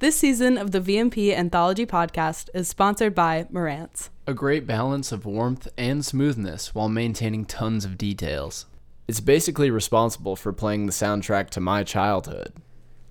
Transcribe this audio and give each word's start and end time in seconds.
This 0.00 0.16
season 0.16 0.56
of 0.58 0.70
the 0.70 0.80
VMP 0.80 1.36
Anthology 1.36 1.84
podcast 1.84 2.50
is 2.54 2.68
sponsored 2.68 3.16
by 3.16 3.48
Marantz. 3.52 4.10
A 4.28 4.32
great 4.32 4.64
balance 4.64 5.10
of 5.10 5.26
warmth 5.26 5.66
and 5.76 6.04
smoothness 6.04 6.72
while 6.72 6.88
maintaining 6.88 7.44
tons 7.44 7.84
of 7.84 7.98
details. 7.98 8.66
It's 9.08 9.18
basically 9.18 9.72
responsible 9.72 10.36
for 10.36 10.52
playing 10.52 10.86
the 10.86 10.92
soundtrack 10.92 11.50
to 11.50 11.60
my 11.60 11.82
childhood. 11.82 12.52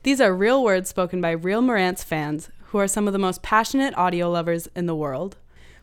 These 0.03 0.21
are 0.21 0.33
real 0.33 0.63
words 0.63 0.87
spoken 0.87 1.19
by 1.19 1.31
real 1.31 1.61
Marantz 1.61 2.05
fans 2.05 2.49
who 2.67 2.77
are 2.77 2.87
some 2.87 3.05
of 3.05 3.11
the 3.11 3.19
most 3.19 3.43
passionate 3.43 3.93
audio 3.97 4.31
lovers 4.31 4.69
in 4.73 4.85
the 4.85 4.95
world. 4.95 5.35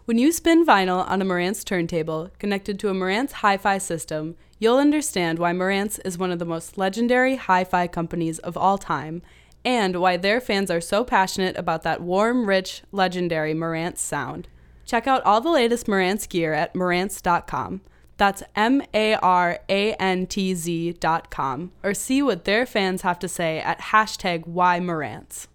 When 0.06 0.16
you 0.16 0.32
spin 0.32 0.64
vinyl 0.64 1.06
on 1.06 1.20
a 1.20 1.24
Marantz 1.26 1.66
turntable 1.66 2.30
connected 2.38 2.78
to 2.78 2.88
a 2.88 2.94
Marantz 2.94 3.32
hi 3.32 3.58
fi 3.58 3.76
system, 3.76 4.36
you'll 4.58 4.78
understand 4.78 5.38
why 5.38 5.52
Marantz 5.52 6.00
is 6.02 6.16
one 6.16 6.32
of 6.32 6.38
the 6.38 6.46
most 6.46 6.78
legendary 6.78 7.36
hi 7.36 7.62
fi 7.62 7.86
companies 7.88 8.38
of 8.38 8.56
all 8.56 8.78
time 8.78 9.20
and 9.64 10.00
why 10.00 10.16
their 10.16 10.40
fans 10.40 10.70
are 10.70 10.80
so 10.80 11.04
passionate 11.04 11.56
about 11.56 11.82
that 11.82 12.00
warm, 12.00 12.48
rich, 12.48 12.82
legendary 12.92 13.54
Marantz 13.54 13.98
sound. 13.98 14.48
Check 14.84 15.06
out 15.06 15.22
all 15.22 15.40
the 15.40 15.50
latest 15.50 15.86
Marantz 15.86 16.28
gear 16.28 16.52
at 16.52 16.74
Marantz.com. 16.74 17.80
That's 18.16 18.42
M 18.54 18.82
A 18.92 19.14
R 19.14 19.58
A 19.68 19.94
N 19.94 20.26
T 20.26 20.54
Z.com. 20.54 21.72
Or 21.82 21.94
see 21.94 22.22
what 22.22 22.44
their 22.44 22.64
fans 22.66 23.02
have 23.02 23.18
to 23.20 23.28
say 23.28 23.58
at 23.58 23.80
hashtag 23.80 24.46
WhyMarantz. 24.46 25.48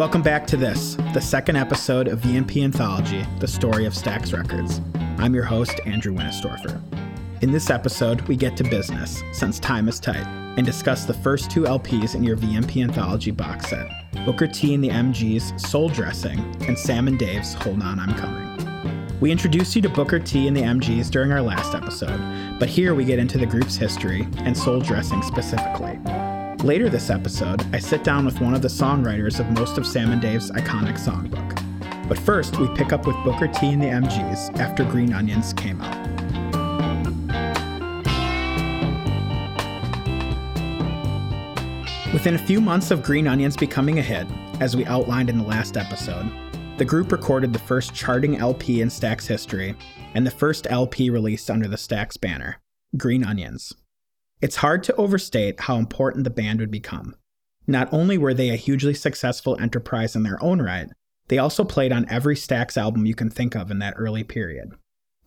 Welcome 0.00 0.22
back 0.22 0.46
to 0.46 0.56
this, 0.56 0.94
the 1.12 1.20
second 1.20 1.56
episode 1.56 2.08
of 2.08 2.20
VMP 2.20 2.64
Anthology, 2.64 3.22
The 3.38 3.46
Story 3.46 3.84
of 3.84 3.92
Stax 3.92 4.32
Records. 4.32 4.80
I'm 5.18 5.34
your 5.34 5.44
host, 5.44 5.78
Andrew 5.84 6.14
Winistorfer. 6.14 6.80
In 7.42 7.52
this 7.52 7.68
episode, 7.68 8.22
we 8.22 8.34
get 8.34 8.56
to 8.56 8.64
business, 8.64 9.22
since 9.32 9.60
time 9.60 9.88
is 9.88 10.00
tight, 10.00 10.26
and 10.56 10.64
discuss 10.64 11.04
the 11.04 11.12
first 11.12 11.50
two 11.50 11.64
LPs 11.64 12.14
in 12.14 12.24
your 12.24 12.38
VMP 12.38 12.82
Anthology 12.82 13.30
box 13.30 13.68
set 13.68 13.90
Booker 14.24 14.46
T 14.46 14.72
and 14.72 14.82
the 14.82 14.88
MG's 14.88 15.52
Soul 15.62 15.90
Dressing, 15.90 16.38
and 16.66 16.78
Sam 16.78 17.06
and 17.06 17.18
Dave's 17.18 17.52
Hold 17.52 17.82
On, 17.82 18.00
I'm 18.00 18.14
Coming. 18.14 19.20
We 19.20 19.30
introduced 19.30 19.76
you 19.76 19.82
to 19.82 19.90
Booker 19.90 20.18
T 20.18 20.48
and 20.48 20.56
the 20.56 20.62
MGs 20.62 21.10
during 21.10 21.30
our 21.30 21.42
last 21.42 21.74
episode, 21.74 22.56
but 22.58 22.70
here 22.70 22.94
we 22.94 23.04
get 23.04 23.18
into 23.18 23.36
the 23.36 23.44
group's 23.44 23.76
history 23.76 24.26
and 24.38 24.56
soul 24.56 24.80
dressing 24.80 25.20
specifically. 25.20 25.98
Later 26.64 26.90
this 26.90 27.08
episode, 27.08 27.64
I 27.74 27.78
sit 27.78 28.04
down 28.04 28.26
with 28.26 28.38
one 28.42 28.52
of 28.52 28.60
the 28.60 28.68
songwriters 28.68 29.40
of 29.40 29.50
most 29.52 29.78
of 29.78 29.86
Sam 29.86 30.12
and 30.12 30.20
Dave's 30.20 30.50
iconic 30.50 30.98
songbook. 30.98 31.56
But 32.06 32.18
first, 32.18 32.58
we 32.58 32.68
pick 32.76 32.92
up 32.92 33.06
with 33.06 33.16
Booker 33.24 33.48
T 33.48 33.70
and 33.72 33.80
the 33.80 33.86
MGs 33.86 34.58
after 34.58 34.84
Green 34.84 35.14
Onions 35.14 35.54
came 35.54 35.80
out. 35.80 35.96
Within 42.12 42.34
a 42.34 42.46
few 42.46 42.60
months 42.60 42.90
of 42.90 43.02
Green 43.02 43.26
Onions 43.26 43.56
becoming 43.56 43.98
a 43.98 44.02
hit, 44.02 44.26
as 44.60 44.76
we 44.76 44.84
outlined 44.84 45.30
in 45.30 45.38
the 45.38 45.44
last 45.44 45.78
episode, 45.78 46.30
the 46.76 46.84
group 46.84 47.10
recorded 47.10 47.54
the 47.54 47.58
first 47.58 47.94
charting 47.94 48.36
LP 48.36 48.82
in 48.82 48.88
Stax 48.88 49.26
history 49.26 49.74
and 50.12 50.26
the 50.26 50.30
first 50.30 50.66
LP 50.68 51.08
released 51.08 51.50
under 51.50 51.68
the 51.68 51.76
Stax 51.76 52.20
banner, 52.20 52.60
Green 52.98 53.24
Onions. 53.24 53.72
It's 54.40 54.56
hard 54.56 54.82
to 54.84 54.94
overstate 54.96 55.60
how 55.60 55.76
important 55.76 56.24
the 56.24 56.30
band 56.30 56.60
would 56.60 56.70
become. 56.70 57.14
Not 57.66 57.92
only 57.92 58.16
were 58.16 58.32
they 58.32 58.50
a 58.50 58.56
hugely 58.56 58.94
successful 58.94 59.56
enterprise 59.60 60.16
in 60.16 60.22
their 60.22 60.42
own 60.42 60.62
right, 60.62 60.88
they 61.28 61.38
also 61.38 61.62
played 61.62 61.92
on 61.92 62.08
every 62.08 62.34
Stax 62.34 62.76
album 62.76 63.06
you 63.06 63.14
can 63.14 63.30
think 63.30 63.54
of 63.54 63.70
in 63.70 63.78
that 63.80 63.94
early 63.96 64.24
period. 64.24 64.70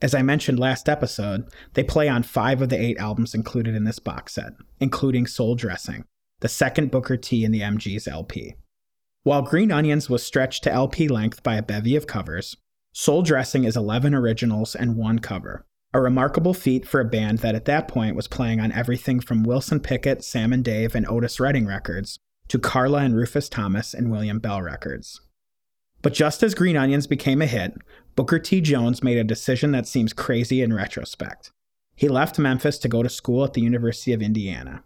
As 0.01 0.13
I 0.13 0.21
mentioned 0.21 0.59
last 0.59 0.89
episode, 0.89 1.45
they 1.75 1.83
play 1.83 2.09
on 2.09 2.23
five 2.23 2.61
of 2.61 2.69
the 2.69 2.79
eight 2.79 2.97
albums 2.97 3.33
included 3.33 3.75
in 3.75 3.85
this 3.85 3.99
box 3.99 4.33
set, 4.33 4.53
including 4.79 5.27
Soul 5.27 5.55
Dressing, 5.55 6.03
the 6.41 6.49
second 6.49 6.91
Booker 6.91 7.15
T 7.15 7.45
in 7.45 7.51
the 7.51 7.61
MG's 7.61 8.07
LP. 8.07 8.55
While 9.21 9.43
Green 9.43 9.71
Onions 9.71 10.09
was 10.09 10.25
stretched 10.25 10.63
to 10.63 10.73
LP 10.73 11.07
length 11.07 11.43
by 11.43 11.55
a 11.55 11.63
bevy 11.63 11.95
of 11.95 12.07
covers, 12.07 12.57
Soul 12.93 13.21
Dressing 13.21 13.63
is 13.63 13.77
11 13.77 14.13
originals 14.13 14.75
and 14.75 14.97
one 14.97 15.19
cover, 15.19 15.65
a 15.93 16.01
remarkable 16.01 16.53
feat 16.53 16.87
for 16.87 16.99
a 16.99 17.05
band 17.05 17.39
that 17.39 17.55
at 17.55 17.65
that 17.65 17.87
point 17.87 18.15
was 18.15 18.27
playing 18.27 18.59
on 18.59 18.71
everything 18.71 19.19
from 19.19 19.43
Wilson 19.43 19.79
Pickett, 19.79 20.23
Sam 20.23 20.51
and 20.51 20.63
Dave, 20.63 20.95
and 20.95 21.07
Otis 21.07 21.39
Redding 21.39 21.67
records 21.67 22.17
to 22.47 22.59
Carla 22.59 22.99
and 22.99 23.15
Rufus 23.15 23.47
Thomas 23.47 23.93
and 23.93 24.11
William 24.11 24.39
Bell 24.39 24.61
records. 24.61 25.21
But 26.01 26.13
just 26.13 26.43
as 26.43 26.55
Green 26.55 26.75
Onions 26.75 27.07
became 27.07 27.41
a 27.41 27.45
hit, 27.45 27.75
Booker 28.15 28.39
T. 28.39 28.59
Jones 28.59 29.03
made 29.03 29.17
a 29.17 29.23
decision 29.23 29.71
that 29.71 29.87
seems 29.87 30.13
crazy 30.13 30.61
in 30.61 30.73
retrospect. 30.73 31.51
He 31.95 32.09
left 32.09 32.39
Memphis 32.39 32.77
to 32.79 32.89
go 32.89 33.03
to 33.03 33.09
school 33.09 33.43
at 33.43 33.53
the 33.53 33.61
University 33.61 34.13
of 34.13 34.21
Indiana. 34.21 34.83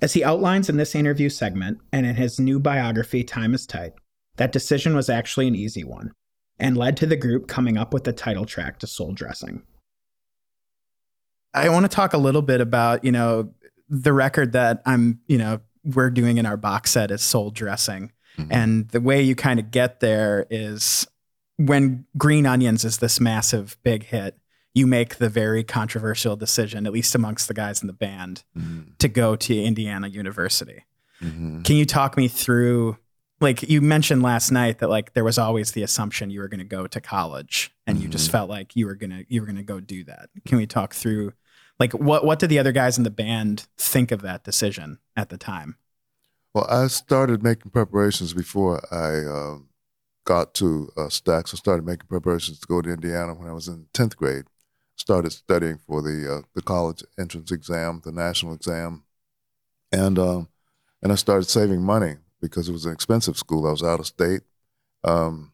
As 0.00 0.12
he 0.12 0.22
outlines 0.22 0.68
in 0.68 0.76
this 0.76 0.94
interview 0.94 1.30
segment 1.30 1.78
and 1.90 2.04
in 2.04 2.16
his 2.16 2.38
new 2.38 2.60
biography, 2.60 3.24
Time 3.24 3.54
is 3.54 3.66
Tight, 3.66 3.94
that 4.36 4.52
decision 4.52 4.94
was 4.94 5.08
actually 5.08 5.48
an 5.48 5.54
easy 5.54 5.84
one 5.84 6.12
and 6.58 6.76
led 6.76 6.96
to 6.98 7.06
the 7.06 7.16
group 7.16 7.48
coming 7.48 7.76
up 7.76 7.92
with 7.92 8.04
the 8.04 8.12
title 8.12 8.44
track 8.44 8.78
to 8.78 8.86
Soul 8.86 9.12
Dressing. 9.12 9.62
I 11.54 11.68
want 11.68 11.84
to 11.84 11.88
talk 11.88 12.12
a 12.12 12.18
little 12.18 12.42
bit 12.42 12.60
about, 12.60 13.04
you 13.04 13.12
know, 13.12 13.50
the 13.88 14.12
record 14.12 14.52
that 14.52 14.82
I'm, 14.84 15.20
you 15.26 15.38
know, 15.38 15.60
we're 15.84 16.10
doing 16.10 16.38
in 16.38 16.46
our 16.46 16.56
box 16.56 16.90
set 16.90 17.10
is 17.10 17.22
Soul 17.22 17.50
Dressing. 17.50 18.12
Mm-hmm. 18.38 18.52
And 18.52 18.88
the 18.88 19.00
way 19.00 19.22
you 19.22 19.36
kind 19.36 19.60
of 19.60 19.70
get 19.70 20.00
there 20.00 20.46
is 20.50 21.06
when 21.56 22.06
Green 22.18 22.46
Onions 22.46 22.84
is 22.84 22.98
this 22.98 23.20
massive 23.20 23.76
big 23.82 24.04
hit, 24.04 24.36
you 24.74 24.86
make 24.88 25.16
the 25.16 25.28
very 25.28 25.62
controversial 25.62 26.34
decision, 26.34 26.86
at 26.86 26.92
least 26.92 27.14
amongst 27.14 27.46
the 27.46 27.54
guys 27.54 27.80
in 27.80 27.86
the 27.86 27.92
band, 27.92 28.42
mm-hmm. 28.58 28.90
to 28.98 29.08
go 29.08 29.36
to 29.36 29.62
Indiana 29.62 30.08
University. 30.08 30.84
Mm-hmm. 31.22 31.62
Can 31.62 31.76
you 31.76 31.86
talk 31.86 32.16
me 32.16 32.26
through? 32.26 32.98
Like 33.40 33.62
you 33.62 33.80
mentioned 33.80 34.22
last 34.22 34.50
night 34.50 34.78
that 34.78 34.90
like 34.90 35.12
there 35.12 35.22
was 35.22 35.38
always 35.38 35.72
the 35.72 35.82
assumption 35.82 36.30
you 36.30 36.40
were 36.40 36.48
going 36.48 36.58
to 36.58 36.64
go 36.64 36.86
to 36.86 37.00
college, 37.00 37.72
and 37.86 38.00
you 38.00 38.08
just 38.08 38.26
mm-hmm. 38.26 38.32
felt 38.32 38.50
like 38.50 38.74
you 38.74 38.86
were 38.86 38.94
gonna 38.94 39.24
you 39.28 39.40
were 39.40 39.46
gonna 39.46 39.62
go 39.62 39.80
do 39.80 40.02
that. 40.04 40.30
Can 40.44 40.58
we 40.58 40.66
talk 40.66 40.94
through? 40.94 41.32
Like 41.78 41.92
what 41.92 42.24
what 42.24 42.38
did 42.38 42.50
the 42.50 42.58
other 42.58 42.72
guys 42.72 42.98
in 42.98 43.04
the 43.04 43.10
band 43.10 43.66
think 43.76 44.12
of 44.12 44.22
that 44.22 44.44
decision 44.44 44.98
at 45.16 45.28
the 45.28 45.38
time? 45.38 45.76
Well, 46.54 46.66
I 46.70 46.86
started 46.86 47.42
making 47.42 47.72
preparations 47.72 48.32
before 48.32 48.80
I 48.94 49.24
uh, 49.28 49.58
got 50.24 50.54
to 50.54 50.88
uh, 50.96 51.08
Stax. 51.08 51.52
I 51.52 51.56
started 51.56 51.84
making 51.84 52.06
preparations 52.06 52.60
to 52.60 52.66
go 52.66 52.80
to 52.80 52.90
Indiana 52.90 53.34
when 53.34 53.48
I 53.48 53.52
was 53.52 53.66
in 53.66 53.86
tenth 53.92 54.16
grade. 54.16 54.44
Started 54.96 55.32
studying 55.32 55.78
for 55.78 56.00
the 56.00 56.36
uh, 56.36 56.42
the 56.54 56.62
college 56.62 57.02
entrance 57.18 57.50
exam, 57.50 58.00
the 58.04 58.12
national 58.12 58.54
exam, 58.54 59.02
and 59.90 60.18
um, 60.18 60.48
and 61.02 61.10
I 61.10 61.16
started 61.16 61.46
saving 61.46 61.82
money 61.82 62.16
because 62.40 62.68
it 62.68 62.72
was 62.72 62.86
an 62.86 62.92
expensive 62.92 63.36
school. 63.36 63.66
I 63.66 63.72
was 63.72 63.82
out 63.82 63.98
of 63.98 64.06
state, 64.06 64.42
um, 65.02 65.52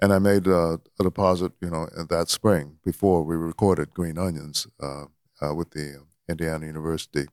and 0.00 0.12
I 0.12 0.20
made 0.20 0.46
uh, 0.46 0.78
a 1.00 1.02
deposit, 1.02 1.52
you 1.60 1.70
know, 1.70 1.88
that 2.08 2.28
spring 2.28 2.78
before 2.84 3.24
we 3.24 3.34
recorded 3.34 3.92
Green 3.92 4.18
Onions 4.18 4.68
uh, 4.80 5.06
uh, 5.42 5.54
with 5.54 5.70
the 5.70 6.04
Indiana 6.28 6.66
University. 6.66 7.26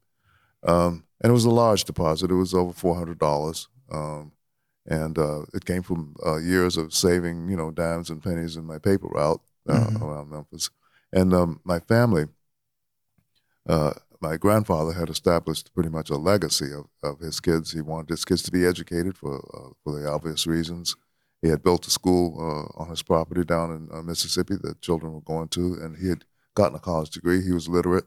Um, 0.63 1.05
and 1.21 1.29
it 1.29 1.33
was 1.33 1.45
a 1.45 1.49
large 1.49 1.83
deposit. 1.83 2.31
It 2.31 2.35
was 2.35 2.53
over 2.53 2.73
four 2.73 2.95
hundred 2.95 3.19
dollars, 3.19 3.67
um, 3.91 4.31
and 4.85 5.17
uh, 5.17 5.41
it 5.53 5.65
came 5.65 5.83
from 5.83 6.15
uh, 6.25 6.37
years 6.37 6.77
of 6.77 6.93
saving, 6.93 7.49
you 7.49 7.57
know, 7.57 7.71
dimes 7.71 8.09
and 8.09 8.23
pennies 8.23 8.57
in 8.57 8.65
my 8.65 8.77
paper 8.77 9.07
route 9.07 9.41
uh, 9.69 9.73
mm-hmm. 9.73 10.03
around 10.03 10.29
Memphis. 10.29 10.69
And 11.13 11.33
um, 11.33 11.59
my 11.63 11.79
family, 11.79 12.25
uh, 13.67 13.93
my 14.21 14.37
grandfather 14.37 14.93
had 14.93 15.09
established 15.09 15.73
pretty 15.73 15.89
much 15.89 16.09
a 16.09 16.17
legacy 16.17 16.71
of, 16.73 16.87
of 17.01 17.19
his 17.19 17.39
kids. 17.39 17.71
He 17.71 17.81
wanted 17.81 18.09
his 18.09 18.25
kids 18.25 18.43
to 18.43 18.51
be 18.51 18.65
educated 18.65 19.17
for 19.17 19.37
uh, 19.37 19.73
for 19.83 19.99
the 19.99 20.09
obvious 20.09 20.45
reasons. 20.47 20.95
He 21.41 21.47
had 21.47 21.63
built 21.63 21.87
a 21.87 21.89
school 21.89 22.35
uh, 22.37 22.81
on 22.81 22.89
his 22.89 23.01
property 23.01 23.45
down 23.45 23.71
in 23.71 24.05
Mississippi 24.05 24.55
that 24.61 24.81
children 24.81 25.13
were 25.13 25.21
going 25.21 25.47
to, 25.49 25.75
and 25.81 25.95
he 25.95 26.09
had 26.09 26.25
gotten 26.59 26.75
a 26.75 26.79
college 26.79 27.11
degree. 27.11 27.41
He 27.41 27.53
was 27.53 27.67
literate 27.67 28.05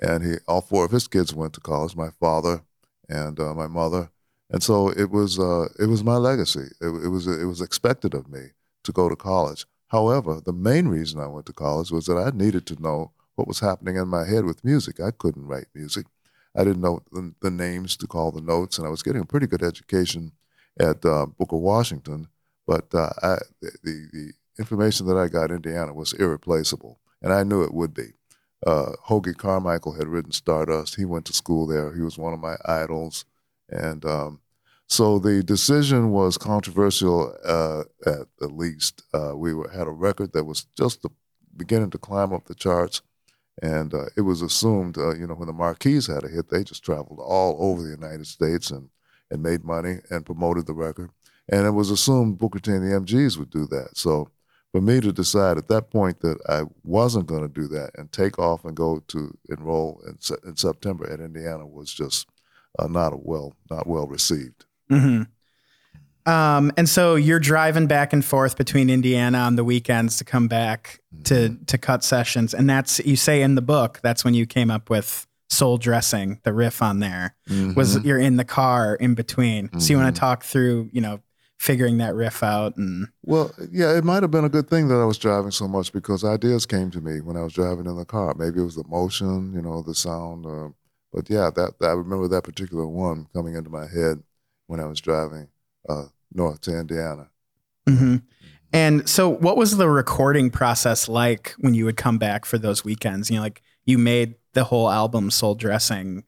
and 0.00 0.24
he 0.24 0.34
all 0.46 0.60
four 0.60 0.84
of 0.84 0.92
his 0.92 1.08
kids 1.08 1.34
went 1.34 1.52
to 1.54 1.60
college. 1.60 1.96
My 1.96 2.10
father 2.10 2.62
and 3.08 3.38
uh, 3.40 3.54
my 3.54 3.66
mother, 3.66 4.10
and 4.50 4.62
so 4.62 4.88
it 4.90 5.10
was 5.10 5.38
uh, 5.38 5.68
it 5.78 5.86
was 5.86 6.04
my 6.04 6.16
legacy. 6.16 6.68
It, 6.80 6.86
it, 7.04 7.08
was 7.08 7.26
it 7.26 7.44
was 7.46 7.60
expected 7.60 8.14
of 8.14 8.28
me 8.28 8.50
to 8.84 8.92
go 8.92 9.08
to 9.08 9.16
college. 9.16 9.66
However, 9.88 10.40
the 10.44 10.52
main 10.52 10.88
reason 10.88 11.20
I 11.20 11.26
went 11.26 11.46
to 11.46 11.52
college 11.52 11.90
was 11.90 12.06
that 12.06 12.18
I 12.18 12.30
needed 12.36 12.66
to 12.66 12.82
know 12.82 13.12
what 13.34 13.48
was 13.48 13.60
happening 13.60 13.96
in 13.96 14.08
my 14.08 14.26
head 14.26 14.44
with 14.44 14.64
music. 14.64 15.00
I 15.00 15.10
couldn't 15.10 15.46
write 15.46 15.66
music. 15.74 16.06
I 16.54 16.64
didn't 16.64 16.82
know 16.82 17.00
the, 17.12 17.34
the 17.40 17.50
names 17.50 17.96
to 17.98 18.06
call 18.06 18.30
the 18.30 18.40
notes, 18.40 18.78
and 18.78 18.86
I 18.86 18.90
was 18.90 19.02
getting 19.02 19.22
a 19.22 19.26
pretty 19.26 19.46
good 19.46 19.62
education 19.62 20.32
at 20.78 21.04
uh, 21.04 21.26
Booker 21.26 21.56
Washington. 21.56 22.28
But 22.66 22.94
uh, 22.94 23.10
I, 23.22 23.36
the 23.60 24.08
the 24.12 24.32
information 24.58 25.06
that 25.06 25.16
I 25.16 25.28
got 25.28 25.50
in 25.50 25.56
Indiana 25.56 25.94
was 25.94 26.12
irreplaceable, 26.12 27.00
and 27.22 27.32
I 27.32 27.42
knew 27.42 27.62
it 27.62 27.74
would 27.74 27.94
be 27.94 28.12
uh, 28.66 28.92
Hoagy 29.06 29.36
Carmichael 29.36 29.92
had 29.92 30.08
written 30.08 30.32
Stardust. 30.32 30.96
He 30.96 31.04
went 31.04 31.24
to 31.26 31.32
school 31.32 31.66
there. 31.66 31.94
He 31.94 32.02
was 32.02 32.18
one 32.18 32.32
of 32.32 32.40
my 32.40 32.56
idols. 32.64 33.24
And 33.68 34.04
um, 34.04 34.40
so 34.86 35.18
the 35.18 35.42
decision 35.42 36.10
was 36.10 36.38
controversial 36.38 37.36
uh, 37.44 37.84
at 38.06 38.26
the 38.38 38.48
least. 38.48 39.02
Uh, 39.14 39.36
we 39.36 39.54
were, 39.54 39.70
had 39.70 39.86
a 39.86 39.92
record 39.92 40.32
that 40.32 40.44
was 40.44 40.66
just 40.76 41.04
beginning 41.56 41.90
to 41.90 41.98
climb 41.98 42.32
up 42.32 42.46
the 42.46 42.54
charts. 42.54 43.02
And 43.60 43.92
uh, 43.92 44.06
it 44.16 44.20
was 44.22 44.40
assumed, 44.40 44.98
uh, 44.98 45.14
you 45.14 45.26
know, 45.26 45.34
when 45.34 45.48
the 45.48 45.52
Mar-Keys 45.52 46.06
had 46.06 46.24
a 46.24 46.28
hit, 46.28 46.48
they 46.48 46.62
just 46.62 46.84
traveled 46.84 47.18
all 47.20 47.56
over 47.58 47.82
the 47.82 47.90
United 47.90 48.26
States 48.26 48.70
and, 48.70 48.88
and 49.30 49.42
made 49.42 49.64
money 49.64 49.98
and 50.10 50.24
promoted 50.24 50.66
the 50.66 50.74
record. 50.74 51.10
And 51.48 51.66
it 51.66 51.72
was 51.72 51.90
assumed 51.90 52.38
Booker 52.38 52.60
T 52.60 52.70
and 52.70 52.82
the 52.82 52.96
MGs 53.00 53.36
would 53.36 53.50
do 53.50 53.66
that. 53.66 53.96
So 53.96 54.30
for 54.72 54.80
me 54.80 55.00
to 55.00 55.12
decide 55.12 55.56
at 55.58 55.68
that 55.68 55.90
point 55.90 56.20
that 56.20 56.38
I 56.48 56.62
wasn't 56.84 57.26
going 57.26 57.42
to 57.42 57.48
do 57.48 57.66
that 57.68 57.90
and 57.96 58.10
take 58.12 58.38
off 58.38 58.64
and 58.64 58.76
go 58.76 59.02
to 59.08 59.36
enroll 59.48 60.02
in, 60.06 60.18
in 60.46 60.56
September 60.56 61.10
at 61.10 61.20
Indiana 61.20 61.66
was 61.66 61.92
just 61.92 62.28
uh, 62.78 62.86
not 62.86 63.24
well 63.24 63.54
not 63.70 63.86
well 63.86 64.06
received. 64.06 64.64
Mm-hmm. 64.90 65.22
Um, 66.30 66.72
and 66.76 66.86
so 66.88 67.14
you're 67.14 67.40
driving 67.40 67.86
back 67.86 68.12
and 68.12 68.22
forth 68.22 68.58
between 68.58 68.90
Indiana 68.90 69.38
on 69.38 69.56
the 69.56 69.64
weekends 69.64 70.18
to 70.18 70.24
come 70.24 70.46
back 70.48 71.00
to 71.24 71.34
Mm-hmm. 71.34 71.64
to 71.64 71.78
cut 71.78 72.04
sessions, 72.04 72.52
and 72.52 72.68
that's 72.68 72.98
you 73.00 73.16
say 73.16 73.40
in 73.42 73.54
the 73.54 73.62
book 73.62 74.00
that's 74.02 74.24
when 74.24 74.34
you 74.34 74.44
came 74.44 74.70
up 74.70 74.90
with 74.90 75.26
soul 75.48 75.78
dressing, 75.78 76.38
the 76.42 76.52
riff 76.52 76.82
on 76.82 76.98
there 76.98 77.34
was 77.74 77.96
Mhm. 77.96 78.04
you're 78.04 78.18
in 78.18 78.36
the 78.36 78.44
car 78.44 78.94
in 78.96 79.14
between. 79.14 79.70
So 79.80 79.94
you 79.94 79.98
want 79.98 80.14
to 80.14 80.20
talk 80.20 80.42
through, 80.44 80.90
you 80.92 81.00
know, 81.00 81.20
figuring 81.58 81.98
that 81.98 82.14
riff 82.14 82.42
out 82.42 82.76
and 82.76 83.08
Well, 83.24 83.52
yeah, 83.70 83.96
it 83.96 84.04
might 84.04 84.22
have 84.22 84.30
been 84.30 84.44
a 84.44 84.48
good 84.48 84.70
thing 84.70 84.88
that 84.88 85.00
I 85.00 85.04
was 85.04 85.18
driving 85.18 85.50
so 85.50 85.66
much 85.68 85.92
because 85.92 86.24
ideas 86.24 86.66
came 86.66 86.90
to 86.92 87.00
me 87.00 87.20
when 87.20 87.36
I 87.36 87.42
was 87.42 87.52
driving 87.52 87.86
in 87.86 87.96
the 87.96 88.04
car. 88.04 88.34
Maybe 88.34 88.60
it 88.60 88.64
was 88.64 88.76
the 88.76 88.86
motion, 88.86 89.52
you 89.52 89.60
know, 89.60 89.82
the 89.82 89.94
sound. 89.94 90.46
Uh, 90.46 90.68
but 91.12 91.28
yeah, 91.28 91.50
that, 91.54 91.74
I 91.82 91.92
remember 91.92 92.28
that 92.28 92.44
particular 92.44 92.86
one 92.86 93.26
coming 93.34 93.54
into 93.54 93.70
my 93.70 93.86
head 93.88 94.22
when 94.66 94.80
I 94.80 94.86
was 94.86 95.00
driving 95.00 95.48
uh, 95.88 96.06
north 96.32 96.60
to 96.62 96.78
Indiana. 96.78 97.30
hmm 97.88 98.16
And 98.72 99.08
so, 99.08 99.28
what 99.28 99.56
was 99.56 99.76
the 99.76 99.88
recording 99.88 100.50
process 100.50 101.08
like 101.08 101.54
when 101.58 101.74
you 101.74 101.86
would 101.86 101.96
come 101.96 102.18
back 102.18 102.44
for 102.44 102.58
those 102.58 102.84
weekends? 102.84 103.30
You 103.30 103.36
know, 103.36 103.42
like 103.42 103.62
you 103.84 103.98
made 103.98 104.34
the 104.52 104.64
whole 104.64 104.90
album 104.90 105.30
Soul 105.30 105.54
Dressing, 105.54 106.24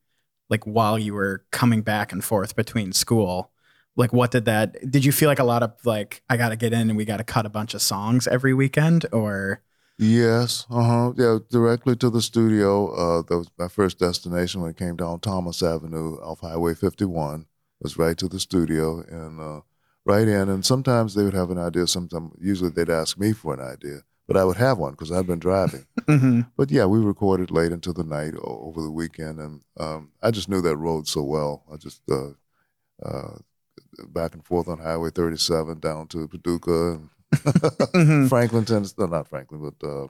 like 0.48 0.64
while 0.64 0.98
you 0.98 1.14
were 1.14 1.44
coming 1.52 1.82
back 1.82 2.12
and 2.12 2.24
forth 2.24 2.56
between 2.56 2.92
school. 2.92 3.52
Like, 3.96 4.12
what 4.12 4.30
did 4.30 4.44
that? 4.46 4.90
Did 4.90 5.04
you 5.04 5.12
feel 5.12 5.28
like 5.28 5.38
a 5.40 5.44
lot 5.44 5.62
of 5.62 5.72
like, 5.84 6.22
I 6.28 6.36
got 6.36 6.50
to 6.50 6.56
get 6.56 6.72
in 6.72 6.88
and 6.90 6.96
we 6.96 7.04
got 7.04 7.18
to 7.18 7.24
cut 7.24 7.46
a 7.46 7.50
bunch 7.50 7.74
of 7.74 7.82
songs 7.82 8.26
every 8.26 8.54
weekend, 8.54 9.06
or? 9.12 9.62
Yes, 9.98 10.66
uh 10.70 10.82
huh. 10.82 11.12
Yeah, 11.16 11.38
directly 11.50 11.94
to 11.96 12.08
the 12.08 12.22
studio. 12.22 12.88
Uh, 12.94 13.22
that 13.28 13.36
was 13.36 13.50
my 13.58 13.68
first 13.68 13.98
destination 13.98 14.62
when 14.62 14.70
it 14.70 14.76
came 14.78 14.96
down 14.96 15.20
Thomas 15.20 15.62
Avenue 15.62 16.14
off 16.22 16.40
Highway 16.40 16.74
51. 16.74 17.46
Was 17.82 17.96
right 17.98 18.16
to 18.18 18.28
the 18.28 18.40
studio 18.40 19.00
and 19.08 19.40
uh, 19.40 19.60
right 20.04 20.28
in. 20.28 20.48
And 20.50 20.64
sometimes 20.64 21.14
they 21.14 21.22
would 21.24 21.34
have 21.34 21.50
an 21.50 21.58
idea. 21.58 21.86
Sometimes, 21.86 22.32
usually 22.40 22.70
they'd 22.70 22.90
ask 22.90 23.18
me 23.18 23.32
for 23.32 23.54
an 23.54 23.60
idea, 23.60 24.00
but 24.28 24.36
I 24.36 24.44
would 24.44 24.58
have 24.58 24.76
one 24.78 24.92
because 24.92 25.10
I'd 25.12 25.26
been 25.26 25.38
driving. 25.38 25.86
Mhm. 26.10 26.50
But 26.56 26.70
yeah, 26.72 26.86
we 26.86 26.98
recorded 26.98 27.50
late 27.52 27.70
into 27.72 27.92
the 27.92 28.02
night 28.02 28.34
over 28.42 28.82
the 28.82 28.90
weekend, 28.90 29.38
and 29.38 29.60
um, 29.78 30.10
I 30.22 30.30
just 30.32 30.48
knew 30.48 30.60
that 30.62 30.76
road 30.76 31.06
so 31.06 31.22
well. 31.22 31.62
I 31.72 31.76
just 31.76 32.02
uh, 32.10 32.30
uh, 33.04 33.38
back 34.08 34.34
and 34.34 34.44
forth 34.44 34.68
on 34.68 34.78
Highway 34.78 35.10
37 35.10 35.80
down 35.80 36.06
to 36.08 36.28
Paducah 36.28 36.92
and 36.92 37.10
Mhm. 37.94 38.28
Franklin, 38.28 38.64
Tennessee. 38.64 38.94
No, 38.98 39.06
not 39.06 39.28
Franklin, 39.28 39.60
but 39.62 39.86
uh, 39.86 40.04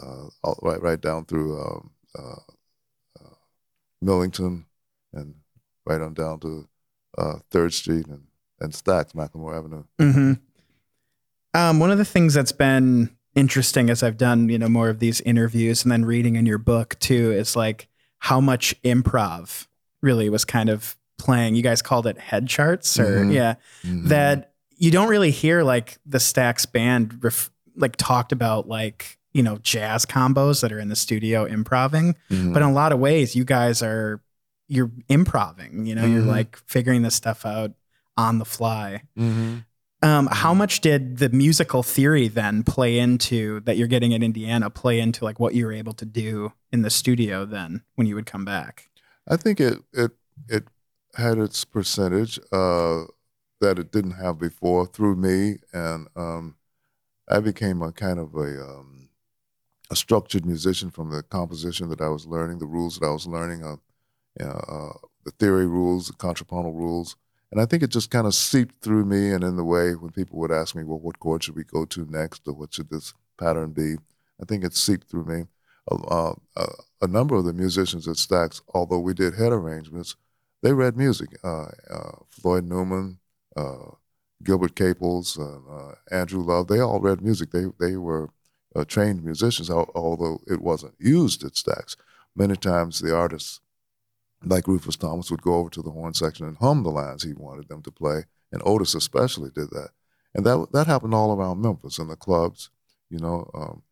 uh, 0.00 0.28
all, 0.44 0.58
right, 0.62 0.80
right 0.80 1.00
down 1.00 1.24
through 1.24 1.60
um, 1.60 1.90
uh, 2.16 2.40
uh, 3.20 3.34
Millington 4.00 4.66
and 5.12 5.34
right 5.84 6.00
on 6.00 6.14
down 6.14 6.38
to 6.40 6.68
uh, 7.18 7.38
Third 7.50 7.72
Street 7.74 8.06
and 8.06 8.24
and 8.60 8.72
Stax, 8.72 9.12
McLemore 9.12 9.58
Avenue. 9.58 9.84
hmm 9.98 10.32
Um, 11.52 11.78
one 11.78 11.90
of 11.90 11.98
the 11.98 12.04
things 12.04 12.32
that's 12.34 12.52
been 12.52 13.10
interesting 13.34 13.90
as 13.90 14.02
I've 14.02 14.16
done, 14.16 14.48
you 14.48 14.58
know, 14.58 14.68
more 14.68 14.88
of 14.88 14.98
these 14.98 15.20
interviews 15.22 15.82
and 15.82 15.92
then 15.92 16.04
reading 16.04 16.36
in 16.36 16.46
your 16.46 16.58
book 16.58 16.98
too, 16.98 17.32
is 17.32 17.54
like 17.56 17.88
how 18.20 18.40
much 18.40 18.80
improv 18.82 19.66
really 20.00 20.30
was 20.30 20.44
kind 20.44 20.70
of 20.70 20.96
playing. 21.18 21.54
You 21.54 21.62
guys 21.62 21.82
called 21.82 22.06
it 22.06 22.18
head 22.18 22.46
charts, 22.48 22.98
or 22.98 23.24
Mhm. 23.24 23.32
yeah, 23.34 23.54
Mhm. 23.84 24.08
that 24.08 24.52
you 24.76 24.90
don't 24.90 25.08
really 25.08 25.30
hear 25.30 25.62
like 25.62 25.98
the 26.04 26.18
Stax 26.18 26.70
band 26.70 27.18
ref- 27.22 27.50
like 27.76 27.96
talked 27.96 28.32
about 28.32 28.68
like 28.68 29.18
you 29.32 29.42
know 29.42 29.58
jazz 29.58 30.06
combos 30.06 30.62
that 30.62 30.72
are 30.72 30.78
in 30.78 30.88
the 30.88 30.96
studio 30.96 31.44
improving, 31.44 32.14
Mhm. 32.30 32.52
but 32.54 32.62
in 32.62 32.68
a 32.68 32.72
lot 32.72 32.92
of 32.92 32.98
ways, 32.98 33.34
you 33.36 33.44
guys 33.44 33.82
are 33.82 34.20
you're 34.68 34.90
improving. 35.08 35.86
You 35.86 35.94
know, 35.94 36.04
you're 36.04 36.22
Mhm. 36.22 36.26
like 36.26 36.56
figuring 36.66 37.02
this 37.02 37.14
stuff 37.14 37.46
out 37.46 37.72
on 38.16 38.38
the 38.38 38.44
fly. 38.44 39.02
Mhm. 39.16 39.64
Um, 40.02 40.28
how 40.32 40.52
much 40.54 40.80
did 40.80 41.18
the 41.18 41.28
musical 41.28 41.82
theory 41.84 42.26
then 42.28 42.62
play 42.64 42.98
into 42.98 43.60
that 43.60 43.76
you're 43.76 43.86
getting 43.86 44.12
at 44.12 44.22
Indiana 44.24 44.68
play 44.68 44.98
into 45.00 45.24
like 45.24 45.38
what 45.40 45.54
you 45.54 45.64
were 45.66 45.72
able 45.72 45.92
to 45.94 46.04
do 46.04 46.52
in 46.72 46.82
the 46.82 46.90
studio 46.90 47.44
then 47.46 47.82
when 47.94 48.06
you 48.08 48.14
would 48.16 48.26
come 48.26 48.44
back? 48.44 48.88
I 49.28 49.36
think 49.36 49.60
it 49.60 49.78
it 49.92 50.10
it 50.48 50.64
had 51.16 51.38
its 51.38 51.64
percentage 51.64 52.38
uh, 52.52 53.04
that 53.60 53.78
it 53.78 53.90
didn't 53.90 54.12
have 54.12 54.38
before 54.38 54.86
through 54.86 55.16
me, 55.16 55.56
and 55.72 56.08
um, 56.14 56.56
I 57.28 57.40
became 57.40 57.82
a 57.82 57.90
kind 57.90 58.18
of 58.18 58.34
a 58.34 58.62
um, 58.62 59.08
a 59.90 59.96
structured 59.96 60.44
musician 60.44 60.90
from 60.90 61.10
the 61.10 61.22
composition 61.22 61.88
that 61.88 62.00
I 62.00 62.08
was 62.08 62.26
learning, 62.26 62.58
the 62.58 62.66
rules 62.66 62.98
that 62.98 63.06
I 63.06 63.10
was 63.10 63.26
learning, 63.26 63.64
uh, 63.64 63.76
uh, 64.44 64.92
the 65.24 65.30
theory 65.38 65.66
rules, 65.66 66.08
the 66.08 66.12
contrapuntal 66.14 66.72
rules, 66.72 67.16
and 67.50 67.60
I 67.60 67.66
think 67.66 67.82
it 67.82 67.90
just 67.90 68.10
kind 68.10 68.26
of 68.26 68.34
seeped 68.34 68.82
through 68.82 69.06
me. 69.06 69.30
And 69.30 69.42
in 69.42 69.56
the 69.56 69.64
way 69.64 69.94
when 69.94 70.10
people 70.10 70.38
would 70.40 70.52
ask 70.52 70.74
me, 70.74 70.84
"Well, 70.84 70.98
what 71.00 71.18
chord 71.18 71.44
should 71.44 71.56
we 71.56 71.64
go 71.64 71.86
to 71.86 72.04
next, 72.10 72.46
or 72.46 72.52
what 72.52 72.74
should 72.74 72.90
this 72.90 73.14
pattern 73.38 73.72
be?" 73.72 73.96
I 74.40 74.44
think 74.44 74.64
it 74.64 74.74
seeped 74.74 75.08
through 75.08 75.24
me. 75.24 75.46
Uh, 75.90 76.34
uh, 76.56 76.66
a 77.00 77.06
number 77.06 77.36
of 77.36 77.44
the 77.44 77.52
musicians 77.52 78.08
at 78.08 78.16
Stax, 78.16 78.60
although 78.74 78.98
we 78.98 79.14
did 79.14 79.34
head 79.34 79.52
arrangements, 79.52 80.16
they 80.66 80.72
read 80.72 80.96
music. 80.96 81.28
Uh, 81.44 81.68
uh, 81.88 82.16
Floyd 82.28 82.64
Newman, 82.64 83.20
uh, 83.56 83.90
Gilbert 84.42 84.74
Caples, 84.74 85.38
uh, 85.38 85.58
uh, 85.70 85.94
Andrew 86.10 86.42
Love, 86.42 86.66
they 86.66 86.80
all 86.80 86.98
read 86.98 87.22
music. 87.22 87.52
They 87.52 87.66
they 87.78 87.96
were 87.96 88.30
trained 88.88 89.24
musicians, 89.24 89.70
although 89.70 90.40
it 90.46 90.60
wasn't 90.60 90.94
used 90.98 91.44
at 91.44 91.52
Stax. 91.52 91.96
Many 92.34 92.56
times 92.56 92.98
the 92.98 93.14
artists, 93.14 93.60
like 94.44 94.66
Rufus 94.66 94.96
Thomas, 94.96 95.30
would 95.30 95.40
go 95.40 95.54
over 95.54 95.70
to 95.70 95.82
the 95.82 95.92
horn 95.92 96.12
section 96.12 96.46
and 96.46 96.58
hum 96.58 96.82
the 96.82 96.90
lines 96.90 97.22
he 97.22 97.32
wanted 97.32 97.68
them 97.68 97.82
to 97.82 97.90
play, 97.92 98.24
and 98.50 98.60
Otis 98.66 98.94
especially 98.94 99.50
did 99.50 99.70
that. 99.70 99.90
And 100.34 100.44
that 100.44 100.72
that 100.72 100.88
happened 100.88 101.14
all 101.14 101.32
around 101.32 101.62
Memphis 101.62 101.98
in 101.98 102.08
the 102.08 102.16
clubs, 102.16 102.70
you 103.08 103.20
know. 103.20 103.48
Um, 103.54 103.82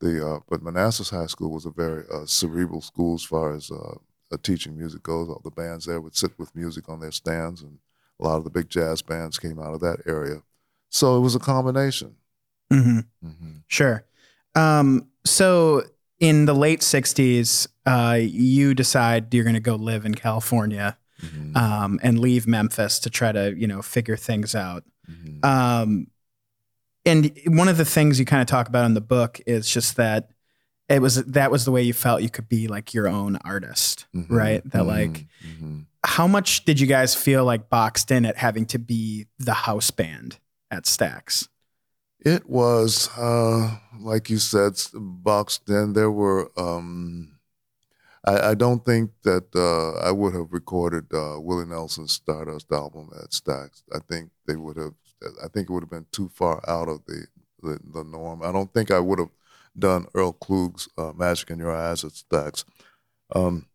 the 0.00 0.28
uh, 0.28 0.40
but 0.50 0.62
Manassas 0.62 1.10
High 1.10 1.26
School 1.26 1.52
was 1.52 1.66
a 1.66 1.70
very 1.70 2.04
uh, 2.12 2.26
cerebral 2.26 2.82
school 2.82 3.14
as 3.14 3.22
far 3.22 3.54
as 3.54 3.70
uh, 3.70 3.94
uh, 4.32 4.36
teaching 4.42 4.76
music 4.76 5.02
goes. 5.02 5.28
All 5.28 5.40
the 5.42 5.50
bands 5.50 5.86
there 5.86 6.00
would 6.00 6.16
sit 6.16 6.38
with 6.38 6.54
music 6.54 6.88
on 6.88 7.00
their 7.00 7.12
stands, 7.12 7.62
and 7.62 7.78
a 8.20 8.24
lot 8.24 8.36
of 8.36 8.44
the 8.44 8.50
big 8.50 8.68
jazz 8.68 9.02
bands 9.02 9.38
came 9.38 9.58
out 9.58 9.74
of 9.74 9.80
that 9.80 10.00
area. 10.06 10.42
So 10.88 11.16
it 11.16 11.20
was 11.20 11.34
a 11.34 11.40
combination. 11.40 12.16
Mm-hmm. 12.72 13.28
hmm 13.28 13.52
Sure. 13.68 14.04
Um, 14.54 15.08
so 15.24 15.82
in 16.18 16.46
the 16.46 16.54
late 16.54 16.80
'60s, 16.80 17.68
uh, 17.84 18.18
you 18.20 18.74
decide 18.74 19.32
you're 19.34 19.44
going 19.44 19.54
to 19.54 19.60
go 19.60 19.74
live 19.76 20.04
in 20.04 20.14
California 20.14 20.98
hmm 21.20 21.56
um, 21.56 21.98
and 22.02 22.18
leave 22.18 22.46
Memphis 22.46 22.98
to 23.00 23.08
try 23.10 23.32
to 23.32 23.54
you 23.56 23.66
know 23.66 23.82
figure 23.82 24.16
things 24.16 24.54
out. 24.54 24.84
hmm 25.06 25.44
Um, 25.44 26.08
and 27.04 27.30
one 27.46 27.68
of 27.68 27.76
the 27.76 27.84
things 27.84 28.18
you 28.18 28.24
kind 28.24 28.42
of 28.42 28.48
talk 28.48 28.68
about 28.68 28.84
in 28.84 28.94
the 28.94 29.00
book 29.00 29.40
is 29.46 29.68
just 29.68 29.96
that 29.96 30.30
it 30.88 31.02
was 31.02 31.16
that 31.24 31.50
was 31.50 31.64
the 31.64 31.72
way 31.72 31.82
you 31.82 31.92
felt 31.92 32.22
you 32.22 32.30
could 32.30 32.48
be 32.48 32.68
like 32.68 32.94
your 32.94 33.08
own 33.08 33.36
artist, 33.44 34.06
Mhm. 34.14 34.26
right? 34.30 34.70
That 34.70 34.84
like 34.86 35.26
hmm 35.42 35.80
how 36.04 36.28
much 36.28 36.64
did 36.64 36.78
you 36.78 36.86
guys 36.86 37.16
feel 37.16 37.44
like 37.44 37.68
boxed 37.68 38.12
in 38.12 38.24
at 38.24 38.36
having 38.36 38.64
to 38.64 38.78
be 38.78 39.26
the 39.40 39.52
house 39.54 39.90
band 39.90 40.38
at 40.70 40.84
Stax? 40.84 41.48
It 42.20 42.48
was, 42.48 43.08
uh, 43.18 43.78
like 43.98 44.30
you 44.30 44.38
said, 44.38 44.74
boxed 44.94 45.68
in. 45.68 45.94
There 45.94 46.12
were, 46.12 46.52
um, 46.56 47.38
I, 48.24 48.50
I 48.50 48.54
don't 48.54 48.84
think 48.84 49.10
that 49.24 49.46
uh, 49.56 49.98
I 50.08 50.12
would 50.12 50.32
have 50.34 50.52
recorded 50.52 51.12
uh, 51.12 51.40
Willie 51.40 51.66
Nelson's 51.66 52.12
Stardust 52.12 52.70
album 52.70 53.10
at 53.20 53.30
Stax. 53.30 53.82
I 53.92 53.98
think 54.08 54.30
they 54.46 54.54
would 54.56 54.76
have, 54.76 54.94
I 55.42 55.48
think 55.48 55.68
it 55.68 55.72
would 55.72 55.82
have 55.82 55.90
been 55.90 56.06
too 56.12 56.28
far 56.32 56.62
out 56.68 56.88
of 56.88 57.04
the, 57.06 57.26
the, 57.62 57.80
the 57.92 58.04
norm. 58.04 58.42
I 58.44 58.52
don't 58.52 58.72
think 58.72 58.92
I 58.92 59.00
would 59.00 59.18
have 59.18 59.30
done 59.78 60.06
Earl 60.14 60.32
Klugh's 60.32 60.88
uh, 60.96 61.12
Magic 61.14 61.50
in 61.50 61.58
Your 61.58 61.74
Eyes 61.74 62.04
at 62.04 62.12
Stax. 62.12 62.64
Um, 63.34 63.66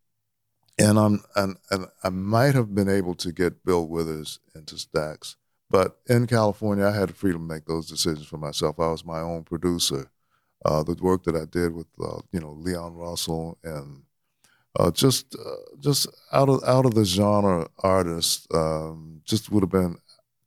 and, 0.78 0.98
I'm, 0.98 1.24
and, 1.36 1.58
and 1.70 1.86
I 2.04 2.10
might 2.10 2.56
have 2.56 2.74
been 2.74 2.90
able 2.90 3.16
to 3.16 3.32
get 3.32 3.66
Bill 3.66 3.88
Withers 3.88 4.40
into 4.56 4.76
Stax. 4.76 5.36
But 5.70 5.98
in 6.08 6.28
California, 6.28 6.86
I 6.86 6.92
had 6.92 7.10
the 7.10 7.14
freedom 7.14 7.48
to 7.48 7.54
make 7.54 7.66
those 7.66 7.88
decisions 7.88 8.26
for 8.28 8.38
myself. 8.38 8.80
I 8.80 8.88
was 8.88 9.06
my 9.06 9.22
own 9.22 9.44
producer. 9.44 10.12
Uh, 10.66 10.84
the 10.84 10.96
work 11.02 11.24
that 11.24 11.36
I 11.36 11.46
did 11.46 11.74
with, 11.74 11.88
uh, 12.04 12.22
you 12.32 12.40
know, 12.40 12.52
Leon 12.52 12.96
Russell 12.96 13.58
and 13.64 14.04
uh, 14.80 14.92
just 14.92 15.36
uh, 15.36 15.76
just 15.80 16.08
out 16.32 16.50
of 16.50 16.64
out 16.64 16.86
of 16.86 16.94
the 16.94 17.04
genre 17.04 17.68
artists, 17.80 18.48
um, 18.54 19.22
just 19.26 19.52
would 19.52 19.64
have 19.64 19.72
been 19.72 19.98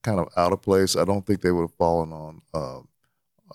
kind 0.02 0.20
of 0.20 0.28
out 0.36 0.52
of 0.52 0.62
place. 0.62 0.96
I 0.96 1.04
don't 1.04 1.26
think 1.26 1.40
they 1.40 1.50
would 1.50 1.62
have 1.62 1.74
fallen 1.74 2.12
on 2.12 2.42
uh, 2.52 2.80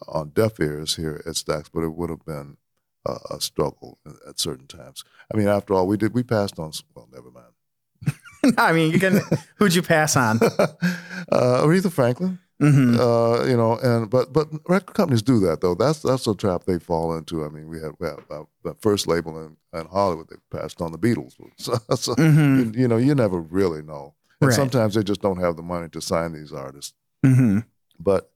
on 0.08 0.29
deaf 0.29 0.60
ears 0.60 0.96
here 0.96 1.22
at 1.25 1.34
Stax, 1.36 1.69
but 1.74 1.84
it 1.84 1.93
would 1.93 2.10
have 2.10 2.25
been 2.25 2.58
a, 3.05 3.17
a 3.31 3.41
struggle 3.41 4.00
at 4.27 4.39
certain 4.39 4.67
times. 4.67 5.03
I 5.34 5.38
mean, 5.38 5.48
after 5.48 5.74
all, 5.74 5.88
we 5.88 5.98
did 5.98 6.13
we 6.13 6.24
passed 6.24 6.60
on. 6.60 6.72
Well, 6.96 7.08
never 7.12 7.31
mind. 7.31 8.55
I 8.58 8.72
mean, 8.72 8.91
you 8.93 9.00
can. 9.00 9.19
Who'd 9.58 9.74
you 9.75 9.81
pass 9.81 10.15
on? 10.15 10.38
uh, 10.41 11.63
Aretha 11.63 11.91
Franklin. 11.91 12.39
hmm 12.60 12.98
Uh, 13.00 13.46
you 13.46 13.55
know, 13.58 13.77
and 13.79 14.10
but 14.10 14.34
but 14.34 14.48
record 14.67 14.93
companies 14.93 15.22
do 15.22 15.39
that 15.39 15.62
though. 15.62 15.75
That's 15.75 16.01
that's 16.01 16.27
a 16.27 16.36
trap 16.36 16.63
they 16.65 16.79
fall 16.79 17.15
into. 17.17 17.43
I 17.46 17.50
mean, 17.50 17.67
we 17.69 17.79
had 17.81 17.91
we 18.00 18.08
had 18.08 18.19
uh, 18.29 18.43
the 18.63 18.75
first 18.81 19.08
label 19.08 19.38
in, 19.46 19.58
in 19.79 19.86
Hollywood. 19.88 20.27
They 20.29 20.58
passed 20.58 20.81
on 20.81 20.91
the 20.91 20.98
Beatles. 20.98 21.34
So, 21.58 21.74
so 21.96 22.15
hmm 22.15 22.60
you, 22.60 22.72
you 22.81 22.88
know, 22.88 22.98
you 22.98 23.15
never 23.15 23.39
really 23.39 23.81
know. 23.81 24.13
And 24.41 24.50
Right. 24.50 24.55
sometimes 24.55 24.96
they 24.96 25.03
just 25.03 25.22
don't 25.22 25.39
have 25.41 25.55
the 25.58 25.63
money 25.63 25.89
to 25.89 26.01
sign 26.01 26.31
these 26.34 26.53
artists. 26.53 26.93
hmm 27.24 27.60
But 28.00 28.31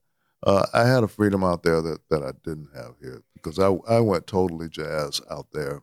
uh, 0.46 0.66
I 0.74 0.86
had 0.86 1.04
a 1.04 1.08
freedom 1.08 1.44
out 1.44 1.64
there 1.64 1.82
that, 1.82 2.00
that 2.10 2.24
I 2.24 2.32
didn't 2.44 2.70
have 2.76 2.96
here 3.02 3.24
because 3.34 3.60
I, 3.60 3.68
I 3.90 4.00
went 4.00 4.28
totally 4.28 4.70
jazz 4.70 5.22
out 5.32 5.48
there. 5.54 5.82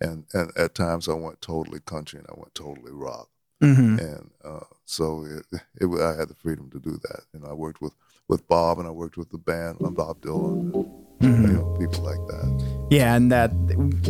And, 0.00 0.24
and 0.32 0.50
at 0.56 0.74
times 0.74 1.08
I 1.08 1.14
went 1.14 1.40
totally 1.40 1.80
country 1.80 2.18
and 2.18 2.28
I 2.28 2.34
went 2.38 2.54
totally 2.54 2.92
rock. 2.92 3.28
hmm 3.60 3.98
And 3.98 4.30
uh, 4.44 4.64
so 4.84 5.24
it, 5.24 5.60
it, 5.80 6.00
I 6.00 6.18
had 6.18 6.28
the 6.28 6.34
freedom 6.34 6.70
to 6.70 6.80
do 6.80 6.92
that. 7.02 7.20
And 7.34 7.44
I 7.44 7.52
worked 7.52 7.80
with, 7.80 7.92
with 8.26 8.48
Bob 8.48 8.78
and 8.78 8.88
I 8.88 8.90
worked 8.90 9.16
with 9.16 9.30
the 9.30 9.38
band, 9.38 9.78
uh, 9.84 9.90
Bob 9.90 10.20
Dylan, 10.22 10.74
and, 11.20 11.48
you 11.48 11.52
know, 11.52 11.76
people 11.78 12.02
like 12.02 12.16
that. 12.28 12.88
Yeah, 12.90 13.14
and 13.14 13.30
that 13.30 13.52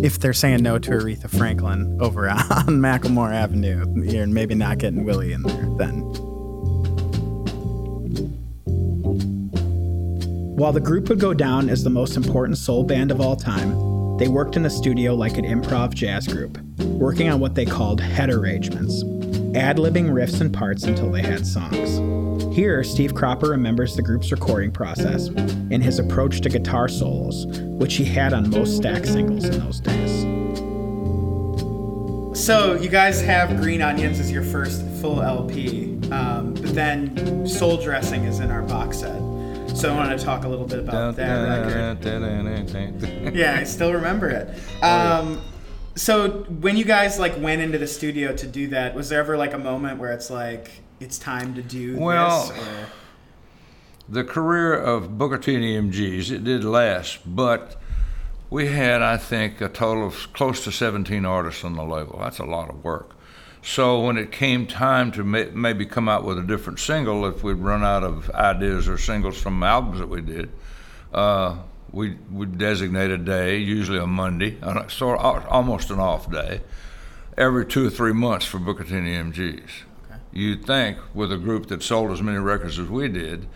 if 0.00 0.20
they're 0.20 0.32
saying 0.32 0.62
no 0.62 0.78
to 0.78 0.90
Aretha 0.92 1.28
Franklin 1.28 1.98
over 2.00 2.28
on 2.30 2.38
McLemore 2.38 3.32
Avenue, 3.32 3.84
you're 4.04 4.28
maybe 4.28 4.54
not 4.54 4.78
getting 4.78 5.04
Willie 5.04 5.32
in 5.32 5.42
there 5.42 5.66
then. 5.76 6.30
While 10.60 10.74
the 10.74 10.78
group 10.80 11.08
would 11.08 11.18
go 11.18 11.32
down 11.32 11.70
as 11.70 11.84
the 11.84 11.88
most 11.88 12.18
important 12.18 12.58
soul 12.58 12.84
band 12.84 13.10
of 13.10 13.18
all 13.18 13.34
time, 13.34 14.18
they 14.18 14.28
worked 14.28 14.56
in 14.56 14.62
the 14.62 14.68
studio 14.68 15.14
like 15.14 15.38
an 15.38 15.46
improv 15.46 15.94
jazz 15.94 16.28
group, 16.28 16.60
working 16.80 17.30
on 17.30 17.40
what 17.40 17.54
they 17.54 17.64
called 17.64 17.98
head 17.98 18.28
arrangements, 18.28 19.02
ad 19.56 19.78
libbing 19.78 20.10
riffs 20.10 20.42
and 20.42 20.52
parts 20.52 20.82
until 20.82 21.10
they 21.10 21.22
had 21.22 21.46
songs. 21.46 22.54
Here, 22.54 22.84
Steve 22.84 23.14
Cropper 23.14 23.48
remembers 23.48 23.96
the 23.96 24.02
group's 24.02 24.30
recording 24.30 24.70
process 24.70 25.28
and 25.28 25.82
his 25.82 25.98
approach 25.98 26.42
to 26.42 26.50
guitar 26.50 26.88
solos, 26.88 27.46
which 27.62 27.94
he 27.94 28.04
had 28.04 28.34
on 28.34 28.50
most 28.50 28.82
Stax 28.82 29.06
singles 29.06 29.46
in 29.46 29.60
those 29.60 29.80
days. 29.80 30.20
So, 32.38 32.74
you 32.74 32.90
guys 32.90 33.22
have 33.22 33.62
Green 33.62 33.80
Onions 33.80 34.20
as 34.20 34.30
your 34.30 34.42
first 34.42 34.84
full 35.00 35.22
LP, 35.22 35.98
um, 36.10 36.52
but 36.52 36.74
then 36.74 37.46
Soul 37.46 37.78
Dressing 37.78 38.24
is 38.24 38.40
in 38.40 38.50
our 38.50 38.62
box 38.62 38.98
set. 38.98 39.29
So, 39.74 39.92
I 39.92 39.96
want 39.96 40.18
to 40.18 40.24
talk 40.24 40.44
a 40.44 40.48
little 40.48 40.66
bit 40.66 40.80
about 40.80 41.16
that 41.16 41.24
record. 41.64 43.34
Yeah, 43.34 43.56
I 43.58 43.64
still 43.64 43.92
remember 43.94 44.28
it. 44.28 44.82
Um, 44.82 45.40
so 45.96 46.44
when 46.60 46.76
you 46.76 46.84
guys 46.84 47.18
like 47.18 47.38
went 47.40 47.62
into 47.62 47.78
the 47.78 47.86
studio 47.86 48.34
to 48.36 48.46
do 48.46 48.68
that, 48.68 48.94
was 48.94 49.08
there 49.08 49.20
ever 49.20 49.36
like 49.36 49.54
a 49.54 49.58
moment 49.58 49.98
where 49.98 50.12
it's 50.12 50.30
like 50.30 50.70
it's 51.00 51.18
time 51.18 51.54
to 51.54 51.62
do 51.62 51.98
Well, 51.98 52.48
this? 52.48 52.58
Or... 52.58 52.86
the 54.08 54.24
career 54.24 54.74
of 54.74 55.16
Booker 55.18 55.38
T 55.38 55.54
and 55.54 55.92
MGs, 55.92 56.30
it 56.30 56.44
did 56.44 56.64
last, 56.64 57.20
but 57.24 57.76
we 58.50 58.66
had, 58.68 59.02
I 59.02 59.16
think, 59.16 59.60
a 59.60 59.68
total 59.68 60.06
of 60.06 60.32
close 60.32 60.64
to 60.64 60.72
17 60.72 61.24
artists 61.24 61.64
on 61.64 61.74
the 61.74 61.84
label. 61.84 62.18
That's 62.20 62.38
a 62.38 62.44
lot 62.44 62.68
of 62.68 62.84
work. 62.84 63.16
So 63.62 64.00
when 64.00 64.16
it 64.16 64.32
came 64.32 64.66
time 64.66 65.12
to 65.12 65.24
may, 65.24 65.50
maybe 65.50 65.84
come 65.84 66.08
out 66.08 66.24
with 66.24 66.38
a 66.38 66.42
different 66.42 66.78
single, 66.78 67.26
if 67.26 67.42
we'd 67.42 67.54
run 67.54 67.84
out 67.84 68.02
of 68.02 68.30
ideas 68.30 68.88
or 68.88 68.96
singles 68.96 69.40
from 69.40 69.62
albums 69.62 69.98
that 69.98 70.08
we 70.08 70.22
did, 70.22 70.50
uh, 71.12 71.58
we 71.92 72.16
would 72.30 72.56
designate 72.56 73.10
a 73.10 73.18
day, 73.18 73.58
usually 73.58 73.98
a 73.98 74.06
Monday, 74.06 74.56
sort 74.88 75.20
of, 75.20 75.46
almost 75.46 75.90
an 75.90 75.98
off 75.98 76.30
day, 76.30 76.62
every 77.36 77.66
two 77.66 77.86
or 77.86 77.90
three 77.90 78.12
months 78.12 78.46
for 78.46 78.58
Booker 78.58 78.84
T 78.84 78.94
and 78.94 79.34
MGs. 79.34 79.70
You'd 80.32 80.64
think 80.64 80.98
with 81.12 81.32
a 81.32 81.36
group 81.36 81.66
that 81.66 81.82
sold 81.82 82.12
as 82.12 82.22
many 82.22 82.38
records 82.38 82.78
as 82.78 82.88
we 82.88 83.08
did, 83.08 83.46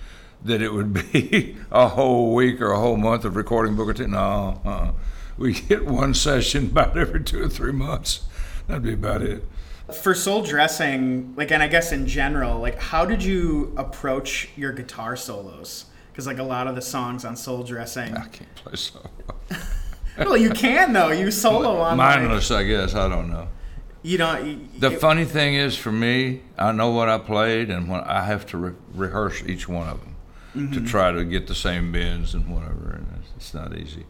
that 0.44 0.60
it 0.60 0.72
would 0.72 0.92
be 1.12 1.56
a 1.70 1.88
whole 1.88 2.34
week 2.34 2.60
or 2.60 2.72
a 2.72 2.78
whole 2.78 2.96
month 2.96 3.24
of 3.24 3.36
recording 3.36 3.76
Booker 3.76 3.94
T. 3.94 4.06
No, 4.06 4.60
uh, 4.64 4.92
we 5.38 5.54
get 5.54 5.86
one 5.86 6.12
session 6.12 6.66
about 6.70 6.98
every 6.98 7.22
two 7.22 7.42
or 7.42 7.48
three 7.48 7.72
months. 7.72 8.24
That'd 8.66 8.82
be 8.82 8.92
about 8.92 9.22
it. 9.22 9.44
For 9.92 10.14
soul 10.14 10.42
dressing, 10.42 11.34
like, 11.36 11.50
and 11.50 11.62
I 11.62 11.68
guess 11.68 11.92
in 11.92 12.06
general, 12.06 12.58
like, 12.60 12.78
how 12.80 13.04
did 13.04 13.22
you 13.22 13.74
approach 13.76 14.48
your 14.56 14.72
guitar 14.72 15.14
solos? 15.14 15.86
Because 16.10 16.26
like 16.26 16.38
a 16.38 16.42
lot 16.44 16.66
of 16.66 16.74
the 16.74 16.82
songs 16.82 17.24
on 17.24 17.36
soul 17.36 17.64
dressing, 17.64 18.16
I 18.16 18.28
can't 18.28 18.54
play 18.54 18.76
so 18.76 19.00
well, 20.18 20.36
you 20.36 20.50
can 20.50 20.92
though. 20.92 21.10
You 21.10 21.30
solo 21.30 21.76
on 21.78 21.98
like, 21.98 22.20
mindless. 22.20 22.50
I 22.50 22.62
guess 22.62 22.94
I 22.94 23.08
don't 23.08 23.30
know. 23.30 23.48
you 24.02 24.16
don't. 24.16 24.46
You, 24.46 24.68
The 24.78 24.92
it- 24.92 25.00
funny 25.00 25.24
thing 25.24 25.54
is, 25.54 25.76
for 25.76 25.90
me, 25.92 26.42
I 26.56 26.72
know 26.72 26.90
what 26.90 27.08
I 27.08 27.18
played, 27.18 27.68
and 27.68 27.88
when 27.88 28.00
I 28.02 28.22
have 28.24 28.46
to 28.46 28.58
re- 28.58 28.74
rehearse 28.94 29.42
each 29.42 29.68
one 29.68 29.88
of 29.88 30.00
them 30.00 30.16
mm-hmm. 30.54 30.72
to 30.74 30.80
try 30.82 31.10
to 31.10 31.24
get 31.24 31.46
the 31.46 31.54
same 31.54 31.90
bends 31.92 32.32
and 32.34 32.48
whatever, 32.48 32.92
and 32.92 33.06
it's, 33.18 33.30
it's 33.36 33.54
not 33.54 33.76
easy. 33.76 34.06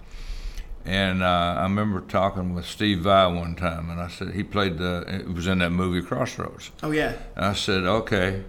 And 0.84 1.22
uh, 1.22 1.56
I 1.58 1.62
remember 1.62 2.02
talking 2.02 2.54
with 2.54 2.66
Steve 2.66 3.00
Vai 3.00 3.32
one 3.32 3.56
time, 3.56 3.88
and 3.88 4.00
I 4.00 4.08
said 4.08 4.34
he 4.34 4.42
played 4.42 4.76
the. 4.78 5.04
It 5.08 5.32
was 5.32 5.46
in 5.46 5.58
that 5.58 5.70
movie 5.70 6.02
Crossroads. 6.02 6.70
Oh 6.82 6.90
yeah. 6.90 7.14
And 7.36 7.46
I 7.46 7.54
said, 7.54 7.84
okay, 7.84 8.44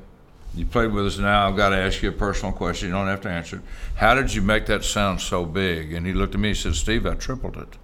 you 0.54 0.66
played 0.66 0.92
with 0.92 1.06
us 1.06 1.18
now. 1.18 1.48
I've 1.48 1.56
got 1.56 1.70
to 1.70 1.78
ask 1.78 2.02
you 2.02 2.10
a 2.10 2.14
personal 2.14 2.54
question. 2.54 2.90
You 2.90 2.94
don't 2.94 3.08
have 3.08 3.22
to 3.22 3.30
answer 3.30 3.58
it. 3.58 3.62
How 3.96 4.16
did 4.16 4.34
you 4.34 4.42
make 4.42 4.66
that 4.66 4.84
sound 4.84 5.22
so 5.22 5.46
big? 5.46 5.94
And 5.94 6.06
he 6.06 6.14
looked 6.14 6.34
at 6.34 6.42
me 6.42 6.50
and 6.50 6.58
said, 6.58 6.76
Steve, 6.76 7.06
I 7.06 7.16
tripled 7.16 7.58
it. 7.58 7.78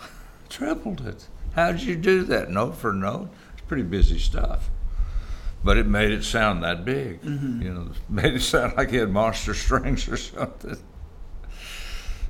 tripled 0.48 1.06
it. 1.06 1.26
How 1.54 1.72
did 1.72 1.82
you 1.82 1.96
do 1.96 2.24
that? 2.24 2.50
Note 2.50 2.76
for 2.76 2.92
note? 2.92 3.30
It's 3.52 3.62
pretty 3.62 3.82
busy 3.82 4.18
stuff. 4.18 4.70
But 5.64 5.76
it 5.76 5.86
made 5.86 6.12
it 6.12 6.24
sound 6.24 6.62
that 6.62 6.84
big. 6.84 7.24
You 7.24 7.74
know, 7.74 7.88
made 8.08 8.34
it 8.34 8.42
sound 8.42 8.76
like 8.76 8.90
he 8.90 8.96
had 8.96 9.10
monster 9.10 9.54
strings 9.54 10.08
or 10.08 10.16
something. 10.16 10.76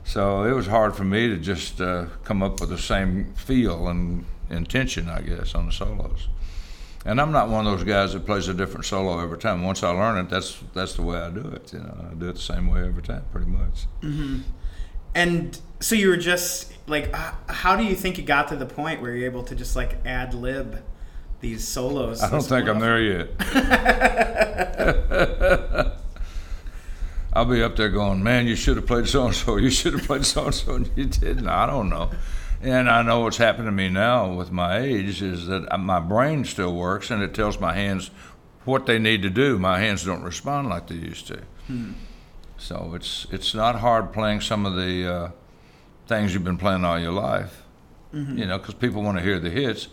So 0.08 0.44
it 0.44 0.52
was 0.52 0.66
hard 0.66 0.96
for 0.96 1.04
me 1.04 1.28
to 1.28 1.36
just 1.36 1.82
uh, 1.82 2.06
come 2.24 2.42
up 2.42 2.60
with 2.60 2.70
the 2.70 2.78
same 2.78 3.34
feel 3.34 3.88
and 3.88 4.24
intention, 4.48 5.06
I 5.06 5.20
guess, 5.20 5.54
on 5.54 5.66
the 5.66 5.72
solos. 5.72 6.28
And 7.04 7.20
I'm 7.20 7.30
not 7.30 7.50
one 7.50 7.66
of 7.66 7.72
those 7.76 7.84
guys 7.86 8.14
that 8.14 8.24
plays 8.24 8.48
a 8.48 8.54
different 8.54 8.86
solo 8.86 9.20
every 9.20 9.36
time. 9.36 9.64
Once 9.64 9.82
I 9.82 9.90
learn 9.90 10.16
it, 10.16 10.30
that's 10.30 10.64
that's 10.72 10.94
the 10.94 11.02
way 11.02 11.18
I 11.18 11.28
do 11.28 11.40
it. 11.40 11.74
You 11.74 11.80
know, 11.80 12.08
I 12.10 12.14
do 12.14 12.30
it 12.30 12.36
the 12.36 12.40
same 12.40 12.68
way 12.68 12.86
every 12.86 13.02
time, 13.02 13.22
pretty 13.32 13.48
much. 13.48 13.84
And 15.14 15.60
so 15.80 15.94
you 15.94 16.08
were 16.08 16.16
just 16.16 16.72
like, 16.86 17.14
how 17.14 17.76
do 17.76 17.84
you 17.84 17.94
think 17.94 18.16
you 18.16 18.24
got 18.24 18.48
to 18.48 18.56
the 18.56 18.64
point 18.64 19.02
where 19.02 19.14
you're 19.14 19.26
able 19.26 19.42
to 19.44 19.54
just 19.54 19.76
like 19.76 19.98
ad 20.06 20.32
lib 20.32 20.82
these 21.42 21.68
solos? 21.68 22.22
I 22.22 22.30
don't 22.30 22.40
think 22.40 22.66
I'm 22.66 22.78
there 22.78 22.98
yet. 22.98 23.28
I'll 27.48 27.54
be 27.54 27.62
up 27.62 27.76
there 27.76 27.88
going, 27.88 28.22
man, 28.22 28.46
you 28.46 28.54
should 28.54 28.76
have 28.76 28.86
played 28.86 29.08
so 29.08 29.24
and 29.24 29.34
so. 29.34 29.56
You 29.56 29.70
should 29.70 29.94
have 29.94 30.02
played 30.06 30.26
so 30.26 30.44
and 30.44 30.54
so, 30.54 30.74
and 30.74 30.90
you 30.94 31.06
didn't. 31.06 31.48
I 31.48 31.64
don't 31.64 31.88
know. 31.88 32.10
And 32.60 32.90
I 32.90 33.00
know 33.00 33.20
what's 33.20 33.38
happened 33.38 33.68
to 33.68 33.72
me 33.72 33.88
now 33.88 34.30
with 34.34 34.52
my 34.52 34.80
age 34.80 35.22
is 35.22 35.46
that 35.46 35.74
my 35.80 35.98
brain 35.98 36.44
still 36.44 36.74
works 36.74 37.10
and 37.10 37.22
it 37.22 37.32
tells 37.32 37.58
my 37.58 37.72
hands 37.72 38.10
what 38.66 38.84
they 38.84 38.98
need 38.98 39.22
to 39.22 39.30
do. 39.30 39.58
My 39.58 39.78
hands 39.78 40.04
don't 40.04 40.22
respond 40.22 40.68
like 40.68 40.88
they 40.88 40.96
used 40.96 41.26
to. 41.28 41.40
So 42.58 42.92
it's 42.94 43.26
it's 43.30 43.54
not 43.54 43.76
hard 43.76 44.12
playing 44.12 44.42
some 44.42 44.66
of 44.66 44.74
the 44.74 45.10
uh, 45.10 45.30
things 46.06 46.34
you've 46.34 46.44
been 46.44 46.58
playing 46.58 46.84
all 46.84 46.98
your 46.98 47.12
life. 47.12 47.62
You 48.38 48.44
know, 48.44 48.58
because 48.58 48.74
people 48.74 49.02
want 49.02 49.16
to 49.16 49.24
hear 49.24 49.38
the 49.38 49.50
hits. 49.50 49.88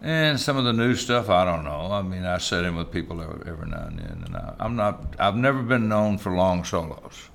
And 0.00 0.38
some 0.38 0.56
of 0.56 0.64
the 0.64 0.72
new 0.72 0.94
stuff, 0.94 1.28
I 1.28 1.44
don't 1.44 1.64
know. 1.64 1.90
I 1.90 2.02
mean, 2.02 2.24
I 2.24 2.38
sit 2.38 2.64
in 2.64 2.76
with 2.76 2.92
people 2.92 3.20
every, 3.20 3.68
now 3.68 3.86
and 3.86 3.98
then, 3.98 4.22
and 4.26 4.36
I, 4.36 4.54
I'm 4.60 4.76
not. 4.76 5.16
I've 5.18 5.34
never 5.34 5.60
been 5.62 5.88
known 5.88 6.18
for 6.18 6.32
long 6.32 6.64
solos. 6.64 7.28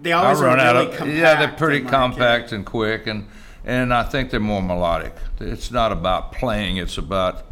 They 0.00 0.12
always 0.12 0.40
I 0.40 0.44
run 0.44 0.60
are 0.60 0.62
out 0.62 0.76
of. 0.76 0.88
compact. 0.90 1.16
Yeah, 1.16 1.38
they're 1.38 1.56
pretty 1.56 1.86
compact 1.86 2.52
and 2.52 2.66
quick, 2.66 3.06
and 3.06 3.28
and 3.64 3.94
I 3.94 4.02
think 4.02 4.30
they're 4.30 4.40
more 4.40 4.62
melodic. 4.62 5.14
It's 5.40 5.70
not 5.70 5.90
about 5.90 6.32
playing; 6.32 6.76
it's 6.76 6.98
about 6.98 7.46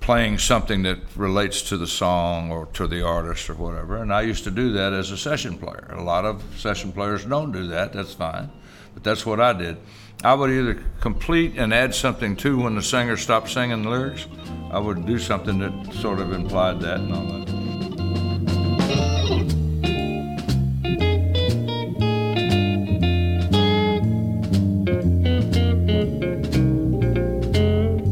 playing 0.00 0.38
something 0.38 0.82
that 0.82 0.98
relates 1.16 1.62
to 1.62 1.78
the 1.78 1.86
song 1.86 2.52
or 2.52 2.66
to 2.66 2.86
the 2.86 3.02
artist 3.02 3.48
or 3.48 3.54
whatever. 3.54 3.96
And 3.96 4.12
I 4.12 4.22
used 4.22 4.44
to 4.44 4.50
do 4.50 4.72
that 4.72 4.92
as 4.92 5.10
a 5.10 5.16
session 5.16 5.58
player. 5.58 5.88
A 5.90 6.02
lot 6.02 6.24
of 6.26 6.44
session 6.56 6.92
players 6.92 7.24
don't 7.24 7.50
do 7.50 7.66
that. 7.68 7.94
That's 7.94 8.12
fine, 8.12 8.50
but 8.92 9.02
that's 9.02 9.24
what 9.24 9.40
I 9.40 9.54
did. 9.54 9.78
I 10.24 10.34
would 10.34 10.50
either 10.50 10.82
complete 11.00 11.54
and 11.56 11.72
add 11.72 11.94
something 11.94 12.36
to 12.36 12.60
when 12.62 12.74
the 12.74 12.82
singer 12.82 13.16
stopped 13.16 13.50
singing 13.50 13.82
the 13.82 13.90
lyrics. 13.90 14.26
I 14.72 14.78
would 14.78 15.06
do 15.06 15.18
something 15.18 15.58
that 15.58 15.92
sort 15.94 16.20
of 16.20 16.32
implied 16.32 16.80
that 16.80 17.00
and 17.00 17.12
all 17.12 17.26
that. 17.26 17.46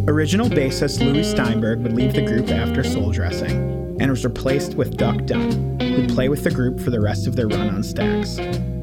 Original 0.07 0.49
bassist 0.49 1.01
Lewie 1.01 1.25
Steinberg 1.25 1.81
would 1.81 1.93
leave 1.93 2.15
the 2.15 2.23
group 2.23 2.51
after 2.51 2.85
soul 2.85 3.11
dressing 3.11 3.97
and 4.01 4.11
was 4.11 4.25
replaced 4.25 4.75
with 4.75 4.97
Duck 4.97 5.27
Dunn, 5.27 5.79
who'd 5.81 6.11
play 6.11 6.29
with 6.29 6.45
the 6.45 6.51
group 6.51 6.79
for 6.79 6.91
the 6.91 7.01
rest 7.01 7.27
of 7.27 7.37
their 7.37 7.49
run 7.49 7.69
on 7.69 7.83
Stax. 7.83 8.74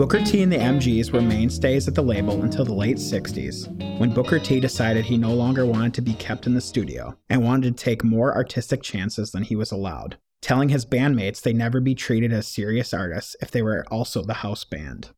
Booker 0.00 0.24
T 0.24 0.42
and 0.42 0.50
the 0.50 0.56
MGs 0.56 1.12
were 1.12 1.20
mainstays 1.20 1.86
at 1.86 1.94
the 1.94 2.02
label 2.02 2.42
until 2.42 2.64
the 2.64 2.72
late 2.72 2.96
60s, 2.96 3.68
when 3.98 4.14
Booker 4.14 4.38
T 4.38 4.58
decided 4.58 5.04
he 5.04 5.18
no 5.18 5.34
longer 5.34 5.66
wanted 5.66 5.92
to 5.92 6.00
be 6.00 6.14
kept 6.14 6.46
in 6.46 6.54
the 6.54 6.60
studio 6.62 7.18
and 7.28 7.44
wanted 7.44 7.76
to 7.76 7.84
take 7.84 8.02
more 8.02 8.34
artistic 8.34 8.82
chances 8.82 9.30
than 9.30 9.42
he 9.42 9.54
was 9.54 9.70
allowed, 9.70 10.16
telling 10.40 10.70
his 10.70 10.86
bandmates 10.86 11.42
they'd 11.42 11.54
never 11.54 11.82
be 11.82 11.94
treated 11.94 12.32
as 12.32 12.48
serious 12.48 12.94
artists 12.94 13.36
if 13.42 13.50
they 13.50 13.60
were 13.60 13.84
also 13.90 14.22
the 14.22 14.32
house 14.40 14.64
band. 14.64 15.10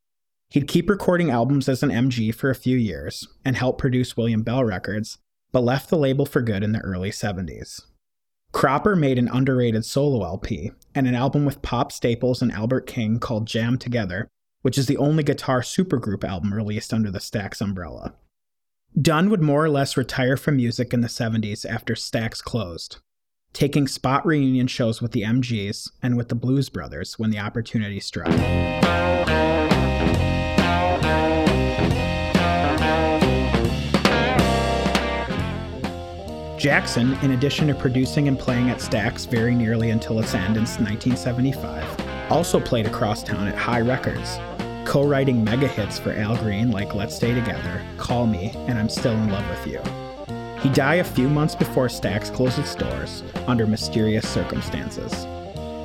He'd 0.51 0.67
keep 0.67 0.91
recording 0.91 1.31
albums 1.31 1.69
as 1.69 1.85
an 1.85 1.91
MG 1.91 2.35
for 2.35 2.51
a 2.51 2.57
few 2.57 2.77
years 2.77 3.29
and 3.45 3.55
help 3.55 3.79
produce 3.79 4.17
William 4.17 4.43
Bell 4.43 4.65
Records, 4.65 5.19
but 5.53 5.63
left 5.63 5.91
the 5.91 5.97
label 5.97 6.27
for 6.27 6.43
good 6.43 6.65
in 6.65 6.73
the 6.73 6.81
early 6.81 7.13
70s. 7.13 7.83
Cropper 8.51 8.97
made 8.97 9.21
an 9.21 9.29
underrated 9.29 9.85
solo 9.85 10.25
LP 10.25 10.73
and 10.93 11.07
an 11.07 11.15
album 11.15 11.45
with 11.45 11.63
Pops 11.63 11.95
Staples 11.95 12.43
and 12.43 12.51
Albert 12.51 12.89
King 12.89 13.21
called 13.21 13.47
Jammed 13.47 13.81
Together, 13.81 14.29
which 14.63 14.79
is 14.79 14.87
the 14.87 14.97
only 14.97 15.23
guitar 15.23 15.61
supergroup 15.61 16.25
album 16.25 16.55
released 16.55 16.95
under 16.95 17.11
the 17.11 17.19
Stax 17.19 17.61
umbrella. 17.61 18.15
Dunn 19.01 19.31
would 19.31 19.43
more 19.43 19.65
or 19.65 19.71
less 19.71 19.97
retire 19.97 20.37
from 20.37 20.57
music 20.57 20.93
in 20.93 21.01
the 21.01 21.09
70s 21.09 21.65
after 21.65 21.95
Stax 21.95 22.43
closed, 22.43 22.99
taking 23.53 23.87
spot 23.87 24.25
reunion 24.27 24.67
shows 24.67 25.01
with 25.01 25.13
the 25.13 25.23
MGs 25.23 25.91
and 26.03 26.17
with 26.17 26.29
the 26.29 26.35
Blues 26.35 26.69
Brothers 26.69 27.19
when 27.19 27.31
the 27.31 27.39
opportunity 27.39 28.01
struck. 28.01 28.33
Jackson, 36.63 37.15
in 37.23 37.33
addition 37.33 37.67
to 37.67 37.75
producing 37.75 38.29
and 38.29 38.39
playing 38.39 38.71
at 38.71 38.79
Stax 38.79 39.27
very 39.29 39.53
nearly 39.53 39.91
until 39.91 40.21
its 40.21 40.33
end 40.33 40.57
in 40.57 40.63
1975, 40.63 42.31
also 42.31 42.61
played 42.61 42.87
across 42.87 43.25
town 43.25 43.49
at 43.49 43.57
Hi 43.57 43.81
Records, 43.81 44.39
co 44.85 45.07
writing 45.07 45.43
mega 45.45 45.67
hits 45.69 45.99
for 45.99 46.13
Al 46.13 46.37
Green 46.37 46.71
like 46.71 46.95
Let's 46.95 47.17
Stay 47.17 47.35
Together, 47.35 47.83
Call 47.97 48.27
Me, 48.27 48.51
and 48.67 48.79
I'm 48.79 48.89
Still 48.89 49.13
in 49.13 49.31
Love 49.31 49.49
with 49.49 49.67
You. 49.67 49.81
He 50.61 50.69
died 50.69 51.01
a 51.01 51.05
few 51.05 51.29
months 51.29 51.55
before 51.55 51.89
Stax 51.89 52.33
closed 52.33 52.59
its 52.59 52.75
doors 52.75 53.23
under 53.47 53.67
mysterious 53.67 54.29
circumstances. 54.29 55.27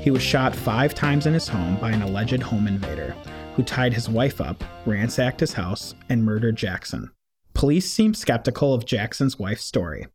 He 0.04 0.12
was 0.12 0.22
shot 0.22 0.56
five 0.56 0.94
times 0.94 1.26
in 1.26 1.34
his 1.34 1.48
home 1.48 1.78
by 1.78 1.92
an 1.92 2.02
alleged 2.02 2.42
home 2.42 2.68
invader 2.68 3.16
who 3.56 3.64
tied 3.64 3.94
his 3.94 4.10
wife 4.10 4.40
up, 4.40 4.64
ransacked 4.86 5.40
his 5.40 5.54
house, 5.54 5.96
and 6.10 6.24
murdered 6.24 6.56
Jackson. 6.56 7.10
Police 7.54 7.90
seemed 7.92 8.16
skeptical 8.16 8.74
of 8.74 8.86
Jackson's 8.86 9.40
wife's 9.40 9.64
story, 9.64 10.06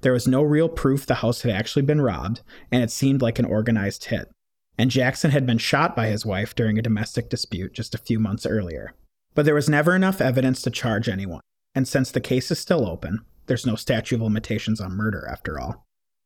there 0.00 0.12
was 0.12 0.28
no 0.28 0.42
real 0.42 0.68
proof 0.68 1.06
the 1.06 1.16
house 1.16 1.42
had 1.42 1.50
actually 1.50 1.82
been 1.82 2.00
robbed, 2.00 2.42
and 2.70 2.82
it 2.82 2.90
seemed 2.90 3.20
like 3.20 3.38
an 3.38 3.44
organized 3.44 4.04
hit. 4.04 4.30
And 4.78 4.90
Jackson 4.90 5.32
had 5.32 5.44
been 5.44 5.58
shot 5.58 5.96
by 5.96 6.06
his 6.06 6.24
wife 6.24 6.54
during 6.54 6.78
a 6.78 6.82
domestic 6.82 7.28
dispute 7.28 7.74
just 7.74 7.94
a 7.94 7.98
few 7.98 8.20
months 8.20 8.46
earlier. 8.46 8.94
But 9.34 9.44
there 9.44 9.54
was 9.54 9.68
never 9.68 9.94
enough 9.94 10.20
evidence 10.20 10.62
to 10.62 10.70
charge 10.70 11.08
anyone, 11.08 11.40
and 11.74 11.86
since 11.86 12.10
the 12.10 12.20
case 12.20 12.50
is 12.50 12.58
still 12.58 12.88
open, 12.88 13.24
there's 13.46 13.66
no 13.66 13.74
statute 13.74 14.16
of 14.16 14.22
limitations 14.22 14.80
on 14.80 14.92
murder 14.92 15.26
after 15.30 15.58
all. 15.58 15.84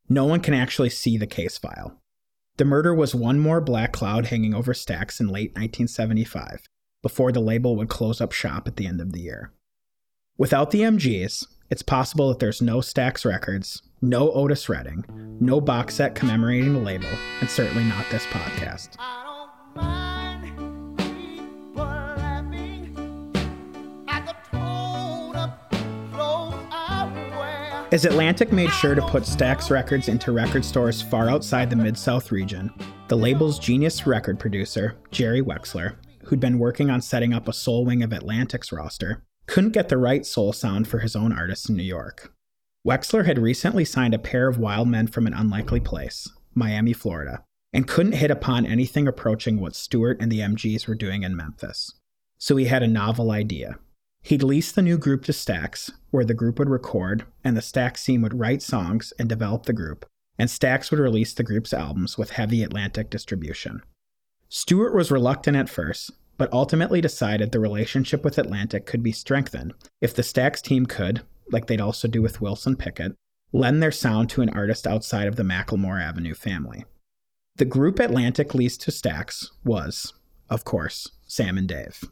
No 0.08 0.24
one 0.26 0.40
can 0.40 0.54
actually 0.54 0.90
see 0.90 1.16
the 1.16 1.26
case 1.26 1.56
file. 1.56 1.98
The 2.58 2.64
murder 2.66 2.94
was 2.94 3.14
one 3.14 3.38
more 3.38 3.60
black 3.60 3.92
cloud 3.92 4.26
hanging 4.26 4.54
over 4.54 4.74
Stax 4.74 5.20
in 5.20 5.28
late 5.28 5.50
1975, 5.50 6.66
before 7.00 7.32
the 7.32 7.40
label 7.40 7.76
would 7.76 7.88
close 7.88 8.20
up 8.20 8.32
shop 8.32 8.68
at 8.68 8.76
the 8.76 8.86
end 8.86 9.00
of 9.00 9.12
the 9.12 9.20
year. 9.20 9.52
Without 10.36 10.70
the 10.70 10.80
MGs, 10.80 11.46
it's 11.70 11.82
possible 11.82 12.28
that 12.28 12.38
there's 12.38 12.60
no 12.60 12.78
Stax 12.78 13.24
Records, 13.24 13.82
no 14.02 14.32
Otis 14.32 14.68
Redding, 14.68 15.04
no 15.40 15.60
box 15.60 15.94
set 15.94 16.16
commemorating 16.16 16.74
the 16.74 16.80
label, 16.80 17.08
and 17.40 17.48
certainly 17.48 17.84
not 17.84 18.04
this 18.10 18.26
podcast. 18.26 18.96
As 27.92 28.06
Atlantic 28.06 28.52
made 28.52 28.70
sure 28.70 28.94
to 28.94 29.02
put 29.02 29.24
Stax 29.24 29.70
Records 29.70 30.08
into 30.08 30.32
record 30.32 30.64
stores 30.64 31.02
far 31.02 31.28
outside 31.28 31.68
the 31.68 31.76
Mid 31.76 31.96
South 31.96 32.32
region, 32.32 32.72
the 33.08 33.16
label's 33.16 33.58
genius 33.58 34.06
record 34.06 34.40
producer, 34.40 34.96
Jerry 35.10 35.42
Wexler, 35.42 35.96
who'd 36.24 36.40
been 36.40 36.58
working 36.58 36.88
on 36.88 37.02
setting 37.02 37.34
up 37.34 37.48
a 37.48 37.52
soul 37.52 37.84
wing 37.84 38.02
of 38.02 38.12
Atlantic's 38.12 38.72
roster, 38.72 39.22
couldn't 39.46 39.74
get 39.74 39.90
the 39.90 39.98
right 39.98 40.24
soul 40.24 40.54
sound 40.54 40.88
for 40.88 41.00
his 41.00 41.14
own 41.14 41.32
artists 41.32 41.68
in 41.68 41.76
New 41.76 41.82
York. 41.82 42.32
Wexler 42.86 43.26
had 43.26 43.38
recently 43.38 43.84
signed 43.84 44.12
a 44.12 44.18
pair 44.18 44.48
of 44.48 44.58
wild 44.58 44.88
men 44.88 45.06
from 45.06 45.28
an 45.28 45.34
unlikely 45.34 45.78
place, 45.78 46.28
Miami, 46.52 46.92
Florida, 46.92 47.44
and 47.72 47.86
couldn't 47.86 48.12
hit 48.12 48.30
upon 48.30 48.66
anything 48.66 49.06
approaching 49.06 49.60
what 49.60 49.76
Stewart 49.76 50.20
and 50.20 50.32
the 50.32 50.40
MGs 50.40 50.88
were 50.88 50.96
doing 50.96 51.22
in 51.22 51.36
Memphis. 51.36 51.94
So 52.38 52.56
he 52.56 52.64
had 52.64 52.82
a 52.82 52.88
novel 52.88 53.30
idea. 53.30 53.78
He'd 54.20 54.42
lease 54.42 54.72
the 54.72 54.82
new 54.82 54.98
group 54.98 55.24
to 55.24 55.32
Stax, 55.32 55.92
where 56.10 56.24
the 56.24 56.34
group 56.34 56.58
would 56.58 56.68
record, 56.68 57.24
and 57.44 57.56
the 57.56 57.60
Stax 57.60 58.04
team 58.04 58.20
would 58.22 58.38
write 58.38 58.62
songs 58.62 59.12
and 59.16 59.28
develop 59.28 59.66
the 59.66 59.72
group, 59.72 60.04
and 60.36 60.50
Stax 60.50 60.90
would 60.90 61.00
release 61.00 61.32
the 61.32 61.44
group's 61.44 61.72
albums 61.72 62.18
with 62.18 62.30
heavy 62.30 62.64
Atlantic 62.64 63.10
distribution. 63.10 63.80
Stewart 64.48 64.92
was 64.92 65.12
reluctant 65.12 65.56
at 65.56 65.70
first, 65.70 66.10
but 66.36 66.52
ultimately 66.52 67.00
decided 67.00 67.52
the 67.52 67.60
relationship 67.60 68.24
with 68.24 68.38
Atlantic 68.38 68.86
could 68.86 69.04
be 69.04 69.12
strengthened 69.12 69.72
if 70.00 70.14
the 70.14 70.22
Stax 70.22 70.60
team 70.60 70.86
could, 70.86 71.22
like 71.50 71.66
they'd 71.66 71.80
also 71.80 72.08
do 72.08 72.22
with 72.22 72.40
Wilson 72.40 72.76
Pickett, 72.76 73.16
lend 73.52 73.82
their 73.82 73.92
sound 73.92 74.30
to 74.30 74.42
an 74.42 74.48
artist 74.50 74.86
outside 74.86 75.28
of 75.28 75.36
the 75.36 75.42
McLemore 75.42 76.02
Avenue 76.02 76.34
family. 76.34 76.84
The 77.56 77.64
group 77.64 77.98
Atlantic 77.98 78.54
leased 78.54 78.80
to 78.82 78.90
Stax 78.90 79.50
was, 79.64 80.14
of 80.48 80.64
course, 80.64 81.10
Sam 81.26 81.58
and 81.58 81.68
Dave. 81.68 82.02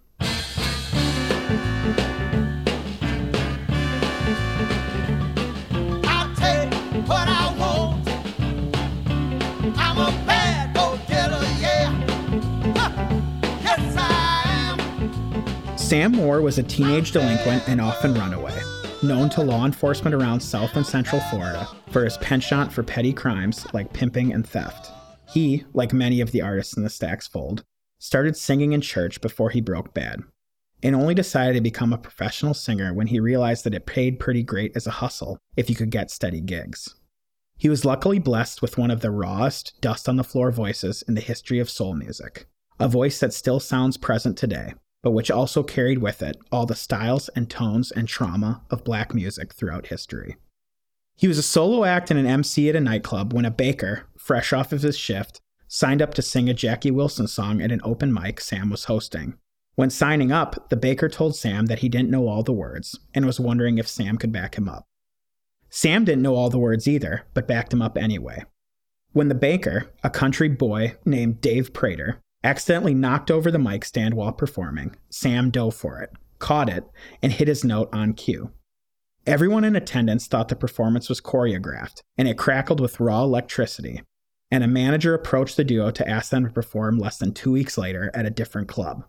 Sam 15.77 16.13
Moore 16.13 16.41
was 16.41 16.57
a 16.57 16.63
teenage 16.63 17.11
delinquent 17.11 17.69
and 17.69 17.81
often 17.81 18.15
runaway, 18.15 18.57
known 19.03 19.31
to 19.31 19.43
law 19.43 19.65
enforcement 19.65 20.15
around 20.15 20.41
South 20.41 20.77
and 20.77 20.87
Central 20.87 21.21
Florida 21.23 21.69
for 21.91 22.05
his 22.05 22.19
penchant 22.19 22.73
for 22.73 22.83
petty 22.83 23.13
crimes 23.13 23.67
like 23.73 23.93
pimping 23.93 24.33
and 24.33 24.47
theft. 24.47 24.91
He, 25.29 25.65
like 25.73 25.93
many 25.93 26.21
of 26.21 26.33
the 26.33 26.43
artists 26.43 26.77
in 26.77 26.83
the 26.83 26.89
Stax 26.89 27.29
fold, 27.29 27.65
started 27.99 28.37
singing 28.37 28.73
in 28.73 28.81
church 28.81 29.21
before 29.21 29.51
he 29.51 29.61
broke 29.61 29.95
bad, 29.95 30.21
and 30.83 30.95
only 30.95 31.15
decided 31.15 31.55
to 31.55 31.61
become 31.61 31.93
a 31.93 31.99
professional 31.99 32.55
singer 32.55 32.93
when 32.93 33.07
he 33.07 33.21
realized 33.21 33.65
that 33.65 33.75
it 33.75 33.87
paid 33.87 34.19
pretty 34.19 34.43
great 34.43 34.73
as 34.75 34.87
a 34.87 34.93
hustle 34.93 35.39
if 35.57 35.71
you 35.71 35.77
could 35.77 35.91
get 35.91 36.11
steady 36.11 36.41
gigs. 36.41 36.95
He 37.57 37.69
was 37.69 37.85
luckily 37.85 38.19
blessed 38.19 38.63
with 38.63 38.79
one 38.79 38.91
of 38.91 39.01
the 39.01 39.11
rawest, 39.11 39.75
dust 39.81 40.09
on 40.09 40.17
the 40.17 40.25
floor 40.25 40.51
voices 40.51 41.03
in 41.07 41.15
the 41.15 41.21
history 41.21 41.59
of 41.59 41.71
soul 41.71 41.95
music, 41.95 42.47
a 42.79 42.89
voice 42.89 43.21
that 43.21 43.35
still 43.35 43.61
sounds 43.61 43.97
present 43.97 44.37
today 44.37 44.75
but 45.03 45.13
which 45.13 45.31
also 45.31 45.63
carried 45.63 45.99
with 45.99 46.23
it 46.23 46.37
all 46.53 46.67
the 46.67 46.75
styles 46.75 47.29
and 47.31 47.49
tones 47.49 47.91
and 47.91 48.09
trauma 48.09 48.63
of 48.71 48.85
black 48.85 49.15
music 49.15 49.55
throughout 49.55 49.87
history. 49.87 50.37
He 51.17 51.29
was 51.29 51.39
a 51.39 51.43
solo 51.43 51.85
act 51.85 52.11
and 52.11 52.19
an 52.19 52.27
MC 52.27 52.69
at 52.69 52.77
a 52.77 52.81
nightclub 52.81 53.33
when 53.33 53.45
a 53.45 53.51
baker, 53.51 54.07
fresh 54.17 54.53
off 54.53 54.73
of 54.73 54.83
his 54.83 54.97
shift, 54.97 55.41
signed 55.69 56.03
up 56.03 56.15
to 56.15 56.23
sing 56.23 56.49
a 56.49 56.55
Jackie 56.55 56.91
Wilson 56.91 57.27
song 57.27 57.61
at 57.61 57.71
an 57.71 57.81
open 57.85 58.13
mic 58.13 58.41
Sam 58.41 58.71
was 58.71 58.85
hosting. 58.85 59.35
When 59.75 59.91
signing 59.91 60.33
up, 60.33 60.69
the 60.69 60.77
baker 60.77 61.09
told 61.09 61.37
Sam 61.37 61.67
that 61.67 61.79
he 61.79 61.89
didn't 61.89 62.11
know 62.11 62.27
all 62.27 62.43
the 62.43 62.53
words 62.53 62.99
and 63.15 63.25
was 63.25 63.39
wondering 63.39 63.79
if 63.79 63.89
Sam 63.89 64.19
could 64.19 64.33
back 64.33 64.57
him 64.57 64.69
up. 64.69 64.85
Sam 65.71 66.05
didn't 66.05 66.23
know 66.23 66.35
all 66.35 66.51
the 66.51 66.59
words 66.59 66.89
either, 66.89 67.27
but 67.33 67.47
backed 67.47 67.73
him 67.73 67.81
up 67.81 67.97
anyway. 67.97 68.45
When 69.13 69.29
the 69.29 69.35
baker, 69.35 69.93
a 70.03 70.11
country 70.11 70.49
boy 70.49 70.97
named 71.05 71.41
Dave 71.41 71.73
Prater, 71.73 72.21
accidentally 72.43 72.95
knocked 72.95 73.31
over 73.31 73.51
the 73.51 73.59
mic 73.59 73.85
stand 73.85 74.15
while 74.15 74.33
performing. 74.33 74.97
Sam 75.11 75.51
dove 75.51 75.75
for 75.75 76.01
it, 76.01 76.13
caught 76.39 76.69
it, 76.69 76.85
and 77.23 77.33
hit 77.33 77.49
his 77.49 77.65
note 77.65 77.89
on 77.93 78.15
cue. 78.15 78.51
Everyone 79.27 79.65
in 79.65 79.77
attendance 79.77 80.27
thought 80.27 80.49
the 80.49 80.57
performance 80.57 81.09
was 81.09 81.21
choreographed, 81.21 82.01
and 82.17 82.27
it 82.27 82.39
crackled 82.39 82.81
with 82.81 83.01
raw 83.01 83.23
electricity. 83.23 84.03
And 84.51 84.65
a 84.65 84.69
manager 84.69 85.15
approached 85.15 85.57
the 85.57 85.65
duo 85.65 85.91
to 85.91 86.09
ask 86.09 86.31
them 86.31 86.45
to 86.45 86.53
perform 86.53 86.99
less 86.99 87.19
than 87.19 87.33
two 87.33 87.53
weeks 87.53 87.77
later 87.77 88.11
at 88.15 88.27
a 88.27 88.31
different 88.31 88.69
club. 88.69 89.05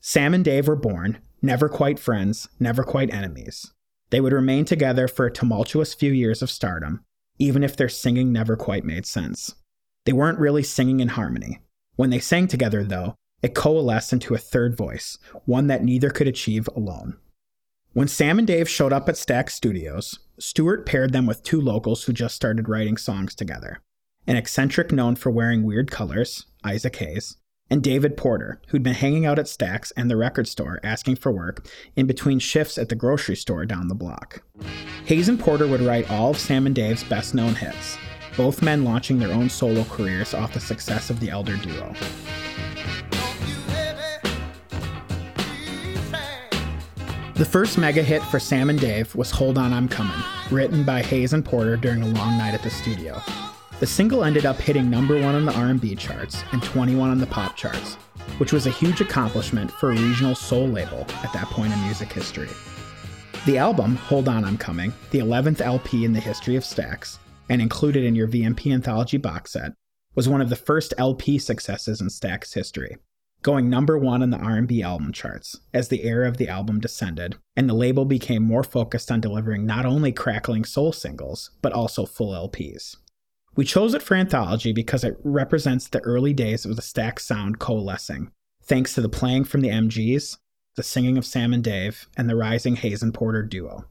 Sam 0.00 0.34
and 0.34 0.44
Dave 0.44 0.68
were 0.68 0.76
born, 0.76 1.18
never 1.40 1.68
quite 1.68 1.98
friends, 1.98 2.48
never 2.60 2.84
quite 2.84 3.12
enemies. 3.12 3.72
They 4.10 4.20
would 4.20 4.34
remain 4.34 4.66
together 4.66 5.08
for 5.08 5.26
a 5.26 5.32
tumultuous 5.32 5.94
few 5.94 6.12
years 6.12 6.42
of 6.42 6.50
stardom, 6.50 7.02
even 7.38 7.64
if 7.64 7.76
their 7.76 7.88
singing 7.88 8.30
never 8.32 8.54
quite 8.54 8.84
made 8.84 9.06
sense. 9.06 9.54
They 10.04 10.12
weren't 10.12 10.38
really 10.38 10.62
singing 10.62 11.00
in 11.00 11.08
harmony. 11.08 11.60
When 11.96 12.10
they 12.10 12.18
sang 12.18 12.48
together, 12.48 12.84
though, 12.84 13.14
it 13.42 13.54
coalesced 13.54 14.12
into 14.12 14.34
a 14.34 14.38
third 14.38 14.76
voice, 14.76 15.18
one 15.44 15.66
that 15.68 15.84
neither 15.84 16.10
could 16.10 16.26
achieve 16.26 16.68
alone. 16.74 17.16
When 17.92 18.08
Sam 18.08 18.38
and 18.38 18.46
Dave 18.46 18.68
showed 18.68 18.92
up 18.92 19.08
at 19.08 19.14
Stax 19.14 19.50
Studios, 19.50 20.18
Stewart 20.38 20.84
paired 20.84 21.12
them 21.12 21.26
with 21.26 21.44
two 21.44 21.60
locals 21.60 22.04
who 22.04 22.12
just 22.12 22.34
started 22.34 22.68
writing 22.68 22.96
songs 22.96 23.34
together 23.34 23.80
an 24.26 24.36
eccentric 24.36 24.90
known 24.90 25.14
for 25.14 25.30
wearing 25.30 25.62
weird 25.62 25.90
colors, 25.90 26.46
Isaac 26.64 26.96
Hayes, 26.96 27.36
and 27.68 27.82
David 27.82 28.16
Porter, 28.16 28.60
who'd 28.68 28.82
been 28.82 28.94
hanging 28.94 29.26
out 29.26 29.38
at 29.38 29.46
Stax 29.46 29.92
and 29.96 30.10
the 30.10 30.16
record 30.16 30.48
store 30.48 30.80
asking 30.82 31.16
for 31.16 31.30
work 31.30 31.66
in 31.94 32.06
between 32.06 32.38
shifts 32.38 32.78
at 32.78 32.88
the 32.88 32.94
grocery 32.94 33.36
store 33.36 33.66
down 33.66 33.88
the 33.88 33.94
block. 33.94 34.42
Hayes 35.04 35.28
and 35.28 35.38
Porter 35.38 35.66
would 35.66 35.82
write 35.82 36.10
all 36.10 36.30
of 36.30 36.38
Sam 36.38 36.66
and 36.66 36.74
Dave's 36.74 37.04
best 37.04 37.34
known 37.34 37.54
hits, 37.54 37.98
both 38.36 38.62
men 38.62 38.84
launching 38.84 39.18
their 39.18 39.32
own 39.32 39.48
solo 39.48 39.84
careers 39.84 40.34
off 40.34 40.52
the 40.52 40.60
success 40.60 41.10
of 41.10 41.20
the 41.20 41.30
elder 41.30 41.56
duo. 41.56 41.94
The 47.34 47.44
first 47.44 47.78
mega 47.78 48.02
hit 48.02 48.22
for 48.22 48.38
Sam 48.38 48.70
and 48.70 48.78
Dave 48.78 49.12
was 49.16 49.32
Hold 49.32 49.58
On 49.58 49.72
I'm 49.72 49.88
Coming, 49.88 50.22
written 50.52 50.84
by 50.84 51.02
Hayes 51.02 51.32
and 51.32 51.44
Porter 51.44 51.76
during 51.76 52.02
a 52.02 52.06
long 52.06 52.38
night 52.38 52.54
at 52.54 52.62
the 52.62 52.70
studio. 52.70 53.20
The 53.80 53.86
single 53.88 54.22
ended 54.22 54.46
up 54.46 54.56
hitting 54.56 54.88
number 54.88 55.20
1 55.20 55.34
on 55.34 55.44
the 55.44 55.52
R&B 55.52 55.96
charts 55.96 56.44
and 56.52 56.62
21 56.62 57.10
on 57.10 57.18
the 57.18 57.26
pop 57.26 57.56
charts, 57.56 57.96
which 58.38 58.52
was 58.52 58.68
a 58.68 58.70
huge 58.70 59.00
accomplishment 59.00 59.70
for 59.72 59.90
a 59.90 59.96
regional 59.96 60.36
soul 60.36 60.68
label 60.68 61.00
at 61.24 61.32
that 61.32 61.46
point 61.46 61.72
in 61.72 61.82
music 61.82 62.12
history. 62.12 62.48
The 63.46 63.58
album, 63.58 63.96
Hold 63.96 64.28
On 64.28 64.44
I'm 64.44 64.56
Coming, 64.56 64.92
the 65.10 65.18
11th 65.18 65.60
LP 65.60 66.04
in 66.04 66.12
the 66.12 66.20
history 66.20 66.54
of 66.54 66.62
Stax, 66.62 67.18
and 67.48 67.62
included 67.62 68.04
in 68.04 68.14
your 68.14 68.28
VMP 68.28 68.72
anthology 68.72 69.16
box 69.16 69.52
set, 69.52 69.72
was 70.14 70.28
one 70.28 70.40
of 70.40 70.50
the 70.50 70.56
first 70.56 70.94
LP 70.98 71.38
successes 71.38 72.00
in 72.00 72.10
Stax's 72.10 72.54
history 72.54 72.96
going 73.44 73.68
number 73.68 73.98
one 73.98 74.22
on 74.22 74.30
the 74.30 74.38
R&B 74.38 74.82
album 74.82 75.12
charts 75.12 75.60
as 75.72 75.88
the 75.88 76.04
era 76.04 76.26
of 76.26 76.38
the 76.38 76.48
album 76.48 76.80
descended, 76.80 77.36
and 77.54 77.68
the 77.68 77.74
label 77.74 78.06
became 78.06 78.42
more 78.42 78.64
focused 78.64 79.12
on 79.12 79.20
delivering 79.20 79.66
not 79.66 79.84
only 79.84 80.10
crackling 80.10 80.64
soul 80.64 80.92
singles, 80.92 81.50
but 81.60 81.72
also 81.72 82.06
full 82.06 82.32
LPs. 82.32 82.96
We 83.54 83.66
chose 83.66 83.92
it 83.92 84.02
for 84.02 84.14
anthology 84.14 84.72
because 84.72 85.04
it 85.04 85.18
represents 85.22 85.86
the 85.86 86.00
early 86.00 86.32
days 86.32 86.64
of 86.64 86.74
the 86.74 86.82
Stack 86.82 87.20
sound 87.20 87.58
coalescing, 87.58 88.32
thanks 88.62 88.94
to 88.94 89.02
the 89.02 89.10
playing 89.10 89.44
from 89.44 89.60
the 89.60 89.68
MGs, 89.68 90.38
the 90.76 90.82
singing 90.82 91.18
of 91.18 91.26
Sam 91.26 91.52
and 91.52 91.62
Dave, 91.62 92.08
and 92.16 92.28
the 92.28 92.36
rising 92.36 92.76
Hayes 92.76 93.02
and 93.02 93.12
Porter 93.12 93.42
duo. 93.42 93.84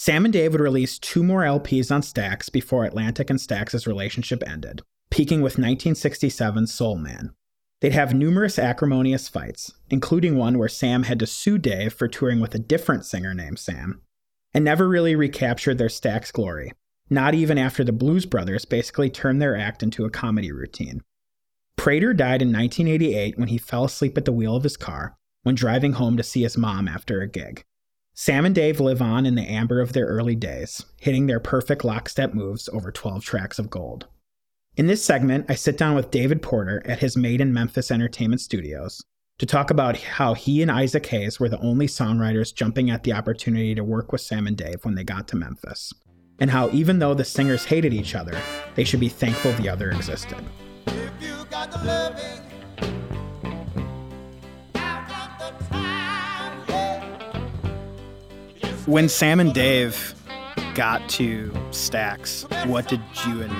Sam 0.00 0.24
and 0.24 0.32
Dave 0.32 0.52
would 0.52 0.60
release 0.60 0.96
two 0.96 1.24
more 1.24 1.42
LPs 1.42 1.90
on 1.90 2.02
Stax 2.02 2.52
before 2.52 2.84
Atlantic 2.84 3.30
and 3.30 3.40
Stax's 3.40 3.84
relationship 3.84 4.44
ended, 4.46 4.82
peaking 5.10 5.42
with 5.42 5.56
1967's 5.56 6.72
Soul 6.72 6.96
Man, 6.98 7.34
They'd 7.80 7.92
have 7.92 8.12
numerous 8.12 8.58
acrimonious 8.58 9.28
fights, 9.28 9.72
including 9.88 10.36
one 10.36 10.58
where 10.58 10.68
Sam 10.68 11.04
had 11.04 11.18
to 11.20 11.26
sue 11.26 11.58
Dave 11.58 11.92
for 11.92 12.08
touring 12.08 12.40
with 12.40 12.54
a 12.54 12.58
different 12.58 13.04
singer 13.04 13.34
named 13.34 13.58
Sam, 13.58 14.02
and 14.52 14.64
never 14.64 14.88
really 14.88 15.14
recaptured 15.14 15.78
their 15.78 15.88
Stax 15.88 16.32
glory, 16.32 16.72
not 17.08 17.34
even 17.34 17.56
after 17.56 17.84
the 17.84 17.92
Blues 17.92 18.26
Brothers 18.26 18.64
basically 18.64 19.10
turned 19.10 19.40
their 19.40 19.56
act 19.56 19.82
into 19.82 20.04
a 20.04 20.10
comedy 20.10 20.50
routine. 20.50 21.02
Prater 21.76 22.12
died 22.12 22.42
in 22.42 22.52
1988 22.52 23.38
when 23.38 23.48
he 23.48 23.58
fell 23.58 23.84
asleep 23.84 24.18
at 24.18 24.24
the 24.24 24.32
wheel 24.32 24.56
of 24.56 24.64
his 24.64 24.76
car 24.76 25.16
when 25.44 25.54
driving 25.54 25.92
home 25.92 26.16
to 26.16 26.24
see 26.24 26.42
his 26.42 26.58
mom 26.58 26.88
after 26.88 27.20
a 27.20 27.28
gig. 27.28 27.64
Sam 28.20 28.44
and 28.44 28.52
Dave 28.52 28.80
live 28.80 29.00
on 29.00 29.26
in 29.26 29.36
the 29.36 29.48
amber 29.48 29.80
of 29.80 29.92
their 29.92 30.06
early 30.06 30.34
days, 30.34 30.84
hitting 31.00 31.28
their 31.28 31.38
perfect 31.38 31.84
lockstep 31.84 32.34
moves 32.34 32.68
over 32.72 32.90
12 32.90 33.24
tracks 33.24 33.60
of 33.60 33.70
gold. 33.70 34.08
In 34.76 34.88
this 34.88 35.04
segment, 35.04 35.46
I 35.48 35.54
sit 35.54 35.78
down 35.78 35.94
with 35.94 36.10
David 36.10 36.42
Porter 36.42 36.82
at 36.84 36.98
his 36.98 37.16
Made 37.16 37.40
in 37.40 37.52
Memphis 37.52 37.92
Entertainment 37.92 38.40
Studios 38.40 39.04
to 39.38 39.46
talk 39.46 39.70
about 39.70 39.96
how 39.98 40.34
he 40.34 40.62
and 40.62 40.68
Isaac 40.68 41.06
Hayes 41.06 41.38
were 41.38 41.48
the 41.48 41.60
only 41.60 41.86
songwriters 41.86 42.52
jumping 42.52 42.90
at 42.90 43.04
the 43.04 43.12
opportunity 43.12 43.72
to 43.76 43.84
work 43.84 44.10
with 44.10 44.20
Sam 44.20 44.48
and 44.48 44.56
Dave 44.56 44.84
when 44.84 44.96
they 44.96 45.04
got 45.04 45.28
to 45.28 45.36
Memphis, 45.36 45.92
and 46.40 46.50
how 46.50 46.70
even 46.70 46.98
though 46.98 47.14
the 47.14 47.24
singers 47.24 47.66
hated 47.66 47.94
each 47.94 48.16
other, 48.16 48.36
they 48.74 48.82
should 48.82 48.98
be 48.98 49.08
thankful 49.08 49.52
the 49.52 49.68
other 49.68 49.92
existed. 49.92 50.38
When 58.88 59.10
Sam 59.10 59.38
and 59.38 59.52
Dave 59.52 60.14
got 60.74 61.06
to 61.10 61.50
Stax, 61.72 62.48
what 62.66 62.88
did 62.88 63.02
you 63.26 63.42
and 63.42 63.52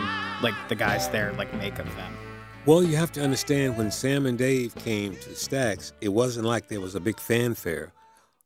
like 0.43 0.55
the 0.71 0.75
guys 0.75 1.11
there 1.11 1.35
like 1.35 1.53
make 1.53 1.79
of 1.79 1.85
them? 1.97 2.17
Well, 2.65 2.83
you 2.83 2.97
have 2.97 3.13
to 3.13 3.23
understand 3.23 3.77
when 3.77 3.91
Sam 3.91 4.25
and 4.25 4.39
Dave 4.39 4.75
came 4.77 5.17
to 5.17 5.31
Stax, 5.33 5.93
it 6.01 6.09
wasn't 6.09 6.47
like 6.47 6.69
there 6.69 6.81
was 6.81 6.95
a 6.95 7.01
big 7.01 7.21
fanfare, 7.21 7.93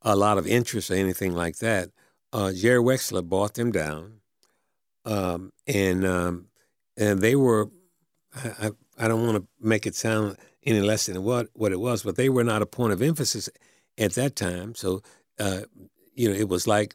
a 0.03 0.17
lot 0.17 0.39
of 0.39 0.47
interest 0.49 0.91
or 0.91 0.95
anything 0.95 1.37
like 1.37 1.59
that. 1.59 1.91
Uh, 2.33 2.51
Jerry 2.53 2.83
Wexler 2.83 3.29
bought 3.29 3.55
them 3.55 3.71
down, 3.71 4.15
um, 5.05 5.53
and 5.69 6.05
um, 6.05 6.47
and 6.97 7.21
they 7.21 7.37
were. 7.37 7.71
I, 8.35 8.73
I 8.99 9.07
don't 9.07 9.25
want 9.25 9.37
to 9.39 9.47
make 9.61 9.87
it 9.87 9.95
sound 9.95 10.37
any 10.65 10.81
less 10.81 11.07
than 11.07 11.23
what 11.23 11.47
what 11.53 11.71
it 11.71 11.79
was, 11.79 12.03
but 12.03 12.17
they 12.17 12.29
were 12.29 12.43
not 12.43 12.61
a 12.61 12.67
point 12.67 12.93
of 12.93 13.01
emphasis 13.01 13.49
at 13.97 14.15
that 14.15 14.35
time. 14.35 14.75
So, 14.75 15.01
uh, 15.39 15.61
you 16.15 16.29
know, 16.29 16.35
it 16.35 16.49
was 16.49 16.67
like 16.67 16.95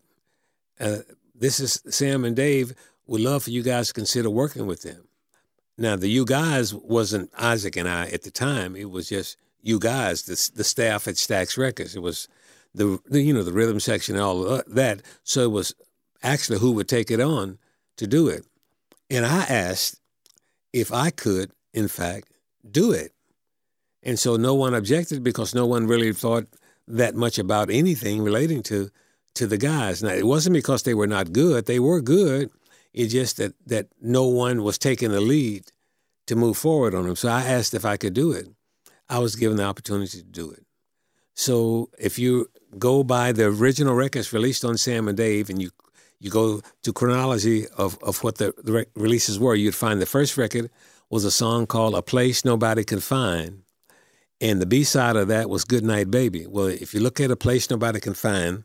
uh, 0.79 0.99
this 1.35 1.59
is 1.59 1.81
Sam 1.89 2.25
and 2.25 2.35
Dave 2.35 2.73
would 3.05 3.21
love 3.21 3.43
for 3.43 3.51
you 3.51 3.63
guys 3.63 3.87
to 3.87 3.93
consider 3.93 4.29
working 4.29 4.67
with 4.67 4.81
them. 4.81 5.07
Now, 5.77 5.95
the 5.95 6.09
you 6.09 6.25
guys 6.25 6.73
wasn't 6.73 7.31
Isaac 7.37 7.75
and 7.75 7.87
I 7.87 8.07
at 8.07 8.23
the 8.23 8.31
time. 8.31 8.75
It 8.75 8.89
was 8.89 9.09
just 9.09 9.37
you 9.61 9.79
guys, 9.79 10.23
the, 10.23 10.51
the 10.55 10.63
staff 10.63 11.07
at 11.07 11.15
Stax 11.15 11.57
Records. 11.57 11.95
It 11.95 12.01
was 12.01 12.27
the, 12.73 12.99
the 13.05 13.21
you 13.21 13.33
know 13.33 13.43
the 13.43 13.53
rhythm 13.53 13.79
section 13.79 14.15
and 14.15 14.23
all 14.23 14.61
that. 14.65 15.01
So 15.23 15.41
it 15.41 15.51
was 15.51 15.75
actually 16.23 16.59
who 16.59 16.71
would 16.73 16.87
take 16.87 17.11
it 17.11 17.21
on 17.21 17.59
to 17.97 18.07
do 18.07 18.27
it. 18.27 18.45
And 19.09 19.25
I 19.25 19.43
asked 19.43 19.99
if 20.73 20.91
I 20.91 21.11
could, 21.11 21.51
in 21.73 21.87
fact, 21.87 22.29
do 22.69 22.91
it. 22.91 23.13
And 24.03 24.17
so 24.19 24.35
no 24.35 24.53
one 24.53 24.73
objected 24.73 25.23
because 25.23 25.53
no 25.53 25.65
one 25.65 25.87
really 25.87 26.13
thought 26.13 26.47
that 26.87 27.15
much 27.15 27.37
about 27.37 27.69
anything 27.69 28.21
relating 28.21 28.63
to 28.63 28.89
to 29.37 29.47
the 29.47 29.57
guys. 29.57 30.03
Now 30.03 30.09
it 30.09 30.25
wasn't 30.25 30.53
because 30.53 30.83
they 30.83 30.93
were 30.93 31.07
not 31.07 31.33
good; 31.33 31.65
they 31.65 31.79
were 31.79 32.01
good. 32.01 32.49
It's 32.93 33.13
just 33.13 33.37
that 33.37 33.53
that 33.65 33.87
no 34.01 34.25
one 34.27 34.63
was 34.63 34.77
taking 34.77 35.11
the 35.11 35.21
lead 35.21 35.63
to 36.27 36.35
move 36.35 36.57
forward 36.57 36.93
on 36.93 37.05
them. 37.05 37.15
So 37.15 37.29
I 37.29 37.41
asked 37.41 37.73
if 37.73 37.85
I 37.85 37.97
could 37.97 38.13
do 38.13 38.31
it. 38.31 38.47
I 39.09 39.19
was 39.19 39.35
given 39.35 39.57
the 39.57 39.63
opportunity 39.63 40.19
to 40.19 40.23
do 40.23 40.51
it. 40.51 40.65
So 41.33 41.89
if 41.97 42.19
you 42.19 42.47
go 42.77 43.03
by 43.03 43.31
the 43.31 43.45
original 43.45 43.93
records 43.93 44.33
released 44.33 44.65
on 44.65 44.77
Sam 44.77 45.07
and 45.07 45.17
Dave, 45.17 45.49
and 45.49 45.61
you 45.61 45.69
you 46.19 46.31
go 46.31 46.61
to 46.81 46.93
chronology 46.93 47.67
of, 47.77 47.97
of 48.01 48.23
what 48.23 48.39
the, 48.39 48.53
the 48.63 48.71
re- 48.71 48.85
releases 48.95 49.39
were, 49.39 49.53
you'd 49.53 49.75
find 49.75 50.01
the 50.01 50.07
first 50.07 50.35
record 50.35 50.71
was 51.11 51.23
a 51.23 51.31
song 51.31 51.67
called 51.67 51.93
"A 51.93 52.01
Place 52.01 52.43
Nobody 52.43 52.83
Can 52.83 52.99
Find," 52.99 53.61
and 54.41 54.59
the 54.59 54.65
B 54.65 54.83
side 54.83 55.15
of 55.15 55.27
that 55.27 55.49
was 55.49 55.63
"Good 55.63 55.85
Night, 55.85 56.09
Baby." 56.09 56.47
Well, 56.47 56.67
if 56.67 56.93
you 56.93 56.99
look 56.99 57.19
at 57.19 57.31
"A 57.31 57.35
Place 57.35 57.69
Nobody 57.69 57.99
Can 57.99 58.15
Find," 58.15 58.63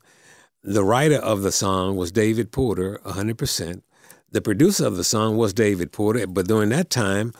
the 0.63 0.85
writer 0.85 1.17
of 1.17 1.43
the 1.43 1.53
song 1.53 1.97
was 1.97 2.13
David 2.13 2.53
Porter, 2.53 3.01
hundred 3.05 3.39
percent. 3.39 3.85
The 4.31 4.41
producer 4.41 4.87
of 4.87 4.97
the 4.97 5.05
song 5.05 5.37
was 5.37 5.53
David 5.53 5.93
Porter, 5.93 6.27
but 6.27 6.47
during 6.47 6.71
that 6.71 6.89
time, 6.89 7.35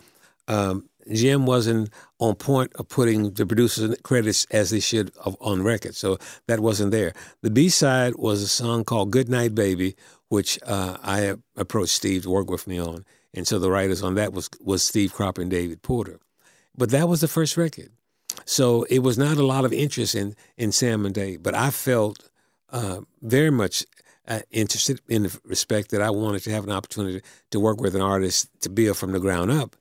um, 0.47 0.87
Jim 1.11 1.45
wasn't 1.45 1.89
on 2.19 2.35
point 2.35 2.71
of 2.75 2.87
putting 2.87 3.31
the 3.31 3.45
producer's 3.45 3.97
credits 4.03 4.45
as 4.51 4.69
they 4.69 4.79
should 4.79 5.11
on 5.39 5.63
record, 5.63 5.95
so 5.95 6.17
that 6.47 6.59
wasn't 6.59 6.91
there. 6.91 7.13
The 7.41 7.49
B 7.49 7.69
side 7.69 8.13
was 8.15 8.41
a 8.41 8.47
song 8.47 8.83
called 8.83 9.11
"Good 9.11 9.29
Night, 9.29 9.55
Baby," 9.55 9.95
which 10.29 10.59
uh, 10.65 10.97
I 11.01 11.35
approached 11.55 11.93
Steve 11.93 12.23
to 12.23 12.29
work 12.29 12.49
with 12.49 12.67
me 12.67 12.79
on, 12.79 13.05
and 13.33 13.47
so 13.47 13.59
the 13.59 13.71
writers 13.71 14.01
on 14.01 14.15
that 14.15 14.33
was 14.33 14.49
was 14.61 14.83
Steve 14.83 15.13
Cropper 15.13 15.41
and 15.41 15.51
David 15.51 15.81
Porter. 15.81 16.19
But 16.75 16.89
that 16.91 17.07
was 17.09 17.21
the 17.21 17.27
first 17.27 17.57
record, 17.57 17.89
so 18.45 18.83
it 18.83 18.99
was 18.99 19.17
not 19.17 19.37
a 19.37 19.45
lot 19.45 19.65
of 19.65 19.73
interest 19.73 20.15
in 20.15 20.35
in 20.57 20.71
Sam 20.71 21.05
and 21.05 21.15
Dave. 21.15 21.43
But 21.43 21.55
I 21.55 21.69
felt 21.69 22.29
uh, 22.73 23.01
very 23.21 23.51
much 23.51 23.85
uh, 24.27 24.39
interested 24.51 24.99
in 25.07 25.23
the 25.23 25.39
respect 25.45 25.91
that 25.91 26.01
I 26.01 26.09
wanted 26.09 26.43
to 26.43 26.51
have 26.51 26.63
an 26.63 26.71
opportunity 26.71 27.21
to 27.51 27.59
work 27.59 27.79
with 27.79 27.95
an 27.95 28.01
artist 28.01 28.49
to 28.61 28.69
build 28.69 28.97
from 28.97 29.11
the 29.11 29.19
ground 29.19 29.51
up. 29.51 29.75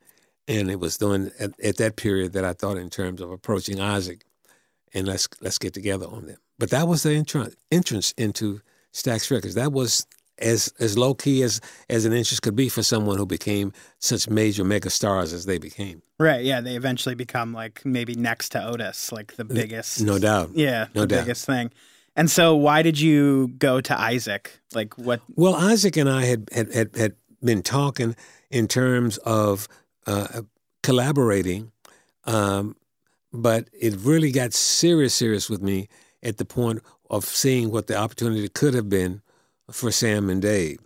And 0.48 0.70
it 0.70 0.78
was 0.78 0.98
during 0.98 1.30
at, 1.40 1.58
at, 1.60 1.76
that 1.78 1.96
period 1.96 2.32
that 2.32 2.44
I 2.44 2.52
thought 2.52 2.76
in 2.76 2.90
terms 2.90 3.20
of 3.20 3.30
approaching 3.30 3.80
Isaac 3.80 4.24
and 4.92 5.06
let's 5.06 5.28
let's 5.40 5.58
get 5.58 5.72
together 5.72 6.06
on 6.06 6.26
them. 6.26 6.38
But 6.58 6.70
that 6.70 6.88
was 6.88 7.04
the 7.04 7.12
entrance 7.14 7.54
entrance 7.70 8.12
into 8.18 8.60
Stax 8.92 9.30
Records. 9.30 9.54
That 9.54 9.72
was 9.72 10.06
as 10.38 10.72
as 10.80 10.98
low 10.98 11.14
key 11.14 11.42
as 11.42 11.60
as 11.88 12.04
an 12.04 12.12
interest 12.12 12.42
could 12.42 12.56
be 12.56 12.68
for 12.68 12.82
someone 12.82 13.18
who 13.18 13.26
became 13.26 13.72
such 14.00 14.28
major 14.28 14.64
mega 14.64 14.90
stars 14.90 15.32
as 15.32 15.46
they 15.46 15.58
became. 15.58 16.02
Right. 16.18 16.44
Yeah. 16.44 16.60
They 16.60 16.74
eventually 16.74 17.14
become 17.14 17.52
like 17.52 17.84
maybe 17.84 18.14
next 18.14 18.50
to 18.50 18.64
Otis, 18.64 19.12
like 19.12 19.36
the 19.36 19.44
biggest. 19.44 20.02
No 20.02 20.18
doubt. 20.18 20.50
Yeah. 20.54 20.88
No 20.94 21.02
the 21.02 21.06
doubt. 21.06 21.20
biggest 21.20 21.46
thing. 21.46 21.70
And 22.14 22.30
so, 22.30 22.54
why 22.54 22.82
did 22.82 23.00
you 23.00 23.48
go 23.58 23.80
to 23.80 23.98
Isaac? 23.98 24.60
Like, 24.74 24.98
what? 24.98 25.20
Well, 25.34 25.54
Isaac 25.54 25.96
and 25.96 26.08
I 26.08 26.24
had 26.24 26.48
had 26.52 26.72
had, 26.72 26.96
had 26.96 27.12
been 27.42 27.62
talking 27.62 28.14
in 28.50 28.68
terms 28.68 29.16
of 29.18 29.66
uh, 30.06 30.42
collaborating, 30.82 31.72
um, 32.24 32.76
but 33.32 33.68
it 33.72 33.94
really 33.98 34.30
got 34.30 34.52
serious, 34.52 35.14
serious 35.14 35.48
with 35.48 35.62
me 35.62 35.88
at 36.22 36.36
the 36.36 36.44
point 36.44 36.82
of 37.10 37.24
seeing 37.24 37.70
what 37.70 37.86
the 37.86 37.96
opportunity 37.96 38.48
could 38.48 38.74
have 38.74 38.88
been 38.88 39.22
for 39.70 39.90
Sam 39.90 40.28
and 40.28 40.42
Dave. 40.42 40.78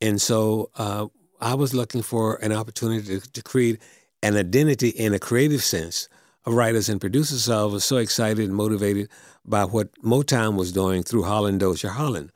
And 0.00 0.20
so 0.20 0.70
uh, 0.76 1.06
I 1.40 1.54
was 1.54 1.74
looking 1.74 2.02
for 2.02 2.36
an 2.36 2.52
opportunity 2.52 3.20
to, 3.20 3.32
to 3.32 3.42
create 3.42 3.80
an 4.22 4.36
identity 4.36 4.88
in 4.88 5.14
a 5.14 5.18
creative 5.18 5.62
sense 5.62 6.08
writers 6.46 6.88
and 6.88 7.00
producers 7.00 7.48
I 7.48 7.64
was 7.64 7.84
so 7.84 7.96
excited 7.96 8.44
and 8.44 8.54
motivated 8.54 9.08
by 9.44 9.64
what 9.64 9.92
Motown 10.02 10.56
was 10.56 10.72
doing 10.72 11.02
through 11.02 11.24
Holland 11.24 11.60
Dozier 11.60 11.90
Holland, 11.90 12.30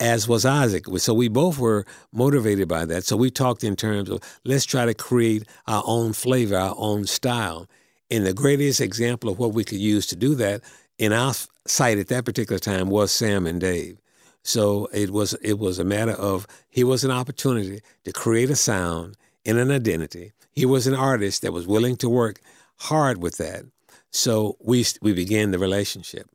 as 0.00 0.28
was 0.28 0.44
Isaac. 0.44 0.86
So 0.98 1.14
we 1.14 1.28
both 1.28 1.58
were 1.58 1.84
motivated 2.12 2.68
by 2.68 2.84
that. 2.86 3.04
So 3.04 3.16
we 3.16 3.30
talked 3.30 3.64
in 3.64 3.76
terms 3.76 4.10
of 4.10 4.20
let's 4.44 4.64
try 4.64 4.86
to 4.86 4.94
create 4.94 5.46
our 5.66 5.82
own 5.86 6.12
flavor, 6.12 6.56
our 6.56 6.74
own 6.76 7.06
style. 7.06 7.68
And 8.10 8.26
the 8.26 8.34
greatest 8.34 8.80
example 8.80 9.30
of 9.30 9.38
what 9.38 9.54
we 9.54 9.64
could 9.64 9.78
use 9.78 10.06
to 10.08 10.16
do 10.16 10.34
that 10.36 10.62
in 10.98 11.12
our 11.12 11.34
site 11.66 11.98
at 11.98 12.08
that 12.08 12.24
particular 12.24 12.58
time 12.58 12.90
was 12.90 13.10
Sam 13.10 13.46
and 13.46 13.60
Dave. 13.60 13.98
So 14.42 14.88
it 14.92 15.10
was 15.10 15.34
it 15.34 15.58
was 15.58 15.78
a 15.78 15.84
matter 15.84 16.12
of 16.12 16.46
he 16.68 16.82
was 16.82 17.04
an 17.04 17.12
opportunity 17.12 17.80
to 18.04 18.12
create 18.12 18.50
a 18.50 18.56
sound 18.56 19.16
in 19.44 19.56
an 19.56 19.70
identity. 19.70 20.32
He 20.50 20.66
was 20.66 20.86
an 20.86 20.94
artist 20.94 21.42
that 21.42 21.52
was 21.52 21.66
willing 21.66 21.96
to 21.98 22.08
work 22.08 22.40
hard 22.82 23.22
with 23.22 23.36
that. 23.38 23.64
So 24.10 24.56
we 24.60 24.84
we 25.00 25.12
began 25.14 25.50
the 25.50 25.58
relationship, 25.58 26.28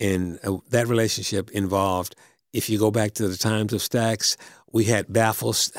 and 0.00 0.38
uh, 0.44 0.58
that 0.70 0.88
relationship 0.88 1.50
involved. 1.50 2.16
If 2.52 2.68
you 2.68 2.78
go 2.78 2.90
back 2.90 3.12
to 3.14 3.28
the 3.28 3.36
times 3.36 3.72
of 3.72 3.80
Stax, 3.80 4.36
we 4.72 4.84
had 4.84 5.12
baffles 5.12 5.70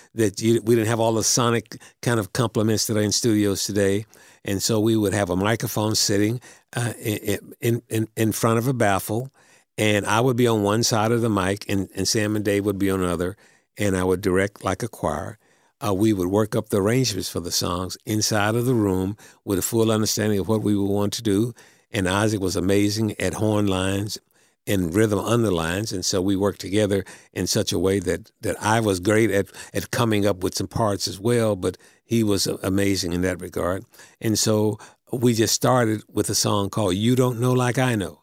that 0.14 0.40
you, 0.40 0.60
we 0.64 0.74
didn't 0.74 0.88
have 0.88 0.98
all 0.98 1.12
the 1.12 1.22
sonic 1.22 1.76
kind 2.02 2.18
of 2.18 2.32
compliments 2.32 2.86
that 2.86 2.96
are 2.96 3.02
in 3.02 3.12
studios 3.12 3.64
today, 3.64 4.06
and 4.44 4.60
so 4.60 4.80
we 4.80 4.96
would 4.96 5.14
have 5.14 5.30
a 5.30 5.36
microphone 5.36 5.94
sitting 5.94 6.40
uh, 6.74 6.94
in, 6.98 7.82
in 7.90 8.08
in 8.16 8.32
front 8.32 8.58
of 8.58 8.66
a 8.66 8.74
baffle, 8.74 9.30
and 9.78 10.04
I 10.06 10.20
would 10.20 10.36
be 10.36 10.48
on 10.48 10.64
one 10.64 10.82
side 10.82 11.12
of 11.12 11.20
the 11.20 11.30
mic, 11.30 11.68
and, 11.68 11.88
and 11.94 12.08
Sam 12.08 12.34
and 12.34 12.44
Dave 12.44 12.64
would 12.64 12.78
be 12.78 12.90
on 12.90 13.00
another, 13.00 13.36
and 13.78 13.96
I 13.96 14.02
would 14.02 14.22
direct 14.22 14.64
like 14.64 14.82
a 14.82 14.88
choir 14.88 15.38
uh, 15.84 15.92
we 15.92 16.12
would 16.12 16.28
work 16.28 16.56
up 16.56 16.68
the 16.68 16.80
arrangements 16.80 17.28
for 17.28 17.40
the 17.40 17.50
songs 17.50 17.96
inside 18.06 18.54
of 18.54 18.66
the 18.66 18.74
room 18.74 19.16
with 19.44 19.58
a 19.58 19.62
full 19.62 19.90
understanding 19.90 20.38
of 20.38 20.48
what 20.48 20.62
we 20.62 20.74
would 20.76 20.90
want 20.90 21.12
to 21.14 21.22
do. 21.22 21.52
And 21.90 22.08
Isaac 22.08 22.40
was 22.40 22.56
amazing 22.56 23.18
at 23.20 23.34
horn 23.34 23.66
lines 23.66 24.18
and 24.66 24.92
rhythm 24.94 25.20
underlines, 25.20 25.92
and 25.92 26.04
so 26.04 26.20
we 26.20 26.34
worked 26.34 26.60
together 26.60 27.04
in 27.32 27.46
such 27.46 27.72
a 27.72 27.78
way 27.78 28.00
that 28.00 28.32
that 28.40 28.56
I 28.60 28.80
was 28.80 28.98
great 28.98 29.30
at 29.30 29.46
at 29.72 29.90
coming 29.90 30.26
up 30.26 30.42
with 30.42 30.56
some 30.56 30.66
parts 30.66 31.06
as 31.06 31.20
well, 31.20 31.54
but 31.54 31.78
he 32.04 32.24
was 32.24 32.46
amazing 32.46 33.12
in 33.12 33.20
that 33.22 33.40
regard. 33.40 33.84
And 34.20 34.36
so 34.38 34.78
we 35.12 35.34
just 35.34 35.54
started 35.54 36.02
with 36.08 36.28
a 36.30 36.34
song 36.34 36.70
called 36.70 36.96
"You 36.96 37.14
Don't 37.14 37.40
Know 37.40 37.52
Like 37.52 37.78
I 37.78 37.94
Know." 37.94 38.22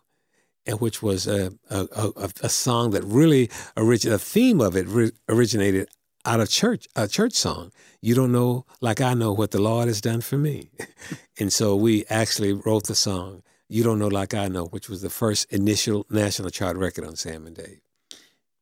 And 0.66 0.80
which 0.80 1.02
was 1.02 1.28
a, 1.28 1.52
a, 1.70 1.88
a, 1.96 2.30
a 2.42 2.50
song 2.50 2.92
that 2.92 3.04
really 3.04 3.50
originated, 3.76 4.16
a 4.16 4.20
theme 4.20 4.62
of 4.62 4.78
it 4.78 4.88
re- 4.88 5.12
originated 5.28 5.90
out 6.26 6.40
of 6.40 6.50
church, 6.50 6.88
a 6.96 7.08
church 7.08 7.34
song. 7.34 7.72
You 8.02 8.16
don't 8.16 8.32
know, 8.32 8.66
like 8.82 9.02
I 9.02 9.14
know, 9.14 9.34
what 9.34 9.52
the 9.52 9.62
Lord 9.62 9.88
has 9.88 10.02
done 10.02 10.22
for 10.22 10.38
me. 10.38 10.70
and 11.40 11.52
so 11.52 11.76
we 11.76 12.06
actually 12.10 12.54
wrote 12.54 12.88
the 12.88 12.96
song, 12.96 13.44
You 13.70 13.84
Don't 13.84 14.00
Know 14.00 14.08
Like 14.08 14.34
I 14.34 14.48
Know, 14.48 14.66
which 14.66 14.90
was 14.90 15.02
the 15.02 15.10
first 15.10 15.52
initial 15.52 16.06
national 16.10 16.50
chart 16.50 16.78
record 16.78 17.06
on 17.06 17.16
Sam 17.16 17.48
and 17.48 17.56
Dave. 17.56 17.82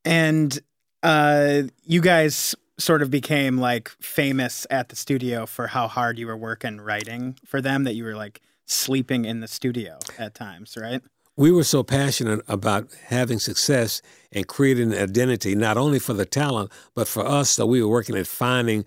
And 0.06 0.60
uh, 1.04 1.64
you 1.84 2.02
guys 2.02 2.56
sort 2.78 3.02
of 3.02 3.12
became 3.12 3.58
like 3.58 3.90
famous 4.02 4.66
at 4.70 4.90
the 4.90 4.96
studio 4.96 5.46
for 5.46 5.68
how 5.68 5.88
hard 5.88 6.18
you 6.18 6.28
were 6.28 6.38
working 6.38 6.82
writing 6.82 7.38
for 7.46 7.62
them 7.62 7.84
that 7.84 7.94
you 7.94 8.04
were 8.04 8.16
like 8.16 8.42
sleeping 8.66 9.26
in 9.26 9.40
the 9.40 9.48
studio 9.48 10.00
at 10.18 10.34
times, 10.34 10.78
right? 10.80 11.02
We 11.42 11.52
were 11.52 11.64
so 11.64 11.82
passionate 11.82 12.40
about 12.48 12.88
having 13.08 13.40
success 13.40 14.04
and 14.32 14.48
creating 14.48 14.94
an 14.94 15.02
identity, 15.02 15.56
not 15.56 15.76
only 15.76 15.98
for 15.98 16.14
the 16.14 16.24
talent, 16.24 16.72
but 16.94 17.08
for 17.08 17.26
us 17.26 17.56
that 17.56 17.66
we 17.66 17.82
were 17.82 17.90
working 17.90 18.16
at 18.16 18.28
finding 18.28 18.86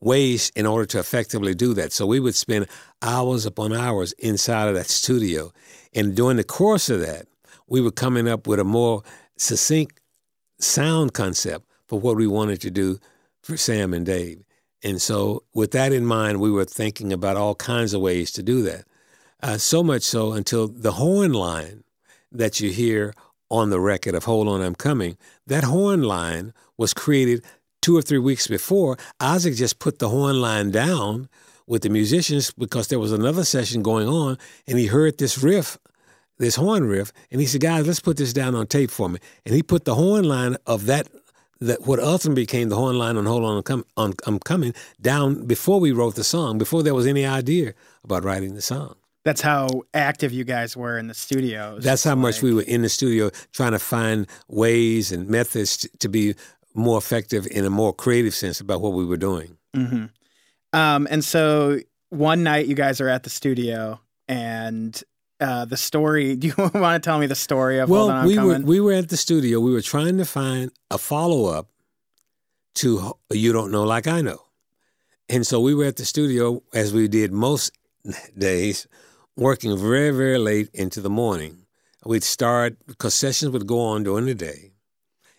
ways 0.00 0.52
in 0.54 0.66
order 0.66 0.86
to 0.86 1.00
effectively 1.00 1.52
do 1.52 1.74
that. 1.74 1.92
So 1.92 2.06
we 2.06 2.20
would 2.20 2.36
spend 2.36 2.68
hours 3.02 3.44
upon 3.44 3.72
hours 3.72 4.12
inside 4.12 4.68
of 4.68 4.76
that 4.76 4.86
studio. 4.86 5.52
And 5.92 6.14
during 6.14 6.36
the 6.36 6.44
course 6.44 6.88
of 6.90 7.00
that, 7.00 7.26
we 7.66 7.80
were 7.80 7.90
coming 7.90 8.28
up 8.28 8.46
with 8.46 8.60
a 8.60 8.64
more 8.64 9.02
succinct 9.36 9.98
sound 10.60 11.12
concept 11.12 11.66
for 11.88 11.98
what 11.98 12.16
we 12.16 12.28
wanted 12.28 12.60
to 12.60 12.70
do 12.70 13.00
for 13.42 13.56
Sam 13.56 13.92
and 13.92 14.06
Dave. 14.06 14.44
And 14.84 15.02
so, 15.02 15.42
with 15.54 15.72
that 15.72 15.92
in 15.92 16.06
mind, 16.06 16.40
we 16.40 16.52
were 16.52 16.64
thinking 16.64 17.12
about 17.12 17.36
all 17.36 17.56
kinds 17.56 17.94
of 17.94 18.00
ways 18.00 18.30
to 18.32 18.44
do 18.44 18.62
that. 18.62 18.84
Uh, 19.42 19.56
so 19.56 19.82
much 19.82 20.02
so 20.02 20.32
until 20.32 20.68
the 20.68 20.92
horn 20.92 21.32
line 21.32 21.82
that 22.30 22.60
you 22.60 22.70
hear 22.70 23.14
on 23.50 23.70
the 23.70 23.80
record 23.80 24.14
of 24.14 24.24
Hold 24.24 24.48
On, 24.48 24.60
I'm 24.60 24.74
Coming, 24.74 25.16
that 25.46 25.64
horn 25.64 26.02
line 26.02 26.52
was 26.76 26.92
created 26.92 27.42
two 27.80 27.96
or 27.96 28.02
three 28.02 28.18
weeks 28.18 28.46
before. 28.46 28.98
Isaac 29.18 29.54
just 29.54 29.78
put 29.78 29.98
the 29.98 30.10
horn 30.10 30.40
line 30.40 30.70
down 30.70 31.28
with 31.66 31.82
the 31.82 31.88
musicians 31.88 32.50
because 32.50 32.88
there 32.88 32.98
was 32.98 33.12
another 33.12 33.44
session 33.44 33.82
going 33.82 34.08
on 34.08 34.36
and 34.66 34.78
he 34.78 34.86
heard 34.86 35.16
this 35.16 35.42
riff, 35.42 35.78
this 36.38 36.56
horn 36.56 36.84
riff, 36.84 37.10
and 37.30 37.40
he 37.40 37.46
said, 37.46 37.62
Guys, 37.62 37.86
let's 37.86 38.00
put 38.00 38.18
this 38.18 38.34
down 38.34 38.54
on 38.54 38.66
tape 38.66 38.90
for 38.90 39.08
me. 39.08 39.20
And 39.46 39.54
he 39.54 39.62
put 39.62 39.86
the 39.86 39.94
horn 39.94 40.24
line 40.24 40.56
of 40.66 40.86
that 40.86 41.08
that 41.62 41.86
what 41.86 41.98
ultimately 41.98 42.42
became 42.42 42.70
the 42.70 42.76
horn 42.76 42.98
line 42.98 43.16
on 43.16 43.26
Hold 43.26 43.44
On, 43.44 43.56
I'm, 43.58 43.62
Com- 43.62 43.84
on, 43.96 44.14
I'm 44.26 44.38
Coming 44.38 44.74
down 45.00 45.46
before 45.46 45.80
we 45.80 45.92
wrote 45.92 46.14
the 46.14 46.24
song, 46.24 46.58
before 46.58 46.82
there 46.82 46.94
was 46.94 47.06
any 47.06 47.24
idea 47.24 47.74
about 48.04 48.24
writing 48.24 48.54
the 48.54 48.62
song 48.62 48.96
that's 49.24 49.40
how 49.40 49.82
active 49.92 50.32
you 50.32 50.44
guys 50.44 50.76
were 50.76 50.98
in 50.98 51.06
the 51.06 51.14
studios. 51.14 51.84
That's 51.84 52.04
how 52.04 52.12
like, 52.12 52.18
much 52.18 52.42
we 52.42 52.54
were 52.54 52.62
in 52.62 52.82
the 52.82 52.88
studio 52.88 53.30
trying 53.52 53.72
to 53.72 53.78
find 53.78 54.26
ways 54.48 55.12
and 55.12 55.28
methods 55.28 55.76
to, 55.78 55.88
to, 55.98 56.08
be 56.08 56.34
more 56.74 56.96
effective 56.96 57.46
in 57.50 57.64
a 57.64 57.70
more 57.70 57.92
creative 57.92 58.34
sense 58.34 58.60
about 58.60 58.80
what 58.80 58.92
we 58.92 59.04
were 59.04 59.16
doing. 59.16 59.58
Mm-hmm. 59.76 60.06
Um, 60.72 61.08
and 61.10 61.24
so 61.24 61.80
one 62.08 62.42
night 62.42 62.66
you 62.66 62.74
guys 62.74 63.00
are 63.00 63.08
at 63.08 63.24
the 63.24 63.30
studio 63.30 64.00
and 64.28 65.02
uh, 65.40 65.64
the 65.64 65.76
story. 65.76 66.36
Do 66.36 66.48
you 66.48 66.54
want 66.56 66.74
to 66.74 67.00
tell 67.00 67.18
me 67.18 67.26
the 67.26 67.34
story 67.34 67.78
of? 67.78 67.90
Well, 67.90 68.10
On, 68.10 68.26
we 68.26 68.38
were 68.38 68.58
we 68.60 68.80
were 68.80 68.92
at 68.92 69.08
the 69.08 69.16
studio. 69.16 69.60
We 69.60 69.72
were 69.72 69.82
trying 69.82 70.18
to 70.18 70.24
find 70.24 70.70
a 70.90 70.98
follow 70.98 71.46
up 71.46 71.68
to 72.76 73.16
"You 73.30 73.52
Don't 73.52 73.72
Know 73.72 73.84
Like 73.84 74.06
I 74.06 74.20
Know," 74.20 74.42
and 75.28 75.46
so 75.46 75.60
we 75.60 75.74
were 75.74 75.84
at 75.84 75.96
the 75.96 76.04
studio 76.04 76.62
as 76.72 76.92
we 76.92 77.08
did 77.08 77.32
most 77.32 77.72
days 78.38 78.86
working 79.36 79.76
very, 79.76 80.10
very 80.10 80.38
late 80.38 80.68
into 80.72 81.00
the 81.00 81.10
morning. 81.10 81.66
We'd 82.04 82.24
start, 82.24 82.76
because 82.86 83.14
sessions 83.14 83.52
would 83.52 83.66
go 83.66 83.80
on 83.80 84.04
during 84.04 84.26
the 84.26 84.34
day, 84.34 84.72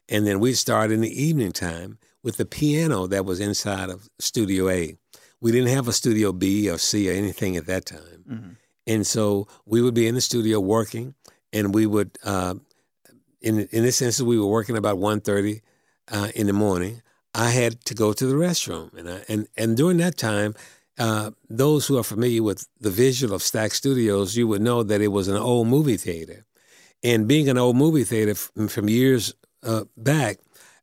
and 0.08 0.27
then 0.27 0.39
we'd 0.39 0.56
start 0.56 0.91
in 0.91 1.01
the 1.01 1.23
evening 1.23 1.51
time 1.51 1.97
with 2.23 2.38
the 2.38 2.45
piano 2.45 3.08
that 3.08 3.25
was 3.25 3.39
inside 3.39 3.89
of 3.89 4.10
Studio 4.19 4.69
A. 4.69 4.95
We 5.39 5.51
didn't 5.51 5.69
have 5.69 5.88
a 5.88 5.93
Studio 5.93 6.32
B 6.32 6.69
or 6.69 6.77
C 6.77 7.10
or 7.10 7.13
anything 7.13 7.58
at 7.58 7.65
that 7.65 7.86
time. 7.86 8.23
Mm-hmm. 8.30 8.49
And 8.88 9.06
so 9.06 9.47
we 9.65 9.82
would 9.82 9.93
be 9.93 10.08
in 10.08 10.15
the 10.15 10.21
studio 10.21 10.60
working, 10.60 11.15
and 11.54 11.73
we 11.73 11.86
would, 11.86 12.17
uh, 12.23 12.56
in, 13.41 13.60
in 13.71 13.84
this 13.84 14.01
instance, 14.01 14.25
we 14.25 14.39
were 14.39 14.47
working 14.47 14.77
about 14.77 14.97
1.30 14.97 15.62
uh, 16.12 16.30
in 16.36 16.47
the 16.47 16.54
morning. 16.54 17.01
I 17.34 17.51
had 17.51 17.86
to 17.86 17.93
go 17.93 18.13
to 18.13 18.25
the 18.25 18.36
restroom. 18.36 18.93
And, 18.97 19.10
I, 19.10 19.23
and, 19.30 19.47
and 19.56 19.77
during 19.77 19.97
that 19.97 20.17
time, 20.17 20.56
uh, 20.97 21.32
those 21.49 21.88
who 21.88 21.97
are 21.97 22.04
familiar 22.04 22.43
with 22.43 22.67
the 22.80 22.89
visual 22.89 23.34
of 23.34 23.41
Stax 23.41 23.73
Studios, 23.73 24.36
you 24.36 24.47
would 24.47 24.62
know 24.62 24.84
that 24.84 25.01
it 25.01 25.10
was 25.10 25.27
an 25.27 25.38
old 25.38 25.67
movie 25.67 25.97
theater. 25.97 26.45
And 27.04 27.27
being 27.27 27.49
an 27.49 27.58
old 27.58 27.75
movie 27.75 28.04
theater 28.04 28.36
from, 28.36 28.67
from 28.67 28.89
years 28.89 29.34
uh, 29.63 29.86
back, 29.97 30.38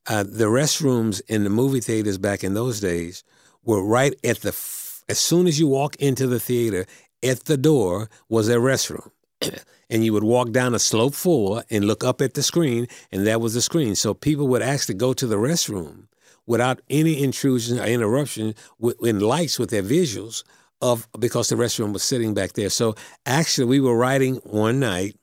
uh, 0.07 0.25
the 0.25 0.47
restrooms 0.47 1.21
in 1.29 1.45
the 1.45 1.51
movie 1.51 1.81
theaters 1.81 2.19
back 2.19 2.43
in 2.43 2.55
those 2.55 2.81
days 2.81 3.23
were 3.63 3.85
right 3.85 4.15
at 4.25 4.41
the, 4.41 4.49
f- 4.49 5.05
as 5.09 5.19
soon 5.19 5.47
as 5.47 5.61
you 5.61 5.69
walk 5.69 5.97
into 5.97 6.27
the 6.27 6.41
theater, 6.41 6.87
at 7.23 7.45
the 7.45 7.57
door 7.57 8.09
was 8.29 8.49
a 8.49 8.57
restroom. 8.57 9.11
and 9.91 10.05
you 10.05 10.13
would 10.13 10.25
walk 10.25 10.51
down 10.51 10.75
a 10.75 10.79
slope 10.79 11.15
floor 11.15 11.63
and 11.71 11.85
look 11.85 12.03
up 12.03 12.21
at 12.21 12.35
the 12.35 12.43
screen, 12.43 12.87
and 13.13 13.27
that 13.27 13.41
was 13.41 13.55
the 13.55 13.63
screen. 13.63 13.95
So 13.95 14.15
people 14.15 14.49
would 14.49 14.63
actually 14.63 14.97
go 14.97 15.13
to 15.13 15.27
the 15.27 15.37
restroom 15.37 16.09
without 16.49 16.81
any 16.89 17.23
intrusion 17.23 17.79
or 17.79 17.85
interruption 17.85 18.55
with, 18.79 18.97
in 19.05 19.21
lights 19.21 19.59
with 19.59 19.69
their 19.69 19.83
visuals 19.83 20.43
of 20.81 21.07
because 21.19 21.51
the 21.51 21.57
restroom 21.57 21.93
was 21.93 22.03
sitting 22.03 22.33
back 22.35 22.55
there. 22.55 22.71
So 22.71 22.95
actually, 23.27 23.67
we 23.67 23.81
were 23.81 23.97
writing 23.97 24.37
one 24.37 24.81
night, 24.81 25.17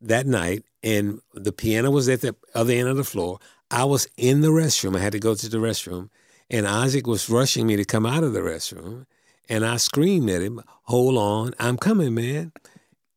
that 0.00 0.26
night, 0.26 0.64
and 0.82 1.20
the 1.32 1.52
piano 1.52 1.90
was 1.90 2.08
at 2.08 2.22
the 2.22 2.34
other 2.54 2.72
end 2.72 2.88
of 2.88 2.96
the 2.96 3.04
floor. 3.04 3.38
I 3.70 3.84
was 3.84 4.08
in 4.16 4.40
the 4.40 4.48
restroom. 4.48 4.96
I 4.96 5.00
had 5.00 5.12
to 5.12 5.20
go 5.20 5.34
to 5.34 5.48
the 5.48 5.58
restroom, 5.58 6.10
and 6.50 6.66
Isaac 6.66 7.06
was 7.06 7.30
rushing 7.30 7.66
me 7.68 7.76
to 7.76 7.84
come 7.84 8.04
out 8.04 8.24
of 8.24 8.32
the 8.32 8.40
restroom, 8.40 9.06
and 9.48 9.64
I 9.64 9.76
screamed 9.76 10.28
at 10.28 10.42
him, 10.42 10.60
"Hold 10.84 11.16
on, 11.16 11.54
I'm 11.60 11.76
coming, 11.76 12.14
man!" 12.14 12.52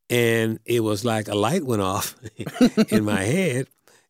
And 0.10 0.60
it 0.66 0.82
was 0.82 1.04
like 1.04 1.28
a 1.28 1.36
light 1.36 1.66
went 1.66 1.82
off 1.82 2.16
in 2.92 3.04
my 3.04 3.24
head, 3.24 3.68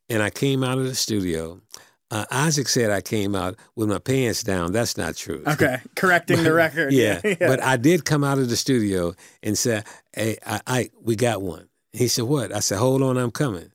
and 0.10 0.22
I 0.22 0.32
came 0.32 0.66
out 0.66 0.80
of 0.80 0.84
the 0.84 0.96
studio. 0.96 1.62
Uh, 2.10 2.26
Isaac 2.32 2.70
said 2.70 2.90
I 2.90 3.02
came 3.02 3.36
out 3.36 3.56
with 3.76 3.90
my 3.90 4.00
pants 4.00 4.42
down. 4.42 4.72
That's 4.72 4.98
not 4.98 5.16
true. 5.16 5.44
Okay, 5.58 5.78
correcting 5.96 6.38
but, 6.38 6.44
the 6.44 6.54
record. 6.54 6.94
Yeah, 6.94 7.20
yeah, 7.24 7.36
but 7.40 7.62
I 7.62 7.78
did 7.78 8.06
come 8.06 8.24
out 8.24 8.38
of 8.38 8.50
the 8.50 8.56
studio 8.56 9.14
and 9.44 9.58
said, 9.58 9.86
"Hey, 10.14 10.38
I, 10.46 10.62
I, 10.68 10.90
we 11.02 11.16
got 11.16 11.42
one." 11.42 11.68
He 11.94 12.08
said, 12.08 12.26
"What?" 12.26 12.54
I 12.54 12.60
said, 12.60 12.78
"Hold 12.78 13.02
on, 13.02 13.18
I'm 13.18 13.32
coming." 13.32 13.72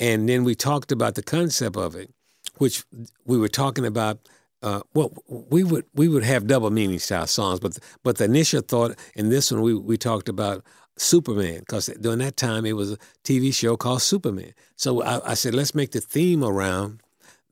And 0.00 0.28
then 0.28 0.44
we 0.44 0.54
talked 0.54 0.92
about 0.92 1.14
the 1.14 1.22
concept 1.22 1.76
of 1.76 1.94
it, 1.94 2.10
which 2.56 2.84
we 3.24 3.36
were 3.38 3.48
talking 3.48 3.84
about 3.84 4.18
uh, 4.62 4.80
well, 4.94 5.12
we 5.28 5.64
would 5.64 5.84
we 5.94 6.08
would 6.08 6.22
have 6.22 6.46
double 6.46 6.70
meanings 6.70 7.06
to 7.08 7.16
our 7.18 7.26
songs, 7.26 7.58
but 7.58 7.78
but 8.02 8.18
the 8.18 8.24
initial 8.24 8.62
thought 8.62 8.96
in 9.14 9.28
this 9.28 9.50
one 9.50 9.60
we 9.60 9.74
we 9.74 9.96
talked 9.96 10.28
about 10.28 10.64
Superman 10.96 11.60
because 11.60 11.86
during 12.00 12.20
that 12.20 12.36
time 12.36 12.64
it 12.64 12.74
was 12.74 12.92
a 12.92 12.98
TV 13.24 13.52
show 13.52 13.76
called 13.76 14.02
Superman. 14.02 14.52
So 14.76 15.02
I, 15.02 15.32
I 15.32 15.34
said 15.34 15.54
let's 15.54 15.74
make 15.74 15.90
the 15.90 16.00
theme 16.00 16.44
around 16.44 17.02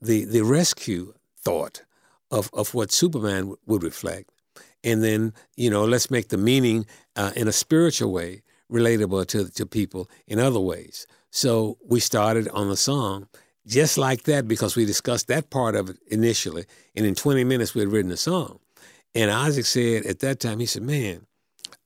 the 0.01 0.25
the 0.25 0.43
rescue 0.43 1.15
thought 1.39 1.83
of 2.31 2.51
of 2.53 2.75
what 2.75 2.93
Superman 2.93 3.55
would 3.67 3.83
reflect, 3.83 4.31
and 4.83 5.03
then 5.03 5.33
you 5.57 5.71
know 5.71 5.85
let's 5.85 6.11
make 6.11 6.29
the 6.29 6.39
meaning 6.39 6.87
uh, 7.17 7.33
in 7.37 7.49
a 7.49 7.53
spiritual 7.53 8.13
way 8.13 8.43
relatable 8.71 9.27
to 9.27 9.51
to 9.51 9.67
people 9.67 10.09
in 10.27 10.39
other 10.39 10.61
ways. 10.61 11.07
So 11.31 11.79
we 11.87 12.01
started 12.01 12.49
on 12.49 12.69
the 12.69 12.77
song 12.77 13.29
just 13.67 13.97
like 13.97 14.25
that 14.25 14.49
because 14.49 14.75
we 14.75 14.85
discussed 14.85 15.29
that 15.29 15.51
part 15.51 15.77
of 15.77 15.91
it 15.91 15.99
initially. 16.09 16.65
And 16.97 17.07
in 17.07 17.15
20 17.15 17.45
minutes, 17.45 17.75
we 17.75 17.81
had 17.81 17.93
written 17.93 18.11
a 18.11 18.17
song. 18.17 18.59
And 19.15 19.31
Isaac 19.31 19.67
said 19.67 20.07
at 20.07 20.19
that 20.21 20.41
time, 20.41 20.59
he 20.59 20.67
said, 20.67 20.83
Man, 20.83 21.27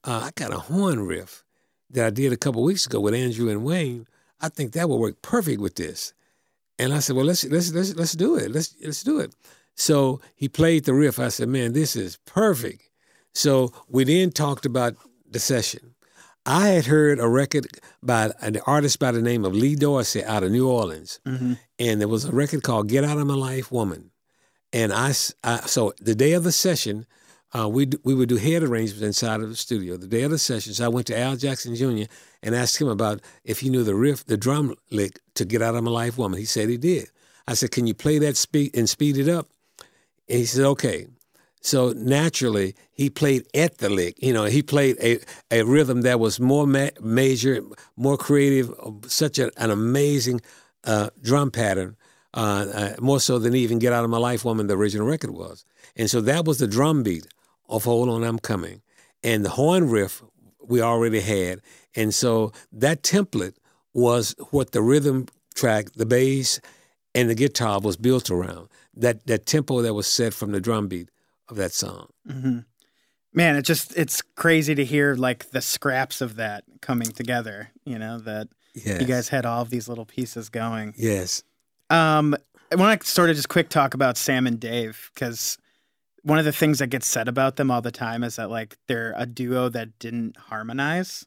uh, 0.03 0.21
I 0.25 0.31
got 0.35 0.53
a 0.53 0.59
horn 0.59 1.05
riff 1.05 1.43
that 1.91 2.05
I 2.05 2.09
did 2.09 2.33
a 2.33 2.37
couple 2.37 2.63
weeks 2.63 2.85
ago 2.85 2.99
with 2.99 3.13
Andrew 3.13 3.49
and 3.49 3.63
Wayne. 3.63 4.07
I 4.41 4.49
think 4.49 4.73
that 4.73 4.89
will 4.89 4.99
work 4.99 5.21
perfect 5.21 5.61
with 5.61 5.75
this. 5.75 6.13
And 6.79 6.93
I 6.93 6.99
said, 6.99 7.15
Well, 7.15 7.25
let's 7.25 7.43
let's 7.45 7.71
let's 7.73 7.95
let's 7.95 8.13
do 8.13 8.35
it. 8.35 8.51
Let's 8.51 8.75
let's 8.83 9.03
do 9.03 9.19
it. 9.19 9.33
So 9.75 10.21
he 10.35 10.47
played 10.47 10.85
the 10.85 10.93
riff. 10.93 11.19
I 11.19 11.29
said, 11.29 11.47
Man, 11.49 11.73
this 11.73 11.95
is 11.95 12.17
perfect. 12.25 12.89
So 13.33 13.71
we 13.89 14.03
then 14.05 14.31
talked 14.31 14.65
about 14.65 14.95
the 15.29 15.39
session. 15.39 15.95
I 16.45 16.67
had 16.69 16.85
heard 16.85 17.19
a 17.19 17.27
record 17.27 17.65
by 18.03 18.31
an 18.39 18.59
artist 18.67 18.99
by 18.99 19.11
the 19.11 19.21
name 19.21 19.43
of 19.45 19.53
Lee 19.55 19.75
Dorsey 19.75 20.23
out 20.23 20.43
of 20.43 20.51
New 20.51 20.69
Orleans, 20.69 21.19
Mm-hmm. 21.25 21.53
and 21.79 21.99
there 21.99 22.07
was 22.07 22.25
a 22.25 22.31
record 22.31 22.61
called 22.63 22.87
"Get 22.87 23.03
Out 23.03 23.17
of 23.17 23.25
My 23.27 23.33
Life, 23.33 23.71
Woman." 23.71 24.11
And 24.71 24.93
I 24.93 25.11
so 25.13 25.93
the 25.99 26.13
day 26.15 26.33
of 26.33 26.43
the 26.43 26.51
session, 26.51 27.07
uh, 27.55 27.67
we 27.67 27.89
we 28.03 28.13
would 28.13 28.29
do 28.29 28.35
head 28.35 28.63
arrangements 28.63 29.01
inside 29.01 29.41
of 29.41 29.49
the 29.49 29.55
studio. 29.55 29.95
The 29.95 30.07
day 30.07 30.23
of 30.23 30.31
the 30.31 30.37
sessions, 30.37 30.81
I 30.81 30.87
went 30.87 31.07
to 31.07 31.17
Al 31.17 31.35
Jackson 31.37 31.75
Jr. 31.75 32.11
and 32.43 32.55
asked 32.55 32.81
him 32.81 32.87
about 32.87 33.21
if 33.43 33.61
he 33.61 33.69
knew 33.69 33.83
the 33.83 33.95
riff, 33.95 34.25
the 34.25 34.37
drum 34.37 34.75
lick 34.91 35.19
to 35.35 35.45
"Get 35.45 35.61
Out 35.61 35.75
of 35.75 35.83
My 35.83 35.91
Life, 35.91 36.17
Woman." 36.17 36.39
He 36.39 36.45
said 36.45 36.69
he 36.69 36.77
did. 36.77 37.09
I 37.47 37.53
said, 37.53 37.71
"Can 37.71 37.87
you 37.87 37.93
play 37.93 38.19
that 38.19 38.35
speed 38.35 38.75
and 38.75 38.89
speed 38.89 39.17
it 39.17 39.29
up?" 39.29 39.47
And 40.27 40.39
he 40.39 40.45
said, 40.45 40.65
"Okay." 40.65 41.07
So 41.61 41.93
naturally, 41.93 42.75
he 42.91 43.09
played 43.09 43.47
at 43.55 43.79
the 43.79 43.89
lick. 43.89 44.21
You 44.21 44.33
know, 44.33 44.45
he 44.45 44.61
played 44.61 44.97
a, 45.01 45.19
a 45.49 45.63
rhythm 45.63 46.01
that 46.01 46.19
was 46.19 46.39
more 46.39 46.67
ma- 46.67 46.89
major, 47.01 47.63
more 47.95 48.17
creative, 48.17 48.71
such 49.07 49.39
a, 49.39 49.49
an 49.57 49.71
amazing 49.71 50.41
uh, 50.83 51.09
drum 51.23 51.49
pattern, 51.49 51.95
uh, 52.35 52.67
uh, 52.71 52.95
more 53.01 53.19
so 53.19 53.39
than 53.39 53.55
even 53.55 53.79
Get 53.79 53.93
Out 53.93 54.03
of 54.03 54.11
My 54.11 54.19
Life 54.19 54.45
Woman, 54.45 54.67
the 54.67 54.77
original 54.77 55.07
record 55.07 55.31
was. 55.31 55.65
And 55.95 56.07
so 56.07 56.21
that 56.21 56.45
was 56.45 56.59
the 56.59 56.67
drum 56.67 57.01
beat 57.01 57.25
of 57.69 57.83
Hold 57.85 58.09
On, 58.09 58.23
I'm 58.23 58.39
Coming. 58.39 58.81
And 59.23 59.43
the 59.43 59.49
horn 59.51 59.89
riff 59.89 60.21
we 60.61 60.81
already 60.81 61.19
had. 61.19 61.61
And 61.95 62.13
so 62.13 62.51
that 62.71 63.01
template 63.03 63.55
was 63.93 64.35
what 64.51 64.71
the 64.71 64.81
rhythm 64.81 65.27
track, 65.55 65.91
the 65.93 66.05
bass, 66.05 66.59
and 67.13 67.29
the 67.29 67.35
guitar 67.35 67.79
was 67.79 67.97
built 67.97 68.29
around. 68.29 68.67
That, 68.95 69.25
that 69.27 69.45
tempo 69.45 69.81
that 69.81 69.93
was 69.93 70.07
set 70.07 70.33
from 70.33 70.51
the 70.51 70.59
drum 70.61 70.87
beat 70.87 71.09
of 71.49 71.57
that 71.57 71.71
song. 71.73 72.07
hmm 72.29 72.59
Man, 73.33 73.57
it 73.57 73.63
just 73.63 73.93
it's 73.97 74.21
crazy 74.21 74.73
to 74.75 74.85
hear 74.85 75.13
like 75.15 75.49
the 75.51 75.61
scraps 75.61 76.21
of 76.21 76.37
that 76.37 76.63
coming 76.81 77.09
together. 77.11 77.69
You 77.83 77.99
know 77.99 78.17
that 78.19 78.47
Yes. 78.73 79.01
you 79.01 79.07
guys 79.07 79.27
had 79.27 79.45
all 79.45 79.61
of 79.61 79.69
these 79.69 79.89
little 79.89 80.05
pieces 80.05 80.47
going. 80.47 80.93
Yes. 80.97 81.43
Um, 81.89 82.35
I 82.71 82.75
want 82.75 83.01
to 83.01 83.05
sort 83.07 83.29
of 83.29 83.35
just 83.35 83.49
quick 83.49 83.67
talk 83.67 83.93
about 83.93 84.15
Sam 84.17 84.47
and 84.47 84.57
Dave 84.57 85.11
because 85.13 85.57
one 86.25 86.39
of 86.39 86.45
the 86.45 86.51
things 86.51 86.79
that 86.79 86.87
gets 86.87 87.05
said 87.05 87.27
about 87.27 87.55
them 87.55 87.69
all 87.69 87.83
the 87.83 87.91
time 87.91 88.23
is 88.23 88.37
that 88.37 88.49
like 88.49 88.77
they're 88.87 89.13
a 89.15 89.27
duo 89.27 89.69
that 89.69 89.99
didn't 89.99 90.35
harmonize, 90.35 91.23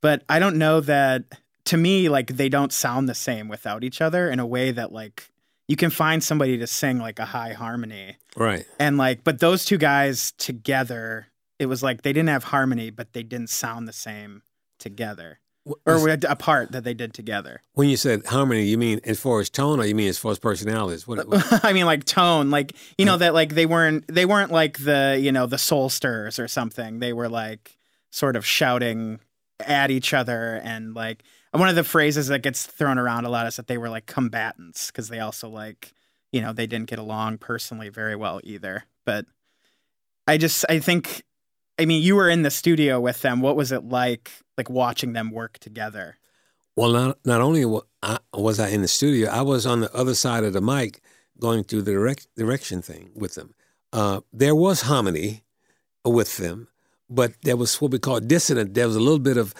but 0.00 0.24
I 0.26 0.38
don't 0.38 0.56
know 0.56 0.80
that 0.80 1.24
to 1.66 1.76
me 1.76 2.08
like 2.08 2.28
they 2.28 2.48
don't 2.48 2.72
sound 2.72 3.10
the 3.10 3.14
same 3.14 3.48
without 3.48 3.84
each 3.84 4.00
other 4.00 4.30
in 4.30 4.40
a 4.40 4.46
way 4.46 4.70
that 4.70 4.90
like 4.90 5.30
you 5.68 5.76
can 5.76 5.90
find 5.90 6.24
somebody 6.24 6.56
to 6.56 6.66
sing 6.66 6.98
like 6.98 7.18
a 7.18 7.26
high 7.26 7.52
harmony. 7.52 8.16
Right. 8.36 8.64
and 8.78 8.96
like 8.96 9.22
but 9.22 9.38
those 9.40 9.66
two 9.66 9.76
guys 9.76 10.32
together 10.38 11.26
it 11.58 11.66
was 11.66 11.82
like 11.82 12.00
they 12.00 12.14
didn't 12.14 12.30
have 12.30 12.44
harmony 12.44 12.88
but 12.88 13.12
they 13.12 13.22
didn't 13.22 13.50
sound 13.50 13.86
the 13.86 13.92
same 13.92 14.42
together 14.78 15.40
or 15.86 16.08
a 16.08 16.36
part 16.36 16.72
that 16.72 16.84
they 16.84 16.94
did 16.94 17.12
together 17.14 17.62
when 17.74 17.88
you 17.88 17.96
said 17.96 18.24
harmony, 18.26 18.64
you 18.64 18.78
mean 18.78 19.00
as 19.04 19.20
far 19.20 19.40
as 19.40 19.50
tone, 19.50 19.80
or 19.80 19.84
you 19.84 19.94
mean 19.94 20.08
as 20.08 20.18
far 20.18 20.32
as 20.32 20.38
personalities? 20.38 21.06
What, 21.06 21.26
what- 21.28 21.64
I 21.64 21.72
mean, 21.72 21.86
like 21.86 22.04
tone, 22.04 22.50
like 22.50 22.74
you 22.96 23.04
know 23.04 23.16
that 23.16 23.34
like 23.34 23.54
they 23.54 23.66
weren't 23.66 24.04
they 24.08 24.26
weren't 24.26 24.50
like 24.50 24.78
the 24.78 25.18
you 25.20 25.32
know 25.32 25.46
the 25.46 25.58
soul 25.58 25.88
stirrers 25.88 26.38
or 26.38 26.48
something. 26.48 26.98
They 26.98 27.12
were 27.12 27.28
like 27.28 27.76
sort 28.10 28.36
of 28.36 28.44
shouting 28.46 29.20
at 29.60 29.90
each 29.90 30.14
other 30.14 30.60
and 30.62 30.94
like 30.94 31.22
one 31.50 31.68
of 31.68 31.74
the 31.74 31.82
phrases 31.84 32.28
that 32.28 32.42
gets 32.42 32.64
thrown 32.64 32.98
around 32.98 33.24
a 33.24 33.28
lot 33.28 33.46
is 33.46 33.56
that 33.56 33.66
they 33.66 33.76
were 33.78 33.88
like 33.88 34.06
combatants 34.06 34.88
because 34.88 35.08
they 35.08 35.18
also 35.18 35.48
like 35.48 35.92
you 36.30 36.40
know 36.40 36.52
they 36.52 36.66
didn't 36.66 36.88
get 36.88 36.98
along 36.98 37.38
personally 37.38 37.88
very 37.88 38.14
well 38.14 38.40
either. 38.44 38.84
But 39.04 39.26
I 40.26 40.36
just 40.36 40.64
I 40.68 40.78
think 40.78 41.22
I 41.78 41.84
mean 41.86 42.02
you 42.02 42.16
were 42.16 42.28
in 42.28 42.42
the 42.42 42.50
studio 42.50 43.00
with 43.00 43.22
them. 43.22 43.40
What 43.40 43.56
was 43.56 43.72
it 43.72 43.84
like 43.84 44.30
like 44.58 44.68
watching 44.68 45.14
them 45.14 45.30
work 45.30 45.58
together? 45.58 46.18
well, 46.78 46.92
not 46.92 47.18
not 47.24 47.40
only 47.40 47.64
was 48.32 48.60
I 48.60 48.68
in 48.68 48.82
the 48.82 48.88
studio, 48.88 49.28
I 49.30 49.42
was 49.42 49.66
on 49.66 49.80
the 49.80 49.92
other 49.92 50.14
side 50.14 50.44
of 50.44 50.52
the 50.52 50.60
mic 50.60 51.00
going 51.40 51.64
through 51.64 51.82
the 51.82 51.90
direct, 51.90 52.28
direction 52.36 52.82
thing 52.82 53.10
with 53.16 53.34
them. 53.34 53.54
Uh, 53.92 54.20
there 54.32 54.54
was 54.54 54.82
harmony 54.82 55.42
with 56.04 56.36
them, 56.36 56.68
but 57.10 57.32
there 57.42 57.56
was 57.56 57.80
what 57.80 57.90
we 57.90 57.98
call 57.98 58.20
dissonant. 58.20 58.74
There 58.74 58.86
was 58.86 58.94
a 58.94 59.00
little 59.00 59.18
bit 59.18 59.36
of 59.36 59.54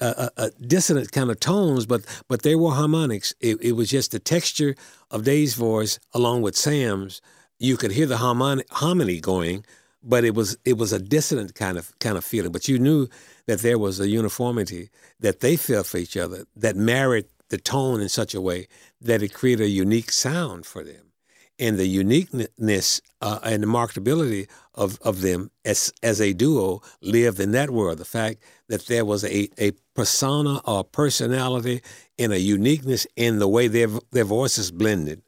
uh, 0.00 0.14
uh, 0.16 0.28
uh, 0.38 0.50
dissonant 0.66 1.12
kind 1.12 1.30
of 1.30 1.38
tones, 1.40 1.84
but 1.84 2.06
but 2.26 2.40
they 2.40 2.54
were 2.54 2.70
harmonics. 2.70 3.34
It, 3.38 3.60
it 3.60 3.72
was 3.72 3.90
just 3.90 4.12
the 4.12 4.18
texture 4.18 4.74
of 5.10 5.24
Dave's 5.24 5.54
voice 5.54 6.00
along 6.14 6.40
with 6.40 6.56
Sam's. 6.56 7.20
You 7.58 7.76
could 7.76 7.92
hear 7.92 8.06
the 8.06 8.16
harmoni- 8.16 8.70
harmony 8.70 9.20
going, 9.20 9.66
but 10.02 10.24
it 10.24 10.34
was 10.34 10.56
it 10.64 10.78
was 10.78 10.90
a 10.90 10.98
dissonant 10.98 11.54
kind 11.54 11.76
of 11.76 11.92
kind 11.98 12.16
of 12.16 12.24
feeling. 12.24 12.50
But 12.50 12.66
you 12.66 12.78
knew 12.78 13.08
that 13.46 13.60
there 13.60 13.78
was 13.78 14.00
a 14.00 14.08
uniformity 14.08 14.90
that 15.20 15.40
they 15.40 15.56
felt 15.56 15.86
for 15.86 15.98
each 15.98 16.16
other 16.16 16.44
that 16.56 16.76
married 16.76 17.26
the 17.48 17.58
tone 17.58 18.00
in 18.00 18.08
such 18.08 18.34
a 18.34 18.40
way 18.40 18.66
that 19.00 19.22
it 19.22 19.34
created 19.34 19.64
a 19.64 19.68
unique 19.68 20.10
sound 20.10 20.64
for 20.64 20.82
them 20.82 21.12
and 21.58 21.78
the 21.78 21.86
uniqueness 21.86 23.00
uh, 23.20 23.38
and 23.44 23.62
the 23.62 23.66
marketability 23.66 24.48
of, 24.74 24.98
of 25.02 25.20
them 25.20 25.50
as 25.64 25.92
as 26.02 26.20
a 26.20 26.32
duo 26.32 26.80
lived 27.00 27.38
in 27.38 27.52
that 27.52 27.70
world. 27.70 27.98
The 27.98 28.04
fact 28.04 28.42
that 28.68 28.86
there 28.86 29.04
was 29.04 29.22
a, 29.24 29.48
a 29.58 29.72
persona 29.94 30.60
or 30.64 30.82
personality 30.82 31.82
and 32.18 32.32
a 32.32 32.40
uniqueness 32.40 33.06
in 33.16 33.38
the 33.38 33.48
way 33.48 33.68
their 33.68 33.88
their 34.10 34.24
voices 34.24 34.70
blended 34.70 35.22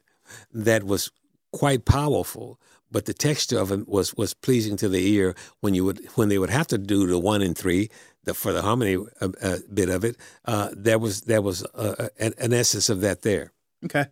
that 0.51 0.83
was 0.83 1.11
quite 1.51 1.85
powerful. 1.85 2.59
But 2.91 3.05
the 3.05 3.13
texture 3.13 3.59
of 3.59 3.71
it 3.71 3.87
was 3.87 4.15
was 4.15 4.33
pleasing 4.33 4.77
to 4.77 4.89
the 4.89 5.05
ear 5.13 5.35
when 5.59 5.73
you 5.73 5.83
would 5.85 6.05
when 6.15 6.29
they 6.29 6.37
would 6.37 6.49
have 6.49 6.67
to 6.67 6.77
do 6.77 7.07
the 7.07 7.19
one 7.19 7.41
and 7.41 7.57
three 7.57 7.89
the, 8.23 8.33
for 8.33 8.53
the 8.53 8.61
harmony 8.61 8.97
uh, 9.21 9.29
uh, 9.41 9.57
bit 9.73 9.89
of 9.89 10.03
it. 10.03 10.17
Uh, 10.45 10.69
there 10.75 10.99
was 10.99 11.21
there 11.21 11.41
was 11.41 11.65
uh, 11.73 12.09
an, 12.19 12.33
an 12.37 12.53
essence 12.53 12.89
of 12.89 13.01
that 13.01 13.21
there. 13.21 13.51
Okay. 13.83 14.05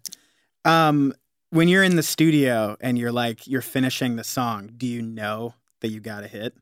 Um, 0.65 1.13
when 1.49 1.67
you're 1.67 1.83
in 1.83 1.95
the 1.95 2.03
studio 2.03 2.77
and 2.81 2.97
you're 2.97 3.11
like 3.11 3.47
you're 3.47 3.61
finishing 3.61 4.15
the 4.15 4.23
song, 4.23 4.71
do 4.75 4.87
you 4.87 5.01
know 5.01 5.53
that 5.81 5.89
you 5.89 5.99
got 5.99 6.23
a 6.23 6.27
hit 6.27 6.55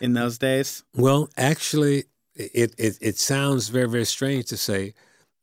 in 0.00 0.14
those 0.14 0.38
days? 0.38 0.84
Well, 0.94 1.30
actually, 1.36 2.04
it, 2.34 2.74
it, 2.78 2.98
it 3.00 3.16
sounds 3.18 3.68
very, 3.68 3.88
very 3.88 4.04
strange 4.04 4.46
to 4.46 4.56
say 4.56 4.94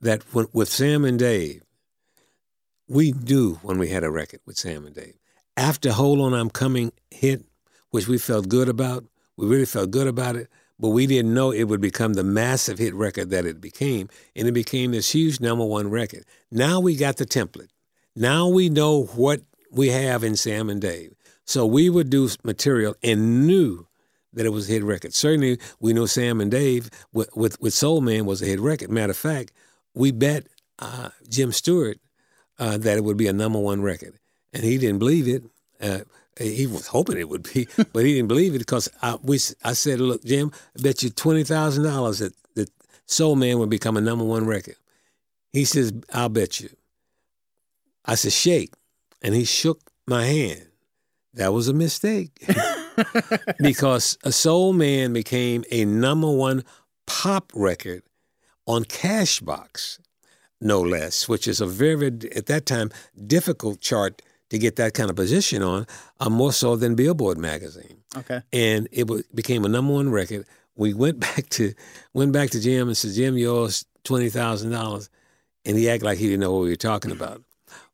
that 0.02 0.24
when, 0.34 0.48
with 0.54 0.70
Sam 0.70 1.06
and 1.06 1.18
Dave, 1.18 1.64
we 2.88 3.12
knew 3.12 3.56
when 3.62 3.80
we 3.80 3.90
had 3.90 4.04
a 4.04 4.12
record 4.12 4.42
with 4.46 4.58
Sam 4.58 4.86
and 4.86 4.96
Dave. 4.96 5.19
After 5.60 5.92
Hold 5.92 6.22
On, 6.22 6.34
I'm 6.34 6.50
Coming 6.50 6.94
hit, 7.12 7.44
which 7.90 8.08
we 8.08 8.18
felt 8.18 8.48
good 8.48 8.70
about, 8.70 9.04
we 9.36 9.46
really 9.46 9.66
felt 9.66 9.92
good 9.92 10.08
about 10.08 10.38
it, 10.38 10.48
but 10.80 10.88
we 10.92 11.06
didn't 11.06 11.34
know 11.34 11.52
it 11.52 11.66
would 11.66 11.82
become 11.82 12.14
the 12.14 12.24
massive 12.24 12.80
hit 12.80 12.94
record 12.94 13.30
that 13.32 13.46
it 13.46 13.60
became. 13.60 14.08
And 14.38 14.48
it 14.48 14.54
became 14.54 14.92
this 14.92 15.12
huge 15.12 15.42
number 15.42 15.66
one 15.66 15.90
record. 15.90 16.24
Now 16.50 16.80
we 16.80 16.96
got 16.96 17.18
the 17.18 17.26
template. 17.26 17.68
Now 18.16 18.48
we 18.48 18.70
know 18.70 19.04
what 19.04 19.42
we 19.70 19.90
have 19.90 20.24
in 20.24 20.38
Sam 20.38 20.70
and 20.70 20.80
Dave. 20.80 21.14
So 21.44 21.66
we 21.66 21.90
would 21.90 22.10
do 22.10 22.30
material 22.42 22.96
and 23.04 23.46
knew 23.46 23.86
that 24.32 24.46
it 24.46 24.52
was 24.52 24.70
a 24.70 24.72
hit 24.72 24.84
record. 24.86 25.14
Certainly, 25.14 25.60
we 25.82 25.92
know 25.92 26.06
Sam 26.06 26.40
and 26.40 26.50
Dave 26.50 26.90
with 27.12 27.36
with, 27.36 27.60
with 27.60 27.74
Soul 27.74 28.00
Man 28.00 28.26
was 28.26 28.42
a 28.42 28.46
hit 28.46 28.62
record. 28.62 28.90
Matter 28.90 29.12
of 29.12 29.18
fact, 29.18 29.52
we 29.94 30.12
bet 30.12 30.48
uh, 30.78 31.10
Jim 31.28 31.52
Stewart 31.52 32.00
uh, 32.60 32.78
that 32.78 32.98
it 32.98 33.04
would 33.04 33.18
be 33.18 33.28
a 33.28 33.34
number 33.34 33.60
one 33.60 33.82
record, 33.82 34.20
and 34.54 34.64
he 34.64 34.78
didn't 34.78 35.00
believe 35.00 35.28
it. 35.28 35.44
Uh, 35.82 36.00
he 36.40 36.68
was 36.68 36.88
hoping 36.88 37.18
it 37.18 37.28
would 37.30 37.52
be, 37.54 37.68
but 37.94 38.06
he 38.06 38.14
didn't 38.16 38.28
believe 38.28 38.56
it 38.56 38.60
because 38.60 38.90
I, 39.02 39.18
we, 39.22 39.40
I 39.64 39.74
said, 39.74 40.00
"Look, 40.00 40.24
Jim, 40.24 40.52
I 40.78 40.82
bet 40.82 41.04
you 41.04 41.10
twenty 41.10 41.44
thousand 41.44 41.84
dollars 41.84 42.20
that 42.20 42.34
that 42.56 42.70
Soul 43.06 43.36
Man 43.36 43.60
would 43.60 43.70
become 43.70 43.98
a 43.98 44.02
number 44.02 44.24
one 44.26 44.46
record." 44.46 44.76
He 45.52 45.66
says, 45.66 45.92
"I'll 46.14 46.30
bet 46.30 46.60
you." 46.60 46.70
I 48.06 48.16
said, 48.16 48.32
"Shake," 48.34 48.74
and 49.22 49.36
he 49.36 49.44
shook 49.46 49.82
my 50.08 50.26
hand. 50.26 50.66
That 51.34 51.54
was 51.54 51.68
a 51.68 51.74
mistake 51.74 52.32
because 53.60 54.18
a 54.24 54.32
Soul 54.32 54.74
Man 54.74 55.14
became 55.14 55.64
a 55.72 55.86
number 55.86 56.30
one 56.30 56.64
pop 57.06 57.52
record 57.54 58.04
on 58.66 58.84
Cashbox, 58.84 60.00
no 60.60 60.82
less, 60.82 61.28
which 61.30 61.48
is 61.48 61.62
a 61.62 61.66
very, 61.68 62.08
at 62.36 62.48
that 62.48 62.66
time, 62.66 62.92
difficult 63.28 63.80
chart 63.80 64.22
to 64.50 64.58
get 64.58 64.76
that 64.78 64.94
kind 64.94 65.10
of 65.10 65.16
position 65.16 65.62
on, 65.62 65.86
uh, 66.20 66.30
more 66.30 66.52
so 66.52 66.76
than 66.76 66.96
Billboard 66.96 67.38
magazine. 67.38 67.98
Okay. 68.18 68.42
And 68.52 68.88
it 68.92 69.08
was, 69.08 69.24
became 69.34 69.66
a 69.66 69.70
number 69.70 69.94
one 69.94 70.10
record. 70.10 70.46
We 70.76 70.94
went 70.94 71.20
back 71.36 71.50
to 71.50 71.74
went 72.14 72.32
back 72.32 72.50
to 72.52 72.60
Jim 72.60 72.88
and 72.88 72.98
said, 72.98 73.14
Jim, 73.14 73.38
you 73.38 73.52
owe 73.52 73.66
us 73.66 73.86
twenty 74.04 74.30
thousand 74.30 74.72
dollars, 74.72 75.10
and 75.66 75.78
he 75.78 75.90
acted 75.90 76.06
like 76.06 76.18
he 76.18 76.26
didn't 76.26 76.42
know 76.42 76.54
what 76.54 76.64
we 76.64 76.70
were 76.70 76.76
talking 76.76 77.12
about. 77.12 77.44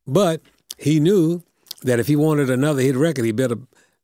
But 0.07 0.41
he 0.77 0.99
knew 0.99 1.43
that 1.83 1.99
if 1.99 2.07
he 2.07 2.15
wanted 2.15 2.49
another 2.49 2.81
hit 2.81 2.95
record, 2.95 3.25
he 3.25 3.31
better 3.31 3.57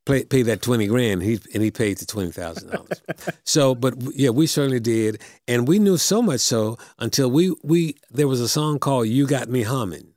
pay, 0.05 0.25
pay 0.25 0.41
that 0.43 0.61
twenty 0.61 0.87
grand. 0.87 1.23
He 1.23 1.39
and 1.53 1.63
he 1.63 1.71
paid 1.71 1.97
the 1.97 2.05
twenty 2.05 2.31
thousand 2.31 2.71
dollars. 2.71 3.01
so, 3.43 3.75
but 3.75 3.95
yeah, 4.13 4.29
we 4.29 4.47
certainly 4.47 4.79
did, 4.79 5.21
and 5.47 5.67
we 5.67 5.79
knew 5.79 5.97
so 5.97 6.21
much 6.21 6.41
so 6.41 6.77
until 6.99 7.29
we 7.29 7.55
we 7.63 7.95
there 8.09 8.27
was 8.27 8.41
a 8.41 8.49
song 8.49 8.79
called 8.79 9.07
"You 9.07 9.27
Got 9.27 9.49
Me 9.49 9.63
Humming." 9.63 10.10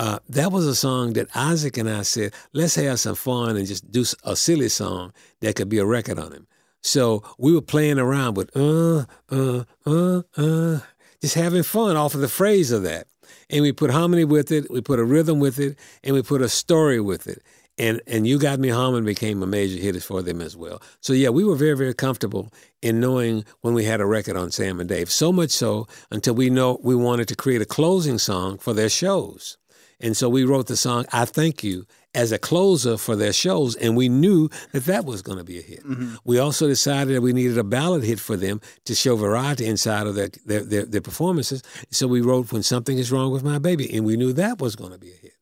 Uh, 0.00 0.18
that 0.30 0.50
was 0.50 0.66
a 0.66 0.74
song 0.74 1.12
that 1.12 1.28
Isaac 1.36 1.76
and 1.76 1.86
I 1.86 2.00
said, 2.00 2.32
let's 2.54 2.74
have 2.76 2.98
some 2.98 3.14
fun 3.14 3.58
and 3.58 3.66
just 3.66 3.92
do 3.92 4.02
a 4.24 4.34
silly 4.34 4.70
song 4.70 5.12
that 5.40 5.56
could 5.56 5.68
be 5.68 5.76
a 5.76 5.84
record 5.84 6.18
on 6.18 6.32
him. 6.32 6.46
So 6.80 7.22
we 7.36 7.52
were 7.52 7.60
playing 7.60 7.98
around 7.98 8.34
with 8.34 8.50
uh, 8.56 9.04
uh, 9.30 9.64
uh, 9.84 10.22
uh, 10.38 10.80
just 11.20 11.34
having 11.34 11.62
fun 11.62 11.96
off 11.96 12.14
of 12.14 12.22
the 12.22 12.28
phrase 12.28 12.72
of 12.72 12.82
that. 12.84 13.08
And 13.50 13.60
we 13.60 13.72
put 13.72 13.90
harmony 13.90 14.24
with 14.24 14.50
it, 14.50 14.70
we 14.70 14.80
put 14.80 14.98
a 14.98 15.04
rhythm 15.04 15.38
with 15.38 15.58
it, 15.58 15.78
and 16.02 16.14
we 16.14 16.22
put 16.22 16.40
a 16.40 16.48
story 16.48 16.98
with 16.98 17.26
it. 17.26 17.42
And 17.76 18.00
and 18.06 18.26
You 18.26 18.38
Got 18.38 18.58
Me 18.58 18.70
Humming 18.70 19.04
became 19.04 19.42
a 19.42 19.46
major 19.46 19.78
hit 19.78 20.02
for 20.02 20.22
them 20.22 20.40
as 20.40 20.56
well. 20.56 20.80
So 21.02 21.12
yeah, 21.12 21.28
we 21.28 21.44
were 21.44 21.56
very, 21.56 21.76
very 21.76 21.94
comfortable 21.94 22.50
in 22.80 23.00
knowing 23.00 23.44
when 23.60 23.74
we 23.74 23.84
had 23.84 24.00
a 24.00 24.06
record 24.06 24.38
on 24.38 24.50
Sam 24.50 24.80
and 24.80 24.88
Dave. 24.88 25.10
So 25.10 25.30
much 25.30 25.50
so 25.50 25.86
until 26.10 26.34
we 26.34 26.48
know 26.48 26.78
we 26.82 26.94
wanted 26.94 27.28
to 27.28 27.36
create 27.36 27.60
a 27.60 27.66
closing 27.66 28.16
song 28.16 28.56
for 28.56 28.72
their 28.72 28.88
shows. 28.88 29.58
And 30.00 30.16
so 30.16 30.28
we 30.28 30.44
wrote 30.44 30.66
the 30.66 30.76
song 30.76 31.04
I 31.12 31.24
Thank 31.24 31.62
You 31.62 31.86
as 32.14 32.32
a 32.32 32.38
closer 32.38 32.96
for 32.96 33.14
their 33.14 33.32
shows, 33.32 33.76
and 33.76 33.96
we 33.96 34.08
knew 34.08 34.48
that 34.72 34.84
that 34.86 35.04
was 35.04 35.22
going 35.22 35.38
to 35.38 35.44
be 35.44 35.58
a 35.58 35.62
hit. 35.62 35.84
Mm-hmm. 35.84 36.16
We 36.24 36.38
also 36.38 36.66
decided 36.66 37.14
that 37.14 37.20
we 37.20 37.32
needed 37.32 37.56
a 37.56 37.64
ballad 37.64 38.02
hit 38.02 38.18
for 38.18 38.36
them 38.36 38.60
to 38.84 38.94
show 38.94 39.14
variety 39.14 39.66
inside 39.66 40.06
of 40.06 40.16
their, 40.16 40.30
their, 40.44 40.64
their, 40.64 40.84
their 40.86 41.00
performances. 41.00 41.62
So 41.90 42.08
we 42.08 42.20
wrote 42.20 42.52
When 42.52 42.62
Something 42.62 42.98
Is 42.98 43.12
Wrong 43.12 43.30
with 43.30 43.44
My 43.44 43.58
Baby, 43.58 43.94
and 43.94 44.04
we 44.04 44.16
knew 44.16 44.32
that 44.32 44.58
was 44.60 44.74
going 44.74 44.92
to 44.92 44.98
be 44.98 45.12
a 45.12 45.16
hit. 45.16 45.34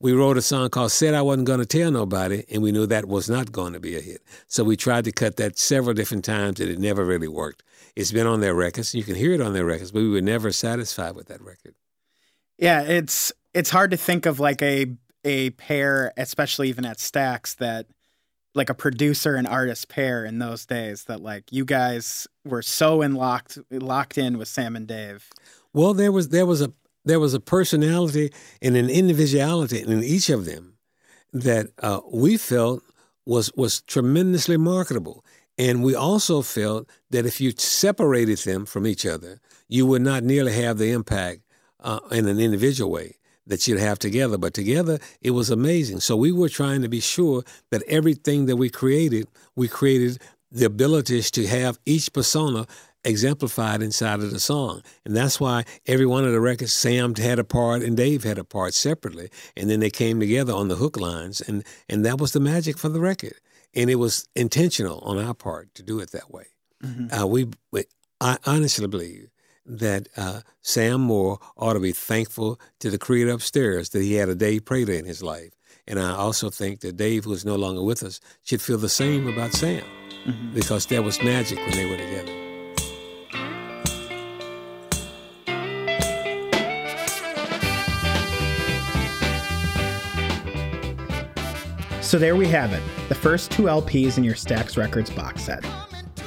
We 0.00 0.12
wrote 0.12 0.36
a 0.36 0.42
song 0.42 0.68
called 0.70 0.92
Said 0.92 1.14
I 1.14 1.22
Wasn't 1.22 1.46
Going 1.46 1.60
to 1.60 1.66
Tell 1.66 1.90
Nobody, 1.90 2.44
and 2.50 2.62
we 2.62 2.72
knew 2.72 2.86
that 2.86 3.06
was 3.06 3.30
not 3.30 3.52
going 3.52 3.72
to 3.72 3.80
be 3.80 3.96
a 3.96 4.00
hit. 4.00 4.22
So 4.46 4.62
we 4.62 4.76
tried 4.76 5.04
to 5.04 5.12
cut 5.12 5.36
that 5.38 5.58
several 5.58 5.94
different 5.94 6.24
times, 6.24 6.60
and 6.60 6.70
it 6.70 6.78
never 6.78 7.04
really 7.04 7.28
worked. 7.28 7.62
It's 7.96 8.12
been 8.12 8.26
on 8.26 8.40
their 8.40 8.54
records. 8.54 8.94
You 8.94 9.02
can 9.02 9.14
hear 9.14 9.32
it 9.32 9.40
on 9.40 9.52
their 9.52 9.64
records, 9.64 9.92
but 9.92 10.00
we 10.00 10.10
were 10.10 10.20
never 10.20 10.52
satisfied 10.52 11.14
with 11.14 11.28
that 11.28 11.40
record. 11.40 11.74
Yeah, 12.58 12.82
it's 12.82 13.32
it's 13.54 13.70
hard 13.70 13.92
to 13.92 13.96
think 13.96 14.26
of 14.26 14.40
like 14.40 14.60
a 14.62 14.86
a 15.24 15.50
pair, 15.50 16.12
especially 16.18 16.68
even 16.68 16.84
at 16.84 16.98
Stax, 16.98 17.56
that 17.56 17.86
like 18.54 18.68
a 18.68 18.74
producer 18.74 19.36
and 19.36 19.48
artist 19.48 19.88
pair 19.88 20.24
in 20.24 20.38
those 20.38 20.66
days 20.66 21.04
that 21.04 21.22
like 21.22 21.50
you 21.50 21.64
guys 21.64 22.26
were 22.44 22.62
so 22.62 23.02
in 23.02 23.14
locked 23.14 23.58
locked 23.70 24.18
in 24.18 24.36
with 24.38 24.48
Sam 24.48 24.76
and 24.76 24.86
Dave. 24.86 25.28
Well, 25.72 25.94
there 25.94 26.12
was 26.12 26.28
there 26.28 26.46
was 26.46 26.60
a 26.60 26.72
there 27.04 27.20
was 27.20 27.34
a 27.34 27.40
personality 27.40 28.32
and 28.60 28.76
an 28.76 28.90
individuality 28.90 29.80
in 29.80 30.02
each 30.02 30.28
of 30.28 30.44
them 30.44 30.74
that 31.32 31.68
uh, 31.82 32.00
we 32.12 32.36
felt 32.36 32.82
was 33.24 33.52
was 33.56 33.80
tremendously 33.80 34.56
marketable. 34.56 35.24
And 35.56 35.84
we 35.84 35.94
also 35.94 36.42
felt 36.42 36.88
that 37.10 37.26
if 37.26 37.40
you 37.40 37.52
separated 37.56 38.38
them 38.38 38.66
from 38.66 38.88
each 38.88 39.06
other, 39.06 39.40
you 39.68 39.86
would 39.86 40.02
not 40.02 40.24
nearly 40.24 40.52
have 40.52 40.78
the 40.78 40.90
impact 40.90 41.42
uh, 41.78 42.00
in 42.10 42.26
an 42.26 42.40
individual 42.40 42.90
way 42.90 43.18
that 43.46 43.66
you'd 43.66 43.80
have 43.80 43.98
together. 43.98 44.38
But 44.38 44.54
together, 44.54 44.98
it 45.20 45.32
was 45.32 45.50
amazing. 45.50 46.00
So 46.00 46.16
we 46.16 46.32
were 46.32 46.48
trying 46.48 46.82
to 46.82 46.88
be 46.88 47.00
sure 47.00 47.42
that 47.70 47.82
everything 47.84 48.46
that 48.46 48.56
we 48.56 48.70
created, 48.70 49.28
we 49.56 49.68
created 49.68 50.18
the 50.50 50.66
abilities 50.66 51.30
to 51.32 51.46
have 51.46 51.78
each 51.84 52.12
persona 52.12 52.66
exemplified 53.04 53.82
inside 53.82 54.20
of 54.20 54.30
the 54.30 54.40
song. 54.40 54.82
And 55.04 55.14
that's 55.14 55.38
why 55.38 55.64
every 55.86 56.06
one 56.06 56.24
of 56.24 56.32
the 56.32 56.40
records, 56.40 56.72
Sam 56.72 57.14
had 57.14 57.38
a 57.38 57.44
part 57.44 57.82
and 57.82 57.96
Dave 57.96 58.24
had 58.24 58.38
a 58.38 58.44
part 58.44 58.72
separately. 58.72 59.30
And 59.56 59.68
then 59.68 59.80
they 59.80 59.90
came 59.90 60.20
together 60.20 60.54
on 60.54 60.68
the 60.68 60.76
hook 60.76 60.96
lines. 60.96 61.40
And, 61.40 61.64
and 61.88 62.04
that 62.06 62.18
was 62.18 62.32
the 62.32 62.40
magic 62.40 62.78
for 62.78 62.88
the 62.88 63.00
record. 63.00 63.34
And 63.74 63.90
it 63.90 63.96
was 63.96 64.26
intentional 64.34 65.00
on 65.00 65.18
our 65.18 65.34
part 65.34 65.74
to 65.74 65.82
do 65.82 66.00
it 66.00 66.12
that 66.12 66.30
way. 66.30 66.46
Mm-hmm. 66.82 67.12
Uh, 67.12 67.26
we, 67.26 67.48
we, 67.72 67.84
I 68.20 68.38
honestly 68.46 68.86
believe 68.86 69.28
that 69.66 70.08
uh, 70.16 70.40
Sam 70.62 71.00
Moore 71.00 71.38
ought 71.56 71.74
to 71.74 71.80
be 71.80 71.92
thankful 71.92 72.60
to 72.80 72.90
the 72.90 72.98
creator 72.98 73.30
upstairs 73.30 73.90
that 73.90 74.02
he 74.02 74.14
had 74.14 74.28
a 74.28 74.34
Dave 74.34 74.64
Prater 74.64 74.92
in 74.92 75.04
his 75.04 75.22
life. 75.22 75.50
And 75.86 75.98
I 75.98 76.12
also 76.12 76.50
think 76.50 76.80
that 76.80 76.96
Dave, 76.96 77.24
who 77.24 77.32
is 77.32 77.44
no 77.44 77.56
longer 77.56 77.82
with 77.82 78.02
us, 78.02 78.20
should 78.42 78.62
feel 78.62 78.78
the 78.78 78.88
same 78.88 79.28
about 79.28 79.52
Sam 79.52 79.84
mm-hmm. 80.26 80.54
because 80.54 80.86
there 80.86 81.02
was 81.02 81.22
magic 81.22 81.58
when 81.58 81.72
they 81.72 81.88
were 81.88 81.96
together. 81.96 82.40
So 92.00 92.18
there 92.18 92.36
we 92.36 92.46
have 92.46 92.72
it, 92.72 92.82
the 93.08 93.14
first 93.14 93.50
two 93.50 93.64
LPs 93.64 94.18
in 94.18 94.24
your 94.24 94.34
Stax 94.34 94.76
Records 94.76 95.10
box 95.10 95.42
set. 95.42 95.64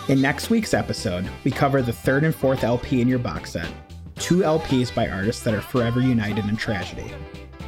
In 0.08 0.22
next 0.22 0.50
week's 0.50 0.74
episode, 0.74 1.30
we 1.44 1.52
cover 1.52 1.82
the 1.82 1.92
third 1.92 2.24
and 2.24 2.34
fourth 2.34 2.64
LP 2.64 3.02
in 3.02 3.10
your 3.10 3.20
box 3.20 3.52
set, 3.52 3.68
two 4.16 4.38
LPs 4.38 4.96
by 4.96 5.10
artists 5.10 5.44
that 5.44 5.54
are 5.54 5.60
forever 5.60 6.00
united 6.00 6.46
in 6.46 6.56
tragedy. 6.56 7.12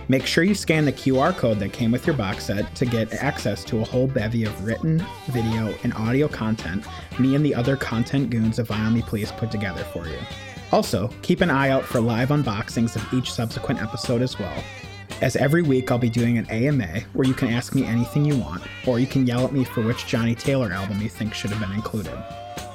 Make 0.07 0.25
sure 0.25 0.45
you 0.45 0.55
scan 0.55 0.85
the 0.85 0.93
QR 0.93 1.35
code 1.35 1.59
that 1.59 1.73
came 1.73 1.91
with 1.91 2.07
your 2.07 2.15
box 2.15 2.45
set 2.45 2.73
to 2.75 2.85
get 2.85 3.13
access 3.13 3.65
to 3.65 3.81
a 3.81 3.83
whole 3.83 4.07
bevy 4.07 4.45
of 4.45 4.63
written, 4.65 5.05
video, 5.27 5.75
and 5.83 5.93
audio 5.95 6.29
content 6.29 6.85
me 7.19 7.35
and 7.35 7.45
the 7.45 7.53
other 7.53 7.75
content 7.75 8.29
goons 8.29 8.57
of 8.57 8.69
Me 8.69 9.01
Please 9.01 9.33
put 9.33 9.51
together 9.51 9.83
for 9.91 10.07
you. 10.07 10.17
Also, 10.71 11.09
keep 11.21 11.41
an 11.41 11.49
eye 11.49 11.71
out 11.71 11.83
for 11.83 11.99
live 11.99 12.29
unboxings 12.29 12.95
of 12.95 13.13
each 13.13 13.33
subsequent 13.33 13.81
episode 13.81 14.21
as 14.21 14.39
well, 14.39 14.63
as 15.21 15.35
every 15.35 15.61
week, 15.61 15.91
I'll 15.91 15.97
be 15.97 16.09
doing 16.09 16.37
an 16.37 16.49
AMA 16.49 17.01
where 17.13 17.27
you 17.27 17.33
can 17.33 17.49
ask 17.49 17.75
me 17.75 17.85
anything 17.85 18.25
you 18.25 18.37
want, 18.37 18.63
or 18.87 18.99
you 18.99 19.07
can 19.07 19.25
yell 19.25 19.45
at 19.45 19.53
me 19.53 19.63
for 19.63 19.81
which 19.81 20.05
Johnnie 20.05 20.35
Taylor 20.35 20.71
album 20.71 21.01
you 21.01 21.09
think 21.09 21.33
should 21.33 21.51
have 21.51 21.59
been 21.59 21.75
included. 21.75 22.17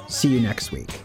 See 0.07 0.29
you 0.29 0.39
next 0.39 0.71
week. 0.71 1.01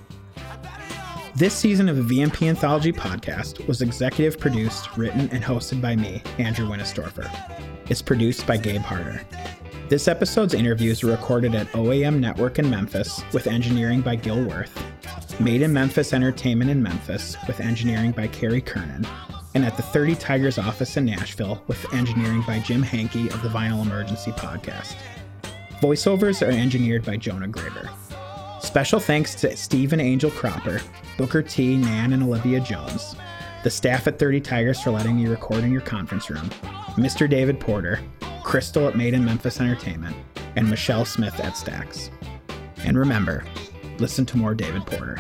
This 1.37 1.55
season 1.55 1.89
of 1.89 1.97
the 1.97 2.03
VMP 2.03 2.49
Anthology 2.49 2.93
podcast 2.93 3.67
was 3.67 3.83
executive 3.83 4.39
produced, 4.39 4.97
written, 4.97 5.29
and 5.31 5.43
hosted 5.43 5.81
by 5.81 5.97
me, 5.97 6.23
Andrew 6.39 6.69
Winistorfer. 6.69 7.31
It's 7.89 8.03
produced 8.03 8.47
by 8.47 8.57
Gabe 8.57 8.83
Harder. 8.83 9.23
This 9.89 10.09
episode's 10.09 10.55
interviews 10.55 11.03
were 11.03 11.13
recorded 11.13 11.55
at 11.55 11.71
OAM 11.73 12.21
Network 12.21 12.59
in 12.59 12.69
Memphis 12.69 13.23
with 13.33 13.47
engineering 13.47 14.03
by 14.03 14.17
Gil 14.17 14.45
Worth, 14.45 14.81
Made 15.41 15.63
in 15.63 15.73
Memphis 15.73 16.13
Entertainment 16.13 16.71
in 16.71 16.83
Memphis 16.83 17.35
with 17.47 17.61
engineering 17.61 18.13
by 18.13 18.27
Carrie 18.27 18.61
Kernan, 18.61 19.07
and 19.55 19.65
at 19.65 19.77
the 19.77 19.83
30 19.83 20.15
Tigers 20.17 20.59
office 20.59 20.97
in 20.97 21.05
Nashville 21.05 21.63
with 21.67 21.93
engineering 21.93 22.43
by 22.47 22.59
Jim 22.61 22.83
Hankey 22.83 23.29
of 23.29 23.43
the 23.43 23.49
Vinyl 23.49 23.83
Emergency 23.83 24.33
podcast. 24.33 24.97
Voiceovers 25.81 26.47
are 26.47 26.51
engineered 26.51 27.05
by 27.05 27.17
Jonah 27.17 27.49
Graber. 27.49 27.91
Special 28.63 29.01
thanks 29.01 29.35
to 29.37 29.57
Steve 29.57 29.93
and 29.93 30.03
Angel 30.03 30.31
Cropper, 30.31 30.81
Booker 31.17 31.43
T, 31.43 31.77
Nan, 31.77 32.13
and 32.13 32.23
Olivia 32.23 32.61
Jones, 32.61 33.17
the 33.63 33.71
staff 33.71 34.07
at 34.07 34.19
30 34.19 34.41
Tigers 34.41 34.81
for 34.81 34.91
letting 34.91 35.17
me 35.17 35.27
record 35.27 35.65
in 35.65 35.73
your 35.73 35.81
conference 35.81 36.31
room, 36.31 36.49
Mr. 36.97 37.29
David 37.29 37.59
Porter, 37.59 38.01
Crystal 38.43 38.89
at 38.89 38.97
Made 38.97 39.15
in 39.15 39.25
Memphis 39.25 39.61
Entertainment, 39.61 40.17
and 40.57 40.69
Michelle 40.69 41.05
Smith 41.05 41.39
at 41.41 41.55
Stax. 41.55 42.11
And 42.85 42.99
remember, 42.99 43.45
listen 43.99 44.27
to 44.27 44.39
more 44.39 44.55
David 44.55 44.87
Porter. 44.87 45.19